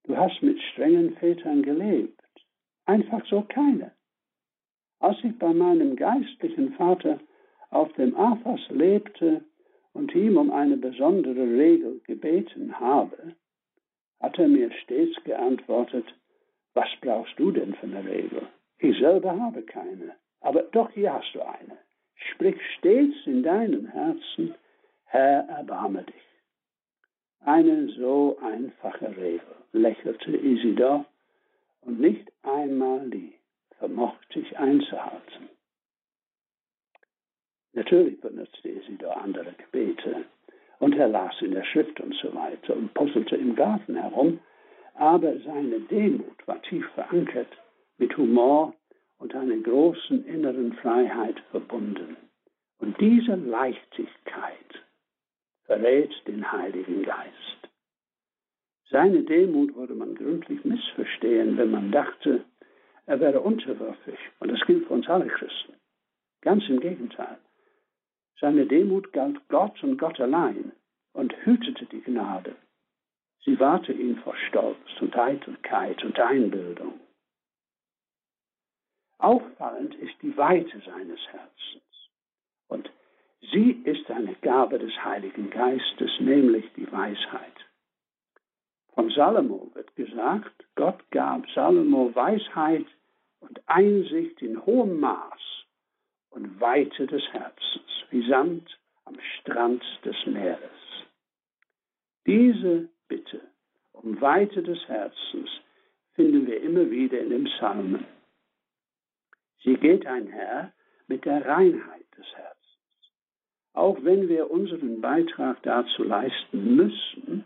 Du 0.05 0.17
hast 0.17 0.43
mit 0.43 0.61
strengen 0.73 1.17
Vätern 1.17 1.63
gelebt. 1.63 2.21
Einfach 2.85 3.25
so 3.27 3.43
keine. 3.43 3.93
Als 5.01 5.19
ich 5.23 5.39
bei 5.39 5.53
meinem 5.53 5.97
geistlichen 5.97 6.73
Vater 6.75 7.21
auf 7.71 7.93
dem 7.95 8.17
Athos 8.17 8.61
lebte, 8.71 9.45
und 9.97 10.15
ihm 10.15 10.37
um 10.37 10.51
eine 10.51 10.77
besondere 10.77 11.59
Regel 11.59 12.01
gebeten 12.05 12.79
habe, 12.79 13.35
hat 14.21 14.39
er 14.39 14.49
mir 14.49 14.71
stets 14.83 15.17
geantwortet, 15.25 16.05
was 16.75 16.89
brauchst 17.01 17.39
du 17.39 17.51
denn 17.51 17.75
für 17.75 17.87
eine 17.87 18.05
Regel? 18.05 18.43
Ich 18.79 18.99
selber 18.99 19.39
habe 19.41 19.63
keine, 19.63 20.15
aber 20.41 20.63
doch 20.65 20.91
hier 20.91 21.15
hast 21.15 21.35
du 21.35 21.41
eine. 21.41 21.79
Sprich 22.17 22.61
stets 22.79 23.15
in 23.27 23.43
deinem 23.43 23.87
Herzen, 23.87 24.55
Herr, 25.05 25.49
erbarme 25.49 26.03
dich. 26.03 26.15
Eine 27.41 27.89
so 27.89 28.39
einfache 28.43 29.17
Regel, 29.17 29.41
lächelte 29.73 30.37
Isidor, 30.37 31.05
und 31.83 32.01
nicht 32.01 32.33
einmal 32.43 33.09
die 33.11 33.35
vermochte 33.79 34.41
ich 34.41 34.59
einzuhalten. 34.59 35.49
Natürlich 37.75 38.21
benutzte 38.21 38.69
Isidor 38.69 39.17
andere 39.19 39.53
Gebete 39.53 40.25
und 40.79 40.97
er 40.97 41.09
las 41.09 41.35
in 41.43 41.53
der 41.53 41.65
Schrift 41.65 42.01
und 42.01 42.15
so 42.15 42.35
weiter 42.35 42.75
und 42.75 42.93
puzzelte 42.95 43.37
im 43.37 43.55
Garten 43.55 43.97
herum, 43.97 44.41
aber 44.95 45.39
seine 45.41 45.81
Demut 45.81 46.47
war 46.47 46.61
tief 46.63 46.87
verankert, 46.95 47.49
mit 47.99 48.17
Humor 48.17 48.75
und 49.19 49.35
einer 49.35 49.57
großen 49.57 50.25
inneren 50.27 50.75
Freiheit 50.75 51.41
verbunden. 51.51 52.17
Und 52.79 53.01
diese 53.01 53.35
Leichtigkeit 53.35 54.85
verrät 55.65 56.13
den 56.27 56.51
Heiligen 56.53 57.03
Geist. 57.03 57.69
Seine 58.91 59.23
Demut 59.23 59.75
würde 59.75 59.95
man 59.95 60.15
gründlich 60.15 60.65
missverstehen, 60.65 61.57
wenn 61.57 61.71
man 61.71 61.91
dachte, 61.91 62.45
er 63.07 63.21
wäre 63.21 63.41
unterwürfig. 63.41 64.19
Und 64.39 64.53
das 64.53 64.61
gilt 64.67 64.87
für 64.87 64.95
uns 64.95 65.09
alle 65.09 65.27
Christen. 65.27 65.75
Ganz 66.43 66.69
im 66.69 66.81
Gegenteil. 66.81 67.39
Seine 68.41 68.67
Demut 68.67 69.13
galt 69.13 69.41
Gott 69.49 69.83
und 69.83 69.97
Gott 69.99 70.21
allein 70.21 70.73
und 71.13 71.35
hütete 71.45 71.87
die 71.87 72.03
Gnade. 72.03 72.55
Sie 73.45 73.59
wahrte 73.59 73.93
ihn 73.93 74.17
vor 74.17 74.37
Stolz 74.49 75.01
und 75.01 75.17
Eitelkeit 75.17 76.05
und 76.05 76.19
Einbildung. 76.21 77.01
Auffallend 79.19 79.95
ist 79.97 80.15
die 80.23 80.37
Weite 80.37 80.81
seines 80.85 81.21
Herzens. 81.31 81.83
Und 82.69 82.91
sie 83.53 83.73
ist 83.85 84.11
eine 84.11 84.35
Gabe 84.43 84.79
des 84.79 84.93
Heiligen 85.05 85.51
Geistes, 85.51 86.11
nämlich 86.21 86.65
die 86.77 86.91
Weisheit. 86.91 87.55
Von 88.95 89.11
Salomo 89.11 89.71
wird 89.75 89.95
gesagt, 89.97 90.65
Gott 90.75 91.03
gab 91.11 91.49
Salomo 91.51 92.15
Weisheit 92.15 92.87
und 93.41 93.61
Einsicht 93.67 94.41
in 94.43 94.65
hohem 94.65 95.01
Maß 95.01 95.41
und 96.31 96.61
Weite 96.61 97.07
des 97.07 97.23
Herzens 97.33 98.05
wie 98.11 98.27
Sand 98.29 98.79
am 99.05 99.17
Strand 99.41 99.83
des 100.05 100.17
Meeres. 100.27 100.61
Diese 102.27 102.89
Bitte 103.09 103.41
um 103.93 104.21
Weite 104.21 104.63
des 104.63 104.79
Herzens 104.89 105.49
finden 106.15 106.47
wir 106.47 106.61
immer 106.63 106.91
wieder 106.91 107.21
in 107.21 107.31
den 107.31 107.45
Psalmen. 107.45 108.05
Sie 109.67 109.77
geht 109.79 110.07
einher 110.07 110.73
mit 111.09 111.25
der 111.25 111.45
Reinheit 111.45 112.07
des 112.17 112.27
Herzens. 112.37 113.13
Auch 113.73 113.99
wenn 114.05 114.29
wir 114.29 114.49
unseren 114.49 115.01
Beitrag 115.01 115.61
dazu 115.65 116.05
leisten 116.05 116.77
müssen, 116.77 117.45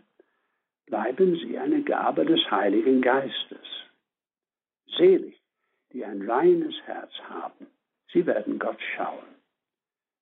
bleiben 0.85 1.35
sie 1.37 1.57
eine 1.57 1.81
Gabe 1.81 2.23
des 2.23 2.39
Heiligen 2.51 3.01
Geistes. 3.01 3.65
Selig, 4.97 5.41
die 5.93 6.05
ein 6.05 6.21
reines 6.29 6.75
Herz 6.85 7.11
haben, 7.27 7.65
sie 8.13 8.23
werden 8.27 8.59
Gott 8.59 8.79
schauen. 8.95 9.35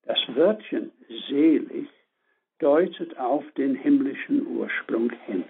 Das 0.04 0.20
Wörtchen 0.30 0.94
selig 1.28 1.90
deutet 2.60 3.18
auf 3.18 3.44
den 3.58 3.76
himmlischen 3.76 4.48
Ursprung 4.48 5.10
hin. 5.26 5.44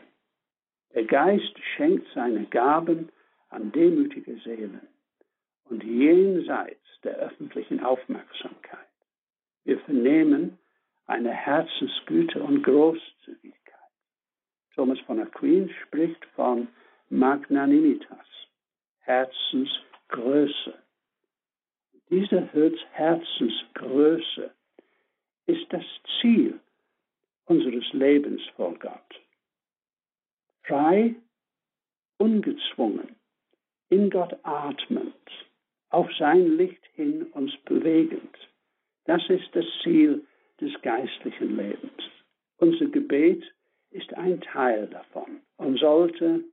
Der 0.96 1.04
Geist 1.04 1.60
schenkt 1.76 2.08
seine 2.16 2.46
Gaben 2.46 3.10
an 3.50 3.72
demütige 3.72 4.36
Seelen 4.40 4.82
und 5.70 5.84
jenseits 5.84 6.80
der 7.04 7.16
öffentlichen 7.18 7.80
Aufmerksamkeit. 7.84 8.88
Wir 9.64 9.80
vernehmen 9.82 10.58
eine 11.06 11.32
Herzensgüte 11.32 12.42
und 12.42 12.64
Großzügigkeit. 12.64 13.60
Thomas 14.76 15.00
von 15.02 15.20
Aquin 15.20 15.70
spricht 15.84 16.24
von 16.36 16.68
Magnanimitas, 17.10 18.28
Herzensgröße. 19.00 20.74
Diese 22.10 22.50
Herzensgröße 22.92 24.52
ist 25.48 25.66
das 25.74 25.84
Ziel 26.22 26.60
unseres 27.46 27.92
Lebens 27.94 28.42
vor 28.56 28.74
Gott. 28.78 29.22
Frei, 30.64 31.16
ungezwungen, 32.18 33.16
in 33.90 34.10
Gott 34.12 34.38
atmend, 34.44 35.16
auf 35.90 36.10
sein 36.18 36.58
Licht 36.58 36.84
hin 36.96 37.24
uns 37.34 37.56
bewegend. 37.66 38.38
Das 39.06 39.28
ist 39.30 39.50
das 39.54 39.66
Ziel 39.84 40.26
des 40.62 40.72
geistlichen 40.82 41.58
Lebens. 41.58 42.04
Unser 42.58 42.88
Gebet 42.88 43.44
ist 43.92 44.14
ein 44.14 44.42
Teil 44.42 44.88
davon 44.88 45.42
und 45.58 45.80
sollte 45.80 46.44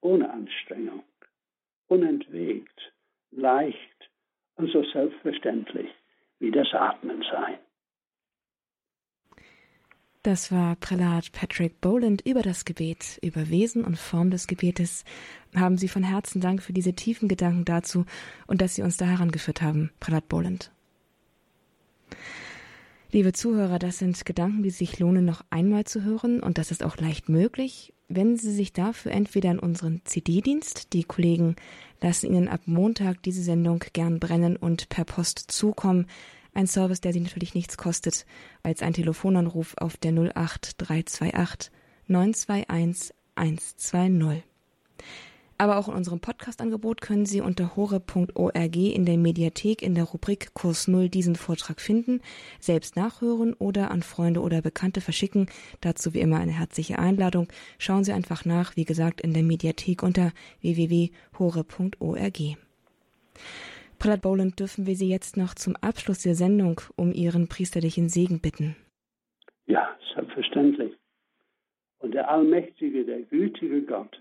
ohne 0.00 0.30
Anstrengung, 0.30 1.04
unentwegt, 1.86 2.92
leicht 3.30 4.10
und 4.56 4.70
so 4.70 4.82
selbstverständlich 4.84 5.88
wie 6.40 6.50
das 6.50 6.72
Atmen 6.74 7.22
sein. 7.30 7.58
Das 10.22 10.52
war 10.52 10.76
Prälat 10.76 11.32
Patrick 11.32 11.80
Boland 11.80 12.20
über 12.24 12.42
das 12.42 12.64
Gebet, 12.64 13.18
über 13.22 13.48
Wesen 13.48 13.82
und 13.84 13.98
Form 13.98 14.30
des 14.30 14.46
Gebetes. 14.46 15.04
Haben 15.52 15.76
Sie 15.76 15.88
von 15.88 16.04
Herzen 16.04 16.40
Dank 16.40 16.62
für 16.62 16.72
diese 16.72 16.92
tiefen 16.92 17.26
Gedanken 17.26 17.64
dazu 17.64 18.04
und 18.46 18.60
dass 18.60 18.76
Sie 18.76 18.82
uns 18.82 18.96
da 18.96 19.04
herangeführt 19.04 19.62
haben, 19.62 19.90
Prälat 19.98 20.28
Boland. 20.28 20.70
Liebe 23.10 23.32
Zuhörer, 23.32 23.80
das 23.80 23.98
sind 23.98 24.24
Gedanken, 24.24 24.62
die 24.62 24.70
sich 24.70 25.00
lohnen, 25.00 25.24
noch 25.24 25.44
einmal 25.50 25.84
zu 25.84 26.04
hören 26.04 26.40
und 26.40 26.56
das 26.56 26.70
ist 26.70 26.84
auch 26.84 26.98
leicht 26.98 27.28
möglich, 27.28 27.92
wenn 28.06 28.36
Sie 28.36 28.52
sich 28.52 28.72
dafür 28.72 29.10
entweder 29.10 29.50
in 29.50 29.58
unseren 29.58 30.02
CD-Dienst, 30.04 30.92
die 30.92 31.02
Kollegen 31.02 31.56
lassen 32.00 32.26
Ihnen 32.26 32.46
ab 32.46 32.60
Montag 32.66 33.24
diese 33.24 33.42
Sendung 33.42 33.82
gern 33.92 34.20
brennen 34.20 34.56
und 34.56 34.88
per 34.88 35.04
Post 35.04 35.50
zukommen, 35.50 36.06
ein 36.54 36.66
Service, 36.66 37.00
der 37.00 37.12
Sie 37.12 37.20
natürlich 37.20 37.54
nichts 37.54 37.76
kostet, 37.76 38.26
als 38.62 38.82
ein 38.82 38.92
Telefonanruf 38.92 39.74
auf 39.78 39.96
der 39.96 40.12
08328 40.12 41.70
921 42.08 43.14
120. 43.34 44.42
Aber 45.62 45.78
auch 45.78 45.86
in 45.86 45.94
unserem 45.94 46.18
Podcast-Angebot 46.18 47.00
können 47.00 47.24
Sie 47.24 47.40
unter 47.40 47.76
hore.org 47.76 48.76
in 48.76 49.06
der 49.06 49.16
Mediathek 49.16 49.80
in 49.80 49.94
der 49.94 50.02
Rubrik 50.02 50.54
Kurs 50.54 50.88
Null 50.88 51.08
diesen 51.08 51.36
Vortrag 51.36 51.80
finden, 51.80 52.20
selbst 52.58 52.96
nachhören 52.96 53.54
oder 53.54 53.92
an 53.92 54.02
Freunde 54.02 54.40
oder 54.40 54.60
Bekannte 54.60 55.00
verschicken. 55.00 55.46
Dazu 55.80 56.14
wie 56.14 56.20
immer 56.20 56.38
eine 56.38 56.50
herzliche 56.50 56.98
Einladung. 56.98 57.46
Schauen 57.78 58.02
Sie 58.02 58.12
einfach 58.12 58.44
nach, 58.44 58.74
wie 58.74 58.84
gesagt, 58.84 59.20
in 59.20 59.34
der 59.34 59.44
Mediathek 59.44 60.02
unter 60.02 60.32
www.hore.org. 60.62 62.40
Prälat 64.02 64.22
Boland, 64.22 64.58
dürfen 64.58 64.84
wir 64.88 64.96
Sie 64.96 65.08
jetzt 65.08 65.36
noch 65.36 65.54
zum 65.54 65.76
Abschluss 65.76 66.24
der 66.24 66.34
Sendung 66.34 66.80
um 66.96 67.12
Ihren 67.12 67.46
priesterlichen 67.46 68.08
Segen 68.08 68.40
bitten? 68.40 68.74
Ja, 69.66 69.96
selbstverständlich. 70.12 70.92
Und 72.00 72.12
der 72.12 72.28
allmächtige, 72.28 73.04
der 73.04 73.20
gütige 73.20 73.80
Gott, 73.82 74.20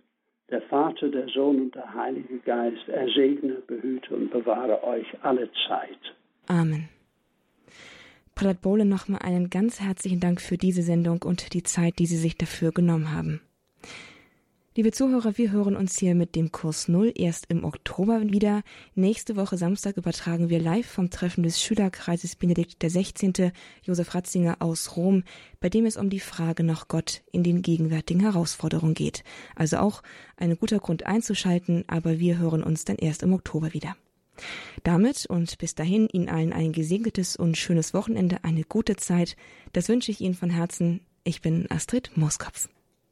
der 0.52 0.62
Vater, 0.62 1.10
der 1.10 1.28
Sohn 1.30 1.62
und 1.62 1.74
der 1.74 1.92
Heilige 1.96 2.38
Geist, 2.46 2.88
er 2.90 3.08
segne, 3.08 3.56
behüte 3.66 4.16
und 4.16 4.30
bewahre 4.30 4.84
euch 4.84 5.08
alle 5.24 5.50
Zeit. 5.68 5.98
Amen. 6.46 6.88
Prälat 8.36 8.62
Bohlen, 8.62 8.88
nochmal 8.88 9.24
einen 9.24 9.50
ganz 9.50 9.82
herzlichen 9.82 10.20
Dank 10.20 10.42
für 10.42 10.58
diese 10.58 10.84
Sendung 10.84 11.24
und 11.24 11.56
die 11.56 11.64
Zeit, 11.64 11.98
die 11.98 12.06
Sie 12.06 12.18
sich 12.18 12.38
dafür 12.38 12.72
genommen 12.72 13.16
haben. 13.16 13.42
Liebe 14.74 14.94
Zuhörer, 14.94 15.38
wir 15.38 15.52
hören 15.52 15.76
uns 15.76 16.00
hier 16.00 16.16
mit 16.16 16.34
dem 16.34 16.54
Kurs 16.54 16.88
Null 16.88 17.12
erst 17.14 17.48
im 17.50 17.66
Oktober 17.66 18.22
wieder. 18.30 18.64
Nächste 18.96 19.36
Woche 19.36 19.58
Samstag 19.58 19.98
übertragen 19.98 20.48
wir 20.48 20.62
live 20.62 20.86
vom 20.86 21.10
Treffen 21.10 21.44
des 21.44 21.62
Schülerkreises 21.62 22.38
Benedikt 22.38 22.80
XVI. 22.80 23.52
Josef 23.84 24.16
Ratzinger 24.16 24.62
aus 24.62 24.96
Rom, 24.96 25.26
bei 25.60 25.68
dem 25.68 25.86
es 25.86 25.98
um 25.98 26.10
die 26.10 26.22
Frage 26.22 26.64
nach 26.64 26.88
Gott 26.88 27.22
in 27.34 27.44
den 27.44 27.62
gegenwärtigen 27.62 28.22
Herausforderungen 28.22 28.94
geht. 28.94 29.26
Also 29.58 29.76
auch 29.76 30.04
ein 30.38 30.58
guter 30.58 30.80
Grund 30.80 31.06
einzuschalten, 31.06 31.84
aber 31.88 32.20
wir 32.20 32.38
hören 32.38 32.64
uns 32.64 32.86
dann 32.86 32.96
erst 32.96 33.24
im 33.24 33.34
Oktober 33.34 33.74
wieder. 33.74 33.98
Damit 34.84 35.26
und 35.26 35.58
bis 35.58 35.76
dahin 35.76 36.08
Ihnen 36.08 36.30
allen 36.30 36.54
ein 36.54 36.72
gesegnetes 36.72 37.36
und 37.36 37.58
schönes 37.58 37.94
Wochenende, 37.94 38.46
eine 38.46 38.64
gute 38.64 38.96
Zeit. 38.96 39.36
Das 39.74 39.90
wünsche 39.90 40.12
ich 40.12 40.22
Ihnen 40.22 40.34
von 40.34 40.50
Herzen. 40.50 41.02
Ich 41.26 41.42
bin 41.42 41.70
Astrid 41.70 42.12
Mooskopf. 42.16 42.70